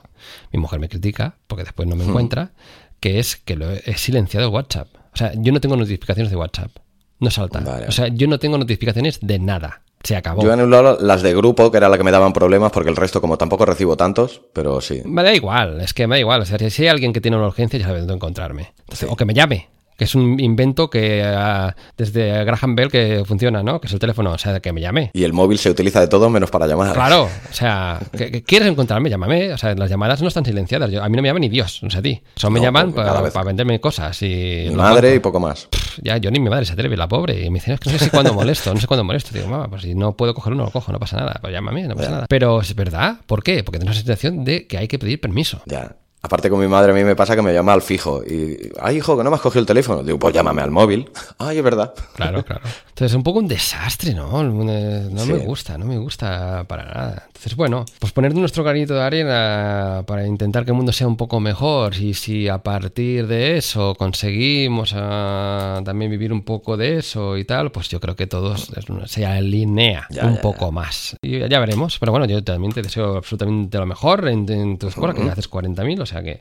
Mi 0.52 0.58
mujer 0.58 0.80
me 0.80 0.88
critica 0.88 1.36
porque 1.46 1.64
después 1.64 1.86
no 1.86 1.96
me 1.96 2.04
encuentra, 2.04 2.52
que 2.98 3.18
es 3.18 3.36
que 3.36 3.56
lo 3.56 3.70
he 3.70 3.96
silenciado 3.96 4.46
el 4.46 4.54
WhatsApp. 4.54 4.88
O 5.12 5.16
sea, 5.16 5.32
yo 5.34 5.52
no 5.52 5.60
tengo 5.60 5.76
notificaciones 5.76 6.30
de 6.30 6.36
WhatsApp. 6.36 6.70
No 7.18 7.30
salta. 7.30 7.62
O 7.86 7.92
sea, 7.92 8.08
yo 8.08 8.26
no 8.26 8.38
tengo 8.38 8.56
notificaciones 8.56 9.18
de 9.20 9.38
nada. 9.38 9.82
Se 10.02 10.16
acabó. 10.16 10.42
Yo 10.42 10.48
he 10.48 10.54
anulado 10.54 10.96
las 10.98 11.20
de 11.20 11.34
grupo, 11.34 11.70
que 11.70 11.76
era 11.76 11.90
la 11.90 11.98
que 11.98 12.04
me 12.04 12.10
daban 12.10 12.32
problemas, 12.32 12.72
porque 12.72 12.88
el 12.88 12.96
resto, 12.96 13.20
como 13.20 13.36
tampoco 13.36 13.66
recibo 13.66 13.98
tantos, 13.98 14.40
pero 14.54 14.80
sí. 14.80 15.02
Me 15.04 15.22
da 15.22 15.34
igual, 15.34 15.82
es 15.82 15.92
que 15.92 16.06
me 16.06 16.16
da 16.16 16.20
igual. 16.20 16.40
O 16.40 16.46
sea, 16.46 16.58
si 16.70 16.82
hay 16.82 16.88
alguien 16.88 17.12
que 17.12 17.20
tiene 17.20 17.36
una 17.36 17.48
urgencia, 17.48 17.78
ya 17.78 17.84
sabe 17.84 17.98
dónde 17.98 18.14
encontrarme. 18.14 18.72
O 19.08 19.16
que 19.16 19.26
me 19.26 19.34
llame 19.34 19.68
que 20.00 20.04
es 20.04 20.14
un 20.14 20.40
invento 20.40 20.88
que 20.88 21.22
ah, 21.22 21.76
desde 21.94 22.42
Graham 22.46 22.74
Bell 22.74 22.90
que 22.90 23.22
funciona, 23.26 23.62
¿no? 23.62 23.82
Que 23.82 23.86
es 23.86 23.92
el 23.92 23.98
teléfono, 23.98 24.32
o 24.32 24.38
sea, 24.38 24.58
que 24.58 24.72
me 24.72 24.80
llame. 24.80 25.10
Y 25.12 25.24
el 25.24 25.34
móvil 25.34 25.58
se 25.58 25.68
utiliza 25.68 26.00
de 26.00 26.08
todo 26.08 26.30
menos 26.30 26.50
para 26.50 26.66
llamar. 26.66 26.94
Claro, 26.94 27.24
o 27.24 27.52
sea, 27.52 28.00
que, 28.16 28.42
¿quieres 28.42 28.66
encontrarme? 28.68 29.10
Llámame. 29.10 29.52
O 29.52 29.58
sea, 29.58 29.74
las 29.74 29.90
llamadas 29.90 30.22
no 30.22 30.28
están 30.28 30.46
silenciadas. 30.46 30.88
a 30.88 31.06
mí 31.10 31.16
no 31.16 31.20
me 31.20 31.28
llama 31.28 31.40
ni 31.40 31.50
Dios, 31.50 31.80
no 31.82 31.90
sé 31.90 31.98
a 31.98 32.00
ti. 32.00 32.22
Solo 32.34 32.52
me 32.52 32.60
llaman 32.62 32.94
para, 32.94 33.44
venderme 33.44 33.78
cosas 33.78 34.22
y... 34.22 34.68
Mi 34.70 34.74
madre 34.74 35.16
y 35.16 35.18
poco 35.18 35.38
más. 35.38 35.68
ya, 36.02 36.16
yo 36.16 36.30
ni 36.30 36.40
mi 36.40 36.48
madre 36.48 36.64
se 36.64 36.72
atreve, 36.72 36.96
la 36.96 37.06
pobre. 37.06 37.44
Y 37.44 37.50
me 37.50 37.58
dicen, 37.58 37.74
es 37.74 37.80
que 37.80 37.92
no 37.92 37.98
sé 37.98 38.06
si 38.06 38.10
cuándo 38.10 38.32
molesto, 38.32 38.72
no 38.72 38.80
sé 38.80 38.86
cuándo 38.86 39.04
molesto. 39.04 39.34
Digo, 39.34 39.48
mamá, 39.48 39.68
pues 39.68 39.82
si 39.82 39.94
no 39.94 40.16
puedo 40.16 40.32
coger 40.32 40.54
uno, 40.54 40.64
lo 40.64 40.70
cojo, 40.70 40.92
no 40.92 40.98
pasa 40.98 41.18
nada. 41.18 41.36
Pues 41.42 41.52
llámame, 41.52 41.82
no 41.82 41.94
pasa 41.94 42.10
nada. 42.10 42.26
Pero 42.26 42.62
es 42.62 42.74
verdad, 42.74 43.18
¿por 43.26 43.42
qué? 43.42 43.62
Porque 43.64 43.78
tengo 43.78 43.90
la 43.90 43.98
sensación 43.98 44.46
de 44.46 44.66
que 44.66 44.78
hay 44.78 44.88
que 44.88 44.98
pedir 44.98 45.20
permiso. 45.20 45.60
Ya. 45.66 45.94
Aparte 46.22 46.50
con 46.50 46.60
mi 46.60 46.68
madre 46.68 46.92
a 46.92 46.94
mí 46.94 47.02
me 47.02 47.16
pasa 47.16 47.34
que 47.34 47.42
me 47.42 47.52
llama 47.52 47.72
al 47.72 47.80
fijo 47.80 48.22
y, 48.22 48.70
ay 48.80 48.98
hijo, 48.98 49.16
que 49.16 49.24
no 49.24 49.30
me 49.30 49.36
has 49.36 49.42
cogido 49.42 49.60
el 49.60 49.66
teléfono. 49.66 50.02
Digo, 50.02 50.18
pues 50.18 50.34
llámame 50.34 50.60
al 50.62 50.70
móvil. 50.70 51.10
Ay, 51.38 51.58
es 51.58 51.64
verdad. 51.64 51.94
Claro, 52.14 52.44
claro. 52.44 52.62
Entonces 52.88 53.12
es 53.12 53.14
un 53.14 53.22
poco 53.22 53.38
un 53.38 53.48
desastre, 53.48 54.12
¿no? 54.12 54.42
No 54.42 55.26
me 55.26 55.38
gusta, 55.38 55.78
no 55.78 55.86
me 55.86 55.96
gusta 55.96 56.64
para 56.68 56.84
nada. 56.84 57.28
Entonces, 57.28 57.56
bueno, 57.56 57.86
pues 57.98 58.12
poner 58.12 58.34
nuestro 58.34 58.62
granito 58.62 58.92
de 58.92 59.02
arena 59.02 60.04
para 60.06 60.26
intentar 60.26 60.66
que 60.66 60.72
el 60.72 60.76
mundo 60.76 60.92
sea 60.92 61.06
un 61.06 61.16
poco 61.16 61.40
mejor 61.40 61.96
y 61.96 62.12
si 62.12 62.48
a 62.48 62.58
partir 62.58 63.26
de 63.26 63.56
eso 63.56 63.94
conseguimos 63.94 64.92
ah, 64.94 65.80
también 65.82 66.10
vivir 66.10 66.34
un 66.34 66.42
poco 66.42 66.76
de 66.76 66.98
eso 66.98 67.38
y 67.38 67.44
tal, 67.44 67.72
pues 67.72 67.88
yo 67.88 67.98
creo 67.98 68.14
que 68.14 68.26
todos 68.26 68.70
se 69.06 69.24
alinea 69.24 70.06
un 70.22 70.36
poco 70.42 70.70
más. 70.70 71.16
Y 71.22 71.38
ya 71.48 71.58
veremos. 71.60 71.98
Pero 71.98 72.12
bueno, 72.12 72.26
yo 72.26 72.44
también 72.44 72.74
te 72.74 72.82
deseo 72.82 73.16
absolutamente 73.16 73.78
lo 73.78 73.86
mejor 73.86 74.28
en, 74.28 74.76
tu 74.76 74.88
escuela, 74.88 75.14
que 75.14 75.22
haces 75.22 75.50
40.000, 75.50 76.02
o 76.02 76.06
sea 76.10 76.22
que... 76.22 76.38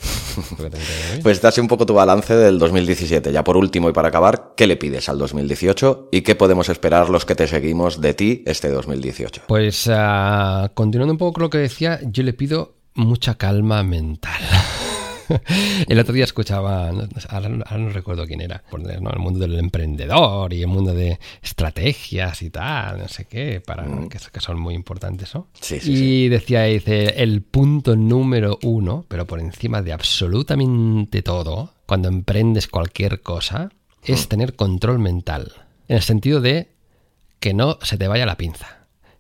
pues 1.23 1.41
dase 1.41 1.61
un 1.61 1.67
poco 1.67 1.85
tu 1.85 1.93
balance 1.93 2.35
del 2.35 2.59
2017. 2.59 3.31
Ya 3.31 3.43
por 3.43 3.57
último 3.57 3.89
y 3.89 3.93
para 3.93 4.09
acabar, 4.09 4.53
¿qué 4.55 4.67
le 4.67 4.77
pides 4.77 5.09
al 5.09 5.17
2018 5.17 6.09
y 6.11 6.21
qué 6.21 6.35
podemos 6.35 6.69
esperar 6.69 7.09
los 7.09 7.25
que 7.25 7.35
te 7.35 7.47
seguimos 7.47 8.01
de 8.01 8.13
ti 8.13 8.43
este 8.45 8.69
2018? 8.69 9.43
Pues 9.47 9.87
uh, 9.87 10.69
continuando 10.73 11.13
un 11.13 11.17
poco 11.17 11.33
con 11.33 11.43
lo 11.43 11.49
que 11.49 11.59
decía, 11.59 11.99
yo 12.03 12.23
le 12.23 12.33
pido 12.33 12.75
mucha 12.95 13.35
calma 13.35 13.83
mental. 13.83 14.41
el 15.87 15.99
otro 15.99 16.13
día 16.13 16.23
escuchaba, 16.23 16.91
ahora, 17.29 17.49
no 17.49 17.89
recuerdo 17.89 18.25
quién 18.25 18.41
era, 18.41 18.63
el 18.71 19.19
mundo 19.19 19.39
del 19.39 19.57
emprendedor 19.59 20.53
y 20.53 20.61
el 20.61 20.67
mundo 20.67 20.93
de 20.93 21.19
estrategias 21.41 22.41
y 22.41 22.49
tal, 22.49 22.99
no 22.99 23.07
sé 23.07 23.25
qué, 23.25 23.61
para 23.61 23.83
mm. 23.83 24.09
que, 24.09 24.39
son 24.39 24.59
muy 24.59 24.73
importantes, 24.73 25.33
¿no? 25.35 25.47
Sí, 25.59 25.79
sí, 25.79 25.91
y 25.91 26.29
decía, 26.29 26.63
dice, 26.63 27.21
el 27.21 27.41
punto 27.41 27.95
número 27.95 28.59
uno, 28.63 29.05
pero 29.07 29.25
por 29.25 29.39
encima 29.39 29.81
de 29.81 29.93
absolutamente 29.93 31.21
todo, 31.21 31.73
cuando 31.85 32.07
emprendes 32.07 32.67
cualquier 32.67 33.21
cosa, 33.21 33.69
es 34.03 34.25
mm. 34.25 34.29
tener 34.29 34.55
control 34.55 34.99
mental. 34.99 35.51
En 35.87 35.97
el 35.97 36.03
sentido 36.03 36.41
de 36.41 36.69
que 37.39 37.53
no 37.53 37.79
se 37.81 37.97
te 37.97 38.07
vaya 38.07 38.25
la 38.25 38.37
pinza 38.37 38.79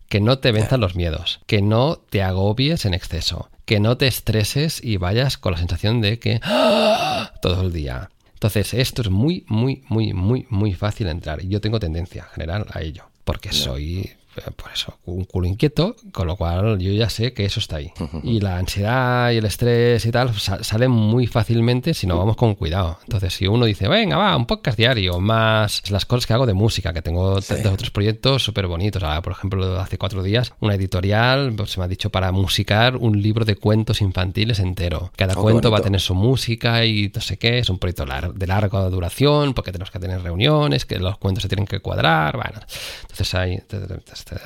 que 0.09 0.19
no 0.19 0.39
te 0.39 0.51
venzan 0.51 0.81
los 0.81 0.95
miedos, 0.95 1.39
que 1.45 1.61
no 1.61 1.97
te 2.09 2.23
agobies 2.23 2.85
en 2.85 2.95
exceso, 2.95 3.49
que 3.69 3.79
no 3.79 3.97
te 3.97 4.07
estreses 4.07 4.83
y 4.83 4.97
vayas 4.97 5.37
con 5.37 5.51
la 5.51 5.59
sensación 5.59 6.01
de 6.01 6.17
que 6.17 6.39
¡ah! 6.41 7.33
todo 7.39 7.61
el 7.61 7.71
día. 7.71 8.09
Entonces, 8.33 8.73
esto 8.73 9.03
es 9.03 9.11
muy, 9.11 9.45
muy, 9.47 9.83
muy, 9.89 10.11
muy, 10.11 10.47
muy 10.49 10.73
fácil 10.73 11.05
entrar. 11.05 11.45
Y 11.45 11.49
yo 11.49 11.61
tengo 11.61 11.79
tendencia 11.79 12.23
general 12.23 12.65
a 12.71 12.81
ello, 12.81 13.03
porque 13.25 13.53
soy 13.53 14.09
por 14.55 14.71
eso, 14.71 14.97
un 15.05 15.25
culo 15.25 15.47
inquieto, 15.47 15.95
con 16.11 16.27
lo 16.27 16.35
cual 16.35 16.79
yo 16.79 16.91
ya 16.91 17.09
sé 17.09 17.33
que 17.33 17.45
eso 17.45 17.59
está 17.59 17.77
ahí. 17.77 17.91
Y 18.23 18.39
la 18.39 18.57
ansiedad 18.57 19.31
y 19.31 19.37
el 19.37 19.45
estrés 19.45 20.05
y 20.05 20.11
tal 20.11 20.33
salen 20.33 20.91
muy 20.91 21.27
fácilmente 21.27 21.93
si 21.93 22.07
no 22.07 22.17
vamos 22.17 22.35
con 22.35 22.55
cuidado. 22.55 22.99
Entonces, 23.03 23.33
si 23.33 23.47
uno 23.47 23.65
dice, 23.65 23.87
venga, 23.87 24.17
va, 24.17 24.35
un 24.35 24.45
podcast 24.45 24.77
diario, 24.77 25.19
más 25.19 25.89
las 25.89 26.05
cosas 26.05 26.25
que 26.25 26.33
hago 26.33 26.45
de 26.45 26.53
música, 26.53 26.93
que 26.93 27.01
tengo 27.01 27.33
otros 27.33 27.91
proyectos 27.91 28.43
súper 28.43 28.67
bonitos. 28.67 29.03
Ahora, 29.03 29.21
por 29.21 29.33
ejemplo, 29.33 29.79
hace 29.79 29.97
cuatro 29.97 30.23
días, 30.23 30.53
una 30.59 30.75
editorial 30.75 31.53
pues, 31.55 31.71
se 31.71 31.79
me 31.79 31.85
ha 31.85 31.87
dicho 31.87 32.09
para 32.09 32.31
musicar 32.31 32.95
un 32.97 33.21
libro 33.21 33.45
de 33.45 33.55
cuentos 33.55 34.01
infantiles 34.01 34.59
entero. 34.59 35.11
Cada 35.15 35.33
oh, 35.35 35.41
cuento 35.41 35.71
va 35.71 35.79
a 35.79 35.81
tener 35.81 36.01
su 36.01 36.15
música 36.15 36.85
y 36.85 37.11
no 37.13 37.21
sé 37.21 37.37
qué. 37.37 37.59
Es 37.59 37.69
un 37.69 37.79
proyecto 37.79 38.05
de 38.33 38.47
larga 38.47 38.89
duración 38.89 39.53
porque 39.53 39.71
tenemos 39.71 39.91
que 39.91 39.99
tener 39.99 40.21
reuniones, 40.21 40.85
que 40.85 40.99
los 40.99 41.17
cuentos 41.17 41.43
se 41.43 41.49
tienen 41.49 41.65
que 41.65 41.79
cuadrar. 41.79 42.35
Bueno, 42.35 42.59
entonces 43.01 43.33
hay 43.35 43.59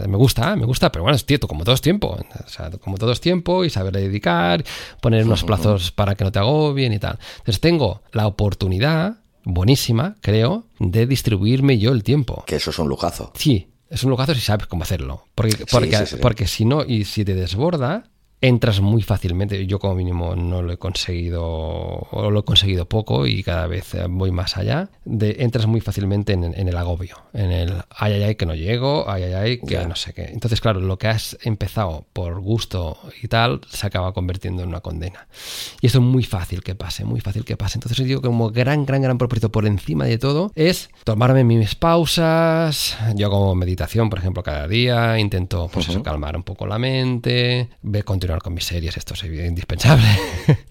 me 0.07 0.17
gusta, 0.17 0.55
me 0.55 0.65
gusta, 0.65 0.91
pero 0.91 1.03
bueno, 1.03 1.15
es 1.15 1.25
tieto, 1.25 1.47
como 1.47 1.63
todo 1.63 1.75
es 1.75 1.81
tiempo. 1.81 2.17
O 2.45 2.49
sea, 2.49 2.71
como 2.71 2.97
todo 2.97 3.11
es 3.11 3.21
tiempo 3.21 3.65
y 3.65 3.69
saber 3.69 3.93
dedicar, 3.93 4.63
poner 5.01 5.25
unos 5.25 5.43
plazos 5.43 5.91
para 5.91 6.15
que 6.15 6.23
no 6.23 6.31
te 6.31 6.39
agobien 6.39 6.93
y 6.93 6.99
tal. 6.99 7.19
Entonces 7.39 7.59
tengo 7.59 8.01
la 8.11 8.27
oportunidad, 8.27 9.17
buenísima, 9.43 10.15
creo, 10.21 10.65
de 10.79 11.05
distribuirme 11.05 11.77
yo 11.77 11.91
el 11.91 12.03
tiempo. 12.03 12.43
Que 12.45 12.57
eso 12.57 12.69
es 12.69 12.79
un 12.79 12.87
lujazo. 12.87 13.31
Sí, 13.35 13.69
es 13.89 14.03
un 14.03 14.09
lujazo 14.09 14.33
si 14.33 14.41
sabes 14.41 14.67
cómo 14.67 14.83
hacerlo. 14.83 15.27
Porque, 15.35 15.65
porque, 15.69 16.17
porque 16.21 16.47
si 16.47 16.65
no, 16.65 16.83
y 16.83 17.05
si 17.05 17.25
te 17.25 17.35
desborda, 17.35 18.09
entras 18.43 18.81
muy 18.81 19.01
fácilmente. 19.01 19.65
Yo 19.65 19.79
como 19.79 19.95
mínimo 19.95 20.35
no 20.35 20.61
lo 20.61 20.73
he 20.73 20.77
conseguido 20.77 21.43
o 21.45 22.29
lo 22.29 22.41
he 22.41 22.43
conseguido 22.43 22.85
poco 22.85 23.25
y 23.25 23.41
cada 23.41 23.67
vez 23.67 23.95
voy 24.09 24.31
más 24.31 24.57
allá. 24.57 24.89
De, 25.05 25.37
entras 25.39 25.65
muy 25.65 25.79
fácilmente 25.79 26.33
en, 26.33 26.43
el 26.53 26.77
agobio, 26.77 27.15
en 27.33 27.51
el 27.51 27.73
ay, 27.89 28.13
ay, 28.13 28.23
ay, 28.23 28.35
que 28.35 28.45
no 28.45 28.53
llego, 28.53 29.09
ay, 29.09 29.23
ay, 29.23 29.33
ay, 29.33 29.59
que 29.59 29.85
no 29.85 29.95
sé 29.95 30.13
qué. 30.13 30.25
Entonces, 30.25 30.59
claro, 30.59 30.81
lo 30.81 30.97
que 30.97 31.07
has 31.07 31.37
empezado 31.43 32.05
por 32.11 32.41
gusto 32.41 32.97
y 33.21 33.29
tal 33.29 33.61
se 33.69 33.87
acaba 33.87 34.13
convirtiendo 34.13 34.61
en 34.61 34.69
una 34.69 34.81
condena. 34.81 35.27
Y 35.79 35.87
eso 35.87 35.99
es 35.99 36.03
muy 36.03 36.25
fácil 36.25 36.63
que 36.63 36.75
pase, 36.75 37.05
muy 37.05 37.21
fácil 37.21 37.45
que 37.45 37.55
pase. 37.55 37.77
Entonces, 37.77 37.97
yo 37.97 38.03
digo 38.03 38.21
que 38.21 38.27
como 38.27 38.51
gran, 38.51 38.85
gran, 38.85 39.01
gran 39.01 39.17
propósito 39.17 39.53
por 39.53 39.65
encima 39.65 40.03
de 40.03 40.17
todo 40.17 40.51
es 40.55 40.89
tomarme 41.05 41.45
mis 41.45 41.75
pausas. 41.75 42.97
Yo 43.15 43.29
como 43.29 43.55
meditación, 43.55 44.09
por 44.09 44.19
ejemplo, 44.19 44.43
cada 44.43 44.67
día 44.67 45.17
intento 45.17 45.69
pues 45.71 45.87
calmar 46.03 46.35
un 46.35 46.43
poco 46.43 46.67
la 46.67 46.77
mente, 46.77 47.69
ver 47.81 48.03
continuar 48.33 48.41
con 48.41 48.53
mis 48.53 48.65
series, 48.65 48.97
esto 48.97 49.13
es 49.13 49.23
indispensable. 49.23 50.07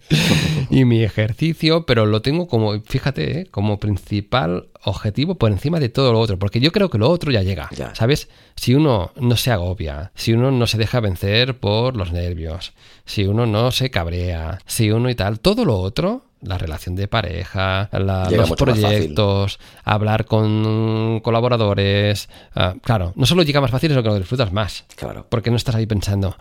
y 0.71 0.85
mi 0.85 1.03
ejercicio, 1.03 1.87
pero 1.87 2.07
lo 2.07 2.23
tengo 2.23 2.47
como, 2.49 2.81
fíjate, 2.81 3.41
¿eh? 3.41 3.47
como 3.51 3.79
principal 3.79 4.69
objetivo 4.85 5.37
por 5.37 5.53
encima 5.53 5.79
de 5.79 5.89
todo 5.89 6.13
lo 6.13 6.21
otro, 6.21 6.39
porque 6.39 6.61
yo 6.61 6.73
creo 6.73 6.91
que 6.91 6.99
lo 6.99 7.09
otro 7.09 7.31
ya 7.31 7.43
llega, 7.43 7.69
¿sabes? 7.95 8.29
Si 8.57 8.75
uno 8.75 9.13
no 9.17 9.37
se 9.37 9.53
agobia, 9.53 10.13
si 10.15 10.33
uno 10.33 10.51
no 10.51 10.67
se 10.67 10.79
deja 10.79 11.01
vencer 11.01 11.59
por 11.59 11.97
los 11.97 12.13
nervios, 12.13 12.73
si 13.05 13.25
uno 13.25 13.47
no 13.47 13.71
se 13.71 13.91
cabrea, 13.91 14.59
si 14.67 14.91
uno 14.91 15.09
y 15.09 15.15
tal, 15.15 15.41
todo 15.41 15.65
lo 15.65 15.77
otro 15.77 16.25
la 16.43 16.59
relación 16.59 16.97
de 16.97 17.09
pareja, 17.09 17.89
los 17.93 18.53
proyectos, 18.53 19.59
hablar 19.85 20.27
con 20.27 21.21
colaboradores. 21.21 22.29
Ah, 22.55 22.75
claro, 22.83 23.13
no 23.17 23.27
solo 23.27 23.43
llega 23.43 23.61
más 23.61 23.71
fácil, 23.71 23.91
sino 23.91 24.03
que 24.03 24.09
lo 24.09 24.19
disfrutas 24.19 24.53
más. 24.53 24.85
Claro. 24.97 25.27
Porque 25.29 25.51
no 25.51 25.57
estás 25.57 25.75
ahí 25.75 25.87
pensando, 25.87 26.37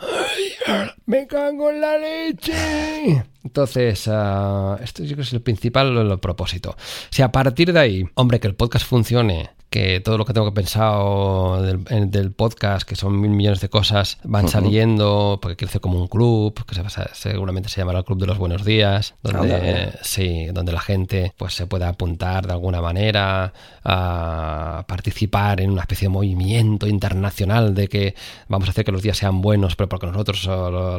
¡Me 1.05 1.27
cago 1.27 1.69
en 1.69 1.81
la 1.81 1.97
leche! 1.97 3.23
Entonces, 3.43 4.07
uh, 4.07 4.77
esto 4.81 5.03
yo 5.03 5.09
creo 5.09 5.17
que 5.17 5.21
es 5.23 5.33
el 5.33 5.41
principal 5.41 5.97
el 5.97 6.19
propósito. 6.19 6.75
Si 7.09 7.21
a 7.21 7.31
partir 7.31 7.73
de 7.73 7.79
ahí, 7.79 8.05
hombre, 8.15 8.39
que 8.39 8.47
el 8.47 8.55
podcast 8.55 8.85
funcione, 8.85 9.49
que 9.71 10.01
todo 10.01 10.17
lo 10.17 10.25
que 10.25 10.33
tengo 10.33 10.47
que 10.47 10.53
pensar 10.53 11.61
del, 11.61 12.31
podcast, 12.33 12.85
que 12.85 12.97
son 12.97 13.21
mil 13.21 13.31
millones 13.31 13.61
de 13.61 13.69
cosas, 13.69 14.17
van 14.25 14.49
saliendo, 14.49 15.39
porque 15.41 15.55
crece 15.55 15.79
como 15.79 15.97
un 15.97 16.09
club, 16.09 16.53
que 16.65 16.75
seguramente 17.13 17.69
se 17.69 17.79
llamará 17.79 17.99
el 17.99 18.05
Club 18.05 18.19
de 18.19 18.27
los 18.27 18.37
Buenos 18.37 18.65
Días, 18.65 19.15
donde, 19.23 19.93
sí, 20.01 20.47
donde 20.47 20.73
la 20.73 20.81
gente 20.81 21.33
pues, 21.37 21.53
se 21.53 21.67
pueda 21.67 21.87
apuntar 21.87 22.47
de 22.47 22.51
alguna 22.51 22.81
manera 22.81 23.53
a 23.85 24.83
participar 24.89 25.61
en 25.61 25.71
una 25.71 25.83
especie 25.83 26.07
de 26.07 26.09
movimiento 26.09 26.85
internacional 26.85 27.73
de 27.73 27.87
que 27.87 28.15
vamos 28.49 28.67
a 28.67 28.71
hacer 28.71 28.83
que 28.83 28.91
los 28.91 29.01
días 29.01 29.15
sean 29.15 29.41
buenos, 29.41 29.77
pero 29.77 29.87
porque 29.87 30.05
nosotros 30.05 30.45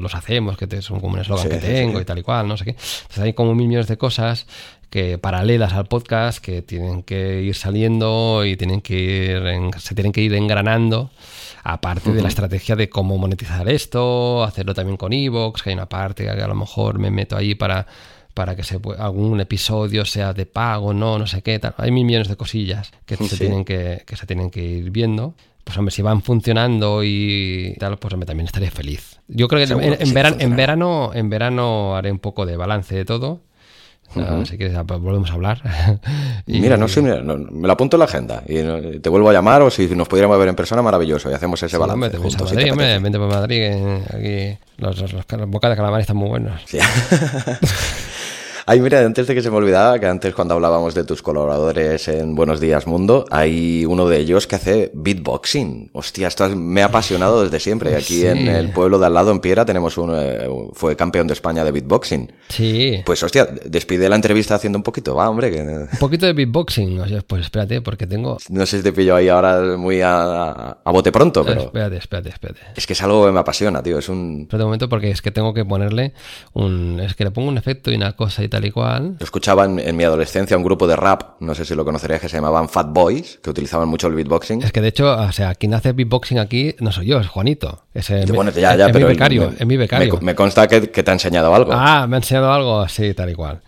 los 0.00 0.14
hacemos, 0.14 0.56
que 0.56 0.66
es 0.70 0.88
como 0.88 1.08
un 1.08 1.18
eslogan 1.18 1.46
que 1.46 1.58
tengo 1.58 2.00
y 2.00 2.06
tal 2.06 2.20
y 2.20 2.22
cual, 2.22 2.48
no 2.48 2.56
sé 2.56 2.64
qué. 2.64 2.70
Entonces 2.70 3.18
hay 3.18 3.34
como 3.34 3.54
mil 3.54 3.68
millones 3.68 3.88
de 3.88 3.98
cosas 3.98 4.46
que 4.92 5.16
paralelas 5.16 5.72
al 5.72 5.86
podcast 5.86 6.44
que 6.44 6.60
tienen 6.60 7.02
que 7.02 7.40
ir 7.40 7.54
saliendo 7.54 8.44
y 8.44 8.58
tienen 8.58 8.82
que 8.82 8.94
ir 9.00 9.80
se 9.80 9.94
tienen 9.94 10.12
que 10.12 10.20
ir 10.20 10.34
engranando 10.34 11.10
aparte 11.64 12.12
de 12.12 12.20
la 12.20 12.28
estrategia 12.28 12.76
de 12.76 12.90
cómo 12.90 13.16
monetizar 13.16 13.66
esto 13.70 14.44
hacerlo 14.44 14.74
también 14.74 14.98
con 14.98 15.14
Evox 15.14 15.62
que 15.62 15.70
hay 15.70 15.76
una 15.76 15.88
parte 15.88 16.24
que 16.24 16.30
a 16.30 16.46
lo 16.46 16.54
mejor 16.54 16.98
me 16.98 17.10
meto 17.10 17.38
ahí 17.38 17.54
para 17.54 17.86
para 18.34 18.54
que 18.54 18.64
se, 18.64 18.78
algún 18.98 19.40
episodio 19.40 20.04
sea 20.04 20.32
de 20.32 20.46
pago, 20.46 20.94
no, 20.94 21.18
no 21.18 21.26
sé 21.26 21.42
qué, 21.42 21.58
tal. 21.58 21.74
Hay 21.76 21.90
mil 21.90 22.06
millones 22.06 22.28
de 22.28 22.36
cosillas 22.36 22.90
que, 23.04 23.18
se, 23.18 23.36
tienen 23.36 23.62
que, 23.62 24.04
que 24.06 24.16
se 24.16 24.24
tienen 24.24 24.48
que 24.48 24.62
ir 24.62 24.90
viendo 24.90 25.34
pues 25.64 25.76
hombre, 25.76 25.92
si 25.92 26.00
van 26.00 26.22
funcionando 26.22 27.04
y 27.04 27.76
tal, 27.78 27.98
pues 27.98 28.14
hombre, 28.14 28.26
también 28.26 28.46
estaré 28.46 28.70
feliz. 28.70 29.20
Yo 29.28 29.48
creo 29.48 29.66
que 29.66 29.72
en, 29.72 30.14
verano, 30.56 31.12
en 31.14 31.30
verano 31.30 31.94
haré 31.94 32.10
un 32.10 32.18
poco 32.18 32.46
de 32.46 32.56
balance 32.56 32.94
de 32.94 33.04
todo 33.04 33.42
si 34.44 34.56
quieres, 34.56 34.76
volvemos 34.86 35.30
a 35.30 35.34
hablar. 35.34 35.62
Mira, 36.46 36.76
no 36.76 36.88
sé, 36.88 37.02
me 37.02 37.66
lo 37.66 37.72
apunto 37.72 37.96
en 37.96 37.98
la 37.98 38.04
agenda 38.04 38.42
y 38.46 38.98
te 38.98 39.08
vuelvo 39.08 39.30
a 39.30 39.32
llamar 39.32 39.62
o 39.62 39.70
si 39.70 39.86
nos 39.94 40.08
pudiéramos 40.08 40.38
ver 40.38 40.48
en 40.48 40.56
persona, 40.56 40.82
maravilloso, 40.82 41.30
y 41.30 41.34
hacemos 41.34 41.62
ese 41.62 41.76
balance. 41.78 42.04
Hombre, 42.04 42.18
juntos, 42.18 42.52
Madrid, 42.52 42.72
hombre, 42.72 42.98
vente 42.98 43.18
por 43.18 43.28
Madrid, 43.28 43.72
aquí 44.14 44.58
los, 44.78 45.00
los, 45.00 45.12
los, 45.12 45.48
bocas 45.48 45.70
de 45.70 45.76
calamar 45.76 46.00
están 46.00 46.16
muy 46.16 46.28
buenos. 46.28 46.60
Sí. 46.66 46.78
Ay, 48.64 48.80
mira, 48.80 49.04
antes 49.04 49.26
de 49.26 49.34
que 49.34 49.42
se 49.42 49.50
me 49.50 49.56
olvidaba, 49.56 49.98
que 49.98 50.06
antes 50.06 50.32
cuando 50.34 50.54
hablábamos 50.54 50.94
de 50.94 51.02
tus 51.02 51.20
colaboradores 51.20 52.06
en 52.06 52.36
Buenos 52.36 52.60
Días 52.60 52.86
Mundo, 52.86 53.24
hay 53.30 53.84
uno 53.84 54.08
de 54.08 54.18
ellos 54.18 54.46
que 54.46 54.54
hace 54.54 54.92
beatboxing. 54.94 55.90
Hostia, 55.92 56.28
esto 56.28 56.48
me 56.54 56.82
ha 56.82 56.86
apasionado 56.86 57.42
desde 57.42 57.58
siempre. 57.58 57.96
Aquí 58.02 58.24
en 58.24 58.46
el 58.46 58.70
pueblo 58.70 59.00
de 59.00 59.06
al 59.06 59.14
lado, 59.14 59.32
en 59.32 59.40
Piera, 59.40 59.64
tenemos 59.64 59.98
un, 59.98 60.14
eh, 60.14 60.48
fue 60.74 60.94
campeón 60.94 61.26
de 61.26 61.32
España 61.32 61.64
de 61.64 61.72
beatboxing. 61.72 62.32
Sí. 62.50 63.02
Pues 63.04 63.20
hostia, 63.24 63.46
despide 63.46 64.08
la 64.08 64.14
entrevista 64.14 64.54
haciendo 64.54 64.78
un 64.78 64.84
poquito, 64.84 65.16
va, 65.16 65.28
hombre. 65.28 65.50
Que... 65.50 65.60
Un 65.60 65.98
poquito 65.98 66.26
de 66.26 66.32
beatboxing, 66.32 67.00
o 67.00 67.08
sea, 67.08 67.20
pues 67.22 67.42
espérate, 67.42 67.80
porque 67.80 68.06
tengo... 68.06 68.38
No 68.48 68.64
sé 68.64 68.78
si 68.78 68.84
te 68.84 68.92
pillo 68.92 69.16
ahí 69.16 69.28
ahora 69.28 69.76
muy 69.76 70.02
a, 70.02 70.78
a, 70.84 70.92
bote 70.92 71.10
pronto, 71.10 71.44
pero... 71.44 71.62
Espérate, 71.62 71.96
espérate, 71.96 72.28
espérate. 72.28 72.60
Es 72.76 72.86
que 72.86 72.92
es 72.92 73.02
algo 73.02 73.26
que 73.26 73.32
me 73.32 73.40
apasiona, 73.40 73.82
tío, 73.82 73.98
es 73.98 74.08
un... 74.08 74.42
Espérate 74.42 74.62
un 74.62 74.68
momento 74.68 74.88
porque 74.88 75.10
es 75.10 75.20
que 75.20 75.32
tengo 75.32 75.52
que 75.52 75.64
ponerle 75.64 76.14
un... 76.52 77.00
Es 77.00 77.14
que 77.14 77.24
le 77.24 77.32
pongo 77.32 77.48
un 77.48 77.58
efecto 77.58 77.90
y 77.90 77.96
una 77.96 78.12
cosa 78.12 78.44
y 78.44 78.51
tal 78.52 78.66
y 78.66 78.70
cual. 78.70 79.16
Yo 79.18 79.24
escuchaba 79.24 79.64
en, 79.64 79.96
mi 79.96 80.04
adolescencia 80.04 80.56
un 80.56 80.62
grupo 80.62 80.86
de 80.86 80.94
rap, 80.94 81.40
no 81.40 81.54
sé 81.54 81.64
si 81.64 81.74
lo 81.74 81.84
conocerías, 81.84 82.20
que 82.20 82.28
se 82.28 82.36
llamaban 82.36 82.68
Fat 82.68 82.88
Boys, 82.90 83.40
que 83.42 83.48
utilizaban 83.48 83.88
mucho 83.88 84.08
el 84.08 84.14
beatboxing. 84.14 84.62
Es 84.62 84.72
que 84.72 84.82
de 84.82 84.88
hecho, 84.88 85.10
o 85.10 85.32
sea, 85.32 85.54
quien 85.54 85.72
hace 85.72 85.92
beatboxing 85.92 86.38
aquí 86.38 86.76
no 86.80 86.92
soy 86.92 87.06
yo, 87.06 87.18
es 87.18 87.28
Juanito. 87.28 87.84
Es, 87.94 88.10
bueno, 88.30 88.50
ya, 88.50 88.76
ya, 88.76 88.86
es 88.86 88.92
pero 88.92 89.06
mi 89.06 89.14
becario, 89.14 89.52
es 89.58 89.66
mi 89.66 89.76
becario. 89.76 90.18
Me, 90.20 90.34
consta 90.34 90.68
que, 90.68 90.90
que, 90.90 91.02
te 91.02 91.10
ha 91.10 91.14
enseñado 91.14 91.54
algo. 91.54 91.72
Ah, 91.72 92.06
me 92.06 92.16
ha 92.16 92.18
enseñado 92.18 92.52
algo, 92.52 92.86
sí, 92.88 93.14
tal 93.14 93.30
y 93.30 93.34
cual. 93.34 93.62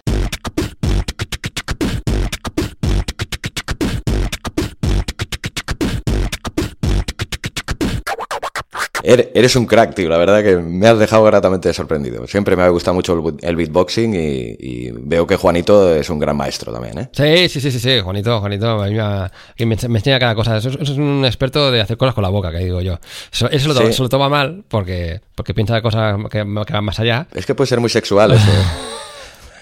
Eres 9.05 9.55
un 9.57 9.67
crack, 9.67 9.95
tío. 9.95 10.09
La 10.09 10.17
verdad 10.17 10.43
que 10.43 10.57
me 10.57 10.87
has 10.87 10.99
dejado 10.99 11.25
gratamente 11.25 11.73
sorprendido. 11.75 12.27
Siempre 12.27 12.57
me 12.57 12.63
ha 12.63 12.69
gustado 12.69 12.95
mucho 12.95 13.37
el 13.43 13.57
beatboxing 13.57 14.15
y, 14.15 14.91
veo 14.93 15.27
que 15.27 15.37
Juanito 15.37 15.95
es 15.95 16.09
un 16.09 16.19
gran 16.19 16.37
maestro 16.37 16.73
también, 16.73 16.99
¿eh? 16.99 17.09
Sí, 17.13 17.49
sí, 17.49 17.61
sí, 17.61 17.71
sí, 17.71 17.79
sí. 17.79 18.01
Juanito, 18.01 18.41
Juanito, 18.41 18.83
a 18.83 19.31
mí 19.59 19.67
me, 19.67 19.75
enseña 19.75 20.19
cada 20.19 20.35
cosa. 20.35 20.57
Eso, 20.57 20.71
es 20.71 20.91
un 20.91 21.25
experto 21.25 21.71
de 21.71 21.83
hacer 21.83 21.97
cosas 21.97 22.15
con 22.15 22.23
la 22.23 22.31
boca, 22.31 22.51
que 22.51 22.59
digo 22.59 22.81
yo. 22.81 22.99
Eso, 23.31 23.49
lo, 23.69 23.75
lo, 23.75 24.09
toma 24.09 24.29
mal 24.29 24.65
porque, 24.69 25.21
porque 25.35 25.53
piensa 25.53 25.83
cosas 25.83 26.17
que, 26.31 26.39
que 26.67 26.73
van 26.73 26.85
más 26.85 26.99
allá. 26.99 27.27
Es 27.35 27.45
que 27.45 27.55
puede 27.55 27.69
ser 27.69 27.81
muy 27.81 27.91
sexual 27.91 28.33
eso. 28.33 28.51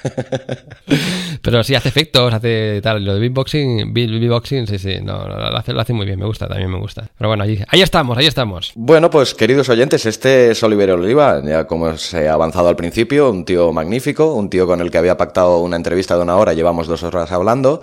Pero 1.42 1.62
sí, 1.64 1.74
hace 1.74 1.88
efectos, 1.88 2.32
hace 2.32 2.80
tal. 2.82 3.04
Lo 3.04 3.14
de 3.14 3.20
beatboxing, 3.20 3.92
beatboxing, 3.92 4.66
sí, 4.66 4.78
sí, 4.78 4.96
no, 5.02 5.26
lo, 5.26 5.56
hace, 5.56 5.72
lo 5.72 5.80
hace 5.80 5.92
muy 5.92 6.06
bien, 6.06 6.18
me 6.18 6.26
gusta, 6.26 6.48
también 6.48 6.70
me 6.70 6.78
gusta. 6.78 7.08
Pero 7.16 7.28
bueno, 7.28 7.44
ahí, 7.44 7.62
ahí 7.68 7.82
estamos, 7.82 8.16
ahí 8.16 8.26
estamos. 8.26 8.72
Bueno, 8.74 9.10
pues 9.10 9.34
queridos 9.34 9.68
oyentes, 9.68 10.06
este 10.06 10.50
es 10.50 10.62
Oliver 10.62 10.92
Oliva, 10.92 11.42
ya 11.44 11.66
como 11.66 11.96
se 11.96 12.28
ha 12.28 12.34
avanzado 12.34 12.68
al 12.68 12.76
principio, 12.76 13.30
un 13.30 13.44
tío 13.44 13.72
magnífico, 13.72 14.34
un 14.34 14.50
tío 14.50 14.66
con 14.66 14.80
el 14.80 14.90
que 14.90 14.98
había 14.98 15.16
pactado 15.16 15.58
una 15.58 15.76
entrevista 15.76 16.16
de 16.16 16.22
una 16.22 16.36
hora, 16.36 16.52
llevamos 16.52 16.86
dos 16.86 17.02
horas 17.02 17.30
hablando. 17.32 17.82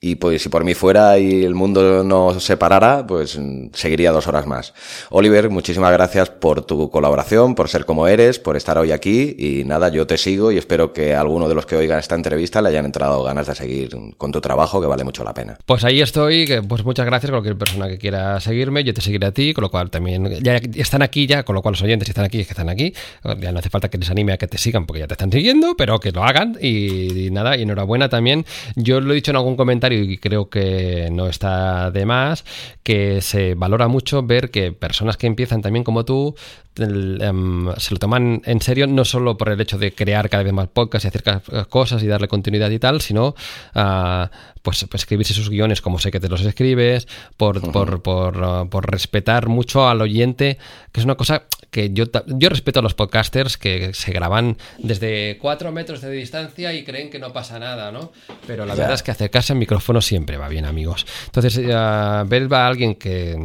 Y 0.00 0.14
pues 0.14 0.42
si 0.42 0.48
por 0.48 0.62
mí 0.62 0.74
fuera 0.74 1.18
y 1.18 1.44
el 1.44 1.56
mundo 1.56 2.04
no 2.04 2.38
separara, 2.38 3.04
pues 3.04 3.36
seguiría 3.72 4.12
dos 4.12 4.28
horas 4.28 4.46
más. 4.46 4.72
Oliver, 5.10 5.50
muchísimas 5.50 5.92
gracias 5.92 6.30
por 6.30 6.62
tu 6.62 6.88
colaboración, 6.88 7.56
por 7.56 7.68
ser 7.68 7.84
como 7.84 8.06
eres, 8.06 8.38
por 8.38 8.56
estar 8.56 8.78
hoy 8.78 8.92
aquí. 8.92 9.34
Y 9.36 9.64
nada, 9.64 9.88
yo 9.88 10.06
te 10.06 10.16
sigo 10.16 10.52
y 10.52 10.56
espero 10.56 10.92
que 10.92 11.14
a 11.14 11.20
alguno 11.20 11.48
de 11.48 11.56
los 11.56 11.66
que 11.66 11.74
oigan 11.74 11.98
esta 11.98 12.14
entrevista 12.14 12.62
le 12.62 12.68
hayan 12.68 12.84
entrado 12.84 13.24
ganas 13.24 13.48
de 13.48 13.56
seguir 13.56 13.90
con 14.16 14.30
tu 14.30 14.40
trabajo, 14.40 14.80
que 14.80 14.86
vale 14.86 15.02
mucho 15.02 15.24
la 15.24 15.34
pena. 15.34 15.58
Pues 15.66 15.82
ahí 15.82 16.00
estoy, 16.00 16.46
pues 16.68 16.84
muchas 16.84 17.04
gracias 17.04 17.30
a 17.30 17.32
cualquier 17.32 17.58
persona 17.58 17.88
que 17.88 17.98
quiera 17.98 18.38
seguirme, 18.38 18.84
yo 18.84 18.94
te 18.94 19.00
seguiré 19.00 19.26
a 19.26 19.32
ti, 19.32 19.52
con 19.52 19.62
lo 19.62 19.70
cual 19.70 19.90
también 19.90 20.30
ya 20.44 20.60
están 20.76 21.02
aquí 21.02 21.26
ya, 21.26 21.42
con 21.42 21.56
lo 21.56 21.62
cual 21.62 21.72
los 21.72 21.82
oyentes 21.82 22.08
están 22.08 22.24
aquí, 22.24 22.38
es 22.38 22.46
que 22.46 22.52
están 22.52 22.68
aquí. 22.68 22.94
Ya 23.40 23.50
no 23.50 23.58
hace 23.58 23.68
falta 23.68 23.88
que 23.88 23.98
les 23.98 24.08
anime 24.10 24.32
a 24.32 24.36
que 24.36 24.46
te 24.46 24.58
sigan 24.58 24.86
porque 24.86 25.00
ya 25.00 25.08
te 25.08 25.14
están 25.14 25.32
siguiendo, 25.32 25.74
pero 25.76 25.98
que 25.98 26.12
lo 26.12 26.22
hagan 26.22 26.56
y, 26.60 27.26
y 27.26 27.30
nada, 27.32 27.56
y 27.56 27.62
enhorabuena 27.62 28.08
también. 28.08 28.46
Yo 28.76 29.00
lo 29.00 29.10
he 29.10 29.16
dicho 29.16 29.32
en 29.32 29.36
algún 29.38 29.56
comentario 29.56 29.87
y 29.92 30.18
creo 30.18 30.48
que 30.48 31.08
no 31.12 31.28
está 31.28 31.90
de 31.90 32.06
más, 32.06 32.44
que 32.82 33.20
se 33.20 33.54
valora 33.54 33.88
mucho 33.88 34.22
ver 34.22 34.50
que 34.50 34.72
personas 34.72 35.16
que 35.16 35.26
empiezan 35.26 35.62
también 35.62 35.84
como 35.84 36.04
tú 36.04 36.34
em, 36.78 37.68
se 37.76 37.94
lo 37.94 37.98
toman 37.98 38.42
en 38.44 38.60
serio 38.60 38.86
no 38.86 39.04
solo 39.04 39.36
por 39.36 39.48
el 39.50 39.60
hecho 39.60 39.78
de 39.78 39.92
crear 39.92 40.28
cada 40.28 40.42
vez 40.42 40.52
más 40.52 40.68
podcasts 40.68 41.04
y 41.04 41.08
hacer 41.08 41.68
cosas 41.68 42.02
y 42.02 42.06
darle 42.06 42.28
continuidad 42.28 42.70
y 42.70 42.78
tal, 42.78 43.00
sino 43.00 43.34
uh, 43.74 44.26
pues, 44.62 44.86
escribirse 44.92 45.34
sus 45.34 45.50
guiones 45.50 45.80
como 45.80 45.98
sé 45.98 46.10
que 46.10 46.20
te 46.20 46.28
los 46.28 46.42
escribes, 46.42 47.08
por, 47.36 47.72
por, 47.72 48.02
por, 48.02 48.36
uh, 48.36 48.68
por, 48.68 48.90
respetar 48.90 49.48
mucho 49.48 49.88
al 49.88 50.00
oyente, 50.02 50.58
que 50.92 51.00
es 51.00 51.04
una 51.04 51.14
cosa 51.14 51.44
que 51.70 51.90
yo, 51.92 52.04
yo 52.26 52.48
respeto 52.48 52.80
a 52.80 52.82
los 52.82 52.94
podcasters 52.94 53.56
que 53.58 53.92
se 53.92 54.12
graban 54.12 54.56
desde 54.78 55.38
cuatro 55.40 55.70
metros 55.72 56.00
de 56.00 56.10
distancia 56.10 56.72
y 56.72 56.84
creen 56.84 57.10
que 57.10 57.18
no 57.18 57.32
pasa 57.32 57.58
nada, 57.58 57.92
¿no? 57.92 58.12
Pero 58.46 58.64
la 58.64 58.74
verdad 58.74 58.94
es 58.94 59.02
que 59.02 59.10
acercarse 59.10 59.52
al 59.52 59.58
micrófono 59.58 60.00
siempre 60.00 60.36
va 60.36 60.48
bien, 60.48 60.64
amigos. 60.64 61.06
Entonces, 61.26 61.58
uh, 61.58 62.26
ver 62.26 62.48
a 62.52 62.66
alguien 62.66 62.94
que, 62.94 63.36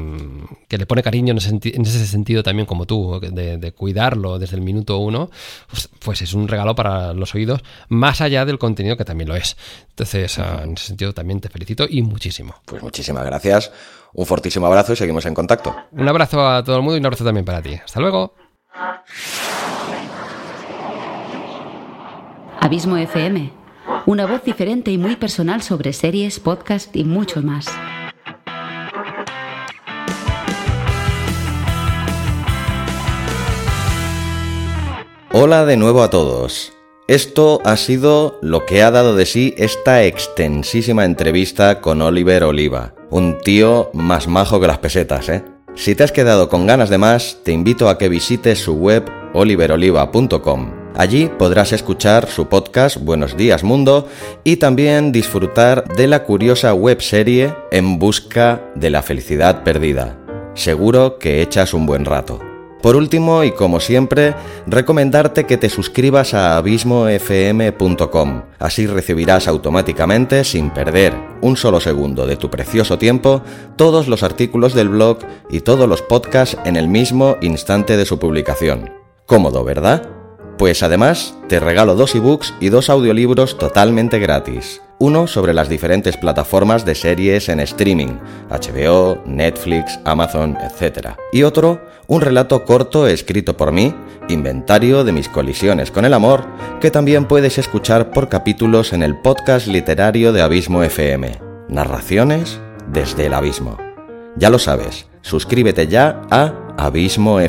que, 0.68 0.78
le 0.78 0.86
pone 0.86 1.04
cariño 1.04 1.32
en 1.32 1.38
ese, 1.38 1.50
en 1.50 1.82
ese, 1.82 2.06
sentido 2.06 2.44
también 2.44 2.66
como 2.66 2.86
tú, 2.86 3.20
de, 3.32 3.58
de 3.58 3.72
cuidarlo 3.72 4.40
desde 4.40 4.56
el 4.56 4.62
minuto 4.62 4.98
uno, 4.98 5.30
pues, 5.70 5.90
pues, 6.00 6.22
es 6.22 6.34
un 6.34 6.48
regalo 6.48 6.76
para 6.76 7.14
los 7.14 7.34
oídos, 7.36 7.62
más 7.90 8.22
allá 8.22 8.46
del 8.46 8.60
contenido 8.60 8.98
que 8.98 9.06
también 9.06 9.30
lo 9.30 9.36
es. 9.36 9.58
Entonces, 9.90 10.38
uh, 10.38 10.64
en 10.64 10.74
ese 10.74 10.88
sentido 10.88 11.14
también 11.14 11.42
te 11.42 11.50
felicito 11.50 11.86
y 11.90 12.02
muchísimo. 12.02 12.56
Pues 12.66 12.82
muchísimas 12.82 13.26
gracias. 13.26 13.72
Un 14.14 14.26
fortísimo 14.26 14.68
abrazo 14.68 14.94
y 14.94 14.96
seguimos 14.96 15.26
en 15.26 15.34
contacto. 15.34 15.76
Un 15.92 16.08
abrazo 16.08 16.48
a 16.48 16.64
todo 16.64 16.76
el 16.78 16.82
mundo 16.82 16.98
y 16.98 17.00
un 17.00 17.06
abrazo 17.06 17.24
también 17.24 17.46
para 17.46 17.62
ti. 17.62 17.80
Hasta 17.84 18.00
luego. 18.00 18.36
Abismo 22.60 22.98
FM. 22.98 23.52
Una 24.06 24.26
voz 24.26 24.44
diferente 24.44 24.92
y 24.92 24.98
muy 24.98 25.16
personal 25.16 25.62
sobre 25.62 25.94
series, 25.94 26.40
podcast 26.40 26.96
y 26.96 27.04
mucho 27.04 27.42
más. 27.42 27.68
Hola 35.36 35.66
de 35.66 35.78
nuevo 35.78 36.04
a 36.04 36.12
todos. 36.12 36.74
Esto 37.08 37.60
ha 37.66 37.76
sido 37.76 38.38
lo 38.44 38.68
que 38.68 38.84
ha 38.84 38.92
dado 38.92 39.16
de 39.16 39.26
sí 39.26 39.56
esta 39.58 40.04
extensísima 40.04 41.06
entrevista 41.06 41.82
con 41.82 42.04
Oliver 42.04 42.44
Oliva, 42.44 42.94
un 43.10 43.40
tío 43.40 43.90
más 43.94 44.28
majo 44.28 44.62
que 44.62 44.68
las 44.68 44.78
pesetas, 44.78 45.30
¿eh? 45.30 45.44
Si 45.74 45.96
te 45.96 46.04
has 46.04 46.12
quedado 46.12 46.50
con 46.50 46.68
ganas 46.68 46.92
de 46.92 47.00
más, 47.00 47.40
te 47.44 47.52
invito 47.52 47.90
a 47.90 47.98
que 47.98 48.10
visites 48.10 48.60
su 48.60 48.76
web 48.76 49.06
oliveroliva.com. 49.34 50.72
Allí 50.96 51.32
podrás 51.40 51.72
escuchar 51.72 52.30
su 52.30 52.48
podcast 52.48 52.98
Buenos 52.98 53.36
días 53.36 53.64
Mundo 53.64 54.08
y 54.44 54.58
también 54.58 55.12
disfrutar 55.12 55.96
de 55.96 56.06
la 56.06 56.26
curiosa 56.26 56.76
webserie 56.76 57.56
En 57.72 57.98
busca 57.98 58.62
de 58.76 58.92
la 58.92 59.02
felicidad 59.02 59.64
perdida. 59.64 60.16
Seguro 60.54 61.18
que 61.18 61.42
echas 61.42 61.74
un 61.74 61.88
buen 61.88 62.06
rato. 62.06 62.53
Por 62.84 62.98
último, 62.98 63.46
y 63.46 63.54
como 63.54 63.80
siempre, 63.80 64.36
recomendarte 64.68 65.46
que 65.46 65.56
te 65.56 65.70
suscribas 65.70 66.34
a 66.34 66.58
abismofm.com. 66.58 68.42
Así 68.60 68.88
recibirás 68.88 69.48
automáticamente, 69.48 70.44
sin 70.44 70.70
perder 70.70 71.14
un 71.40 71.56
solo 71.56 71.80
segundo 71.80 72.28
de 72.28 72.36
tu 72.36 72.50
precioso 72.50 72.98
tiempo, 72.98 73.42
todos 73.78 74.10
los 74.10 74.22
artículos 74.22 74.74
del 74.74 74.90
blog 74.90 75.20
y 75.50 75.62
todos 75.62 75.88
los 75.88 76.02
podcasts 76.02 76.58
en 76.66 76.76
el 76.76 76.90
mismo 76.90 77.38
instante 77.40 77.96
de 77.96 78.06
su 78.06 78.20
publicación. 78.20 78.92
Cómodo, 79.28 79.64
¿verdad? 79.64 80.10
Pues 80.58 80.84
además, 80.84 81.38
te 81.48 81.62
regalo 81.62 81.96
dos 81.96 82.14
ebooks 82.16 82.54
y 82.60 82.68
dos 82.68 82.90
audiolibros 82.90 83.58
totalmente 83.58 84.20
gratis 84.20 84.82
uno 85.00 85.28
sobre 85.28 85.54
las 85.54 85.70
diferentes 85.70 86.18
plataformas 86.18 86.86
de 86.86 86.96
series 86.96 87.50
en 87.50 87.60
streaming, 87.60 88.20
HBO, 88.50 89.22
Netflix, 89.26 90.00
Amazon, 90.06 90.58
etc. 90.62 91.10
Y 91.32 91.44
otro, 91.44 91.82
un 92.08 92.22
relato 92.22 92.64
corto 92.66 93.08
escrito 93.08 93.58
por 93.58 93.72
mí, 93.72 93.94
inventario 94.30 95.04
de 95.04 95.12
mis 95.12 95.30
colisiones 95.30 95.92
con 95.92 96.06
el 96.06 96.14
amor, 96.14 96.46
que 96.80 96.92
también 96.92 97.26
puedes 97.26 97.58
escuchar 97.58 98.12
por 98.12 98.30
capítulos 98.30 98.94
en 98.94 99.04
el 99.04 99.20
podcast 99.20 99.68
literario 99.68 100.32
de 100.32 100.42
Abismo 100.42 100.84
FM. 100.84 101.32
Narraciones 101.70 102.60
desde 102.88 103.26
el 103.26 103.34
abismo. 103.34 103.78
Ya 104.36 104.50
lo 104.50 104.60
sabes, 104.60 105.08
suscríbete 105.22 105.88
ya 105.88 106.22
a 106.30 106.54
abismofm.com. 106.78 107.46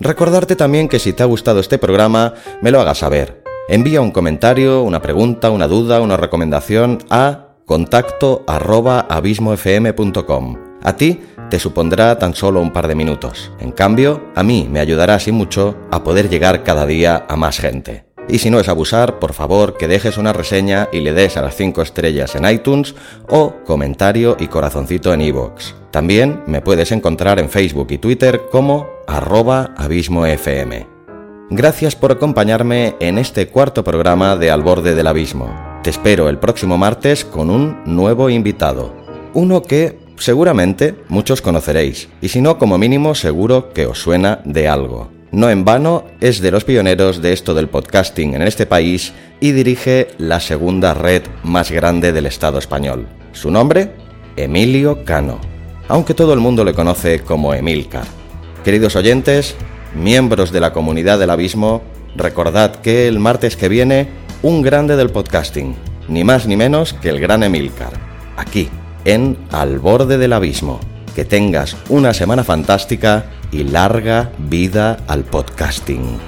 Recordarte 0.00 0.56
también 0.56 0.88
que 0.88 0.98
si 0.98 1.12
te 1.12 1.22
ha 1.22 1.26
gustado 1.26 1.60
este 1.60 1.78
programa, 1.78 2.34
me 2.60 2.72
lo 2.72 2.80
hagas 2.80 2.98
saber 2.98 3.41
Envía 3.72 4.02
un 4.02 4.10
comentario, 4.10 4.82
una 4.82 5.00
pregunta, 5.00 5.48
una 5.48 5.66
duda, 5.66 6.02
una 6.02 6.18
recomendación 6.18 6.98
a 7.08 7.54
contacto 7.64 8.44
arroba 8.46 9.00
abismofm.com. 9.08 10.58
A 10.82 10.94
ti 10.94 11.22
te 11.48 11.58
supondrá 11.58 12.18
tan 12.18 12.34
solo 12.34 12.60
un 12.60 12.70
par 12.70 12.86
de 12.86 12.94
minutos. 12.94 13.50
En 13.60 13.72
cambio, 13.72 14.24
a 14.34 14.42
mí 14.42 14.68
me 14.70 14.78
ayudará 14.78 15.14
así 15.14 15.32
mucho 15.32 15.78
a 15.90 16.04
poder 16.04 16.28
llegar 16.28 16.64
cada 16.64 16.84
día 16.84 17.24
a 17.26 17.36
más 17.36 17.60
gente. 17.60 18.04
Y 18.28 18.40
si 18.40 18.50
no 18.50 18.60
es 18.60 18.68
abusar, 18.68 19.18
por 19.18 19.32
favor 19.32 19.78
que 19.78 19.88
dejes 19.88 20.18
una 20.18 20.34
reseña 20.34 20.90
y 20.92 21.00
le 21.00 21.14
des 21.14 21.38
a 21.38 21.42
las 21.42 21.56
5 21.56 21.80
estrellas 21.80 22.34
en 22.34 22.44
iTunes 22.44 22.94
o 23.30 23.54
comentario 23.64 24.36
y 24.38 24.48
corazoncito 24.48 25.14
en 25.14 25.22
iVoox. 25.22 25.72
También 25.90 26.42
me 26.46 26.60
puedes 26.60 26.92
encontrar 26.92 27.38
en 27.38 27.48
Facebook 27.48 27.86
y 27.88 27.96
Twitter 27.96 28.42
como 28.50 28.86
arroba 29.06 29.72
abismofm. 29.78 31.01
Gracias 31.54 31.94
por 31.94 32.10
acompañarme 32.10 32.96
en 32.98 33.18
este 33.18 33.48
cuarto 33.48 33.84
programa 33.84 34.36
de 34.36 34.50
Al 34.50 34.62
borde 34.62 34.94
del 34.94 35.06
abismo. 35.06 35.54
Te 35.82 35.90
espero 35.90 36.30
el 36.30 36.38
próximo 36.38 36.78
martes 36.78 37.26
con 37.26 37.50
un 37.50 37.82
nuevo 37.84 38.30
invitado. 38.30 38.94
Uno 39.34 39.60
que 39.60 39.98
seguramente 40.16 40.94
muchos 41.10 41.42
conoceréis, 41.42 42.08
y 42.22 42.30
si 42.30 42.40
no, 42.40 42.56
como 42.56 42.78
mínimo 42.78 43.14
seguro 43.14 43.70
que 43.74 43.84
os 43.84 43.98
suena 43.98 44.40
de 44.46 44.66
algo. 44.66 45.10
No 45.30 45.50
en 45.50 45.66
vano, 45.66 46.04
es 46.22 46.40
de 46.40 46.50
los 46.50 46.64
pioneros 46.64 47.20
de 47.20 47.34
esto 47.34 47.52
del 47.52 47.68
podcasting 47.68 48.32
en 48.32 48.40
este 48.40 48.64
país 48.64 49.12
y 49.38 49.52
dirige 49.52 50.08
la 50.16 50.40
segunda 50.40 50.94
red 50.94 51.24
más 51.42 51.70
grande 51.70 52.12
del 52.12 52.24
Estado 52.24 52.58
español. 52.60 53.06
Su 53.32 53.50
nombre, 53.50 53.90
Emilio 54.36 55.04
Cano, 55.04 55.38
aunque 55.88 56.14
todo 56.14 56.32
el 56.32 56.40
mundo 56.40 56.64
le 56.64 56.72
conoce 56.72 57.20
como 57.20 57.52
Emilcar. 57.52 58.06
Queridos 58.64 58.96
oyentes, 58.96 59.54
miembros 59.94 60.52
de 60.52 60.60
la 60.60 60.72
comunidad 60.72 61.18
del 61.18 61.30
abismo, 61.30 61.82
recordad 62.16 62.76
que 62.76 63.08
el 63.08 63.18
martes 63.18 63.56
que 63.56 63.68
viene, 63.68 64.08
un 64.42 64.62
grande 64.62 64.96
del 64.96 65.10
podcasting, 65.10 65.74
ni 66.08 66.24
más 66.24 66.46
ni 66.46 66.56
menos 66.56 66.92
que 66.92 67.08
el 67.08 67.20
gran 67.20 67.42
Emilcar, 67.42 67.92
aquí, 68.36 68.68
en 69.04 69.36
Al 69.50 69.78
borde 69.78 70.18
del 70.18 70.32
abismo. 70.32 70.80
Que 71.14 71.24
tengas 71.26 71.76
una 71.90 72.14
semana 72.14 72.42
fantástica 72.42 73.26
y 73.50 73.64
larga 73.64 74.32
vida 74.38 74.96
al 75.06 75.24
podcasting. 75.24 76.18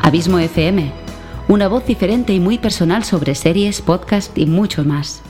Abismo 0.00 0.38
FM 0.38 1.05
una 1.48 1.68
voz 1.68 1.86
diferente 1.86 2.32
y 2.32 2.40
muy 2.40 2.58
personal 2.58 3.04
sobre 3.04 3.34
series, 3.34 3.80
podcast 3.80 4.36
y 4.36 4.46
mucho 4.46 4.84
más. 4.84 5.22